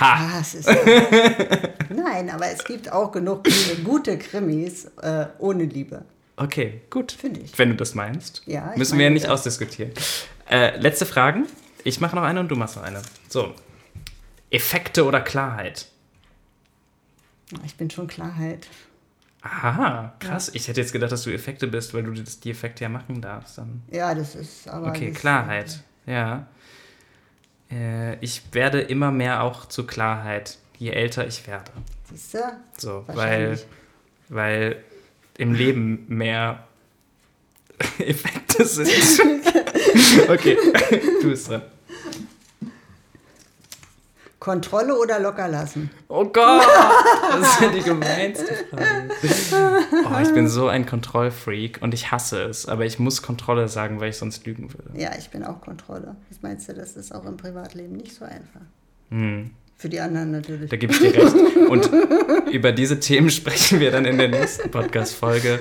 Ha! 0.00 0.40
Ah, 0.40 0.42
Nein, 1.94 2.30
aber 2.30 2.46
es 2.48 2.64
gibt 2.64 2.90
auch 2.90 3.12
genug 3.12 3.44
gute- 3.84 4.18
Krimis 4.18 4.86
äh, 5.00 5.26
ohne 5.38 5.64
Liebe. 5.64 6.04
Okay, 6.36 6.80
gut. 6.90 7.12
Finde 7.12 7.40
ich. 7.40 7.56
Wenn 7.56 7.68
du 7.70 7.76
das 7.76 7.94
meinst. 7.94 8.42
Ja, 8.46 8.70
ich 8.72 8.78
Müssen 8.78 8.98
wir 8.98 9.04
ja 9.04 9.10
meine 9.10 9.14
nicht 9.14 9.28
ausdiskutieren. 9.28 9.92
Äh, 10.48 10.76
letzte 10.78 11.06
Fragen. 11.06 11.46
Ich 11.84 12.00
mache 12.00 12.16
noch 12.16 12.22
eine 12.22 12.40
und 12.40 12.48
du 12.48 12.56
machst 12.56 12.76
noch 12.76 12.82
eine. 12.82 13.02
So. 13.28 13.54
Effekte 14.50 15.04
oder 15.04 15.20
Klarheit? 15.20 15.86
Ich 17.64 17.76
bin 17.76 17.90
schon 17.90 18.06
Klarheit. 18.06 18.66
Aha, 19.42 20.14
krass. 20.20 20.50
Ich 20.54 20.68
hätte 20.68 20.80
jetzt 20.80 20.92
gedacht, 20.92 21.12
dass 21.12 21.24
du 21.24 21.30
Effekte 21.30 21.66
bist, 21.66 21.92
weil 21.92 22.02
du 22.02 22.12
das, 22.12 22.40
die 22.40 22.50
Effekte 22.50 22.84
ja 22.84 22.88
machen 22.88 23.20
darfst. 23.20 23.58
Dann. 23.58 23.82
Ja, 23.90 24.14
das 24.14 24.34
ist 24.34 24.66
aber. 24.68 24.88
Okay, 24.88 25.12
Klarheit. 25.12 25.82
Ja. 26.06 26.46
Äh, 27.70 28.16
ich 28.20 28.42
werde 28.52 28.80
immer 28.80 29.10
mehr 29.10 29.42
auch 29.42 29.66
zu 29.66 29.86
Klarheit, 29.86 30.58
je 30.78 30.90
älter 30.90 31.26
ich 31.26 31.46
werde. 31.46 31.70
Siehst 32.10 32.34
du? 32.34 32.38
So, 32.78 33.04
weil, 33.08 33.58
weil 34.28 34.82
im 35.36 35.52
Leben 35.52 36.06
mehr 36.08 36.66
Effekte 37.98 38.64
sind. 38.64 38.88
okay, 40.28 40.56
du 41.22 41.28
bist 41.28 41.48
dran. 41.48 41.62
Kontrolle 44.40 44.94
oder 44.98 45.20
locker 45.20 45.48
lassen? 45.48 45.90
Oh 46.08 46.26
Gott, 46.26 46.66
das 47.30 47.48
ist 47.48 47.60
ja 47.62 47.68
die 47.68 47.80
gemeinste 47.80 48.54
Frage. 48.70 49.08
Oh, 50.04 50.20
ich 50.22 50.34
bin 50.34 50.48
so 50.48 50.68
ein 50.68 50.84
Kontrollfreak 50.84 51.78
und 51.80 51.94
ich 51.94 52.10
hasse 52.10 52.42
es, 52.42 52.66
aber 52.66 52.84
ich 52.84 52.98
muss 52.98 53.22
Kontrolle 53.22 53.68
sagen, 53.68 54.00
weil 54.00 54.10
ich 54.10 54.18
sonst 54.18 54.44
lügen 54.44 54.70
würde. 54.74 55.00
Ja, 55.00 55.12
ich 55.18 55.30
bin 55.30 55.44
auch 55.44 55.62
Kontrolle. 55.62 56.16
Was 56.28 56.42
meinst 56.42 56.68
du, 56.68 56.74
das 56.74 56.94
ist 56.94 57.14
auch 57.14 57.24
im 57.24 57.38
Privatleben 57.38 57.96
nicht 57.96 58.14
so 58.14 58.26
einfach. 58.26 58.60
Hm. 59.08 59.52
Für 59.76 59.88
die 59.88 60.00
anderen 60.00 60.30
natürlich. 60.30 60.70
Da 60.70 60.76
gebe 60.76 60.92
ich 60.92 60.98
dir 60.98 61.14
recht. 61.14 61.34
Und 61.68 61.90
über 62.52 62.72
diese 62.72 63.00
Themen 63.00 63.30
sprechen 63.30 63.80
wir 63.80 63.90
dann 63.90 64.04
in 64.04 64.16
der 64.18 64.28
nächsten 64.28 64.70
Podcast-Folge, 64.70 65.60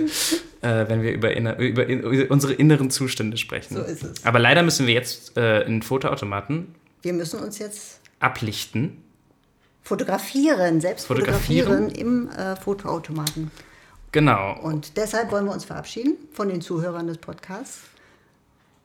äh, 0.61 0.86
wenn 0.88 1.01
wir 1.01 1.11
über, 1.11 1.36
inner, 1.36 1.57
über, 1.57 1.88
in, 1.88 2.01
über 2.01 2.32
unsere 2.32 2.53
inneren 2.53 2.89
Zustände 2.91 3.38
sprechen. 3.38 3.76
So 3.76 3.82
ist 3.82 4.03
es. 4.03 4.26
Aber 4.26 4.39
leider 4.39 4.64
müssen 4.64 4.88
wir 4.88 4.93
jetzt 4.93 5.36
äh, 5.38 5.64
in 5.64 5.82
Fotoautomaten 5.82 6.76
Wir 7.01 7.14
müssen 7.14 7.39
uns 7.39 7.59
jetzt 7.59 7.99
ablichten. 8.20 9.01
fotografieren, 9.82 10.80
selbst 10.80 11.07
Fotografieren? 11.07 11.89
fotografieren, 11.89 12.30
im 12.30 12.30
äh, 12.30 12.55
Fotoautomaten. 12.55 13.51
Genau. 14.14 14.59
Und 14.61 14.95
deshalb 14.95 15.32
wollen 15.32 15.45
wir 15.45 15.53
uns 15.53 15.66
verabschieden 15.66 16.16
von 16.32 16.47
den 16.47 16.61
Zuhörern 16.61 17.07
des 17.07 17.18
Podcasts. 17.18 17.80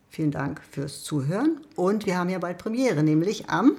Vielen 0.08 0.30
Dank 0.30 0.62
fürs 0.70 1.04
Zuhören. 1.04 1.60
Und 1.76 2.06
wir 2.06 2.16
haben 2.16 2.30
ja 2.30 2.38
bald 2.38 2.56
Premiere, 2.56 3.02
nämlich 3.02 3.50
am 3.50 3.72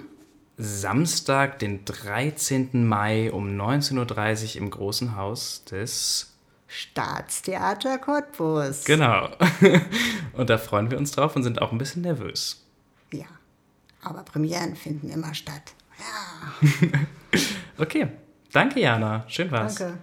Samstag, 0.61 1.57
den 1.59 1.85
13. 1.85 2.85
Mai 2.85 3.31
um 3.31 3.47
19.30 3.47 4.55
Uhr 4.55 4.61
im 4.61 4.69
Großen 4.69 5.15
Haus 5.15 5.63
des. 5.63 6.33
Staatstheater 6.67 7.97
Cottbus. 7.97 8.83
Genau. 8.83 9.29
Und 10.33 10.49
da 10.49 10.57
freuen 10.57 10.91
wir 10.91 10.97
uns 10.97 11.11
drauf 11.13 11.35
und 11.35 11.41
sind 11.43 11.61
auch 11.61 11.71
ein 11.71 11.79
bisschen 11.79 12.03
nervös. 12.03 12.63
Ja, 13.11 13.25
aber 14.03 14.21
Premieren 14.21 14.75
finden 14.75 15.09
immer 15.09 15.33
statt. 15.33 15.73
Ja, 15.97 16.69
Okay. 17.77 18.09
Danke, 18.51 18.81
Jana. 18.81 19.23
Schön 19.27 19.49
war's. 19.51 19.75
danke. 19.75 19.97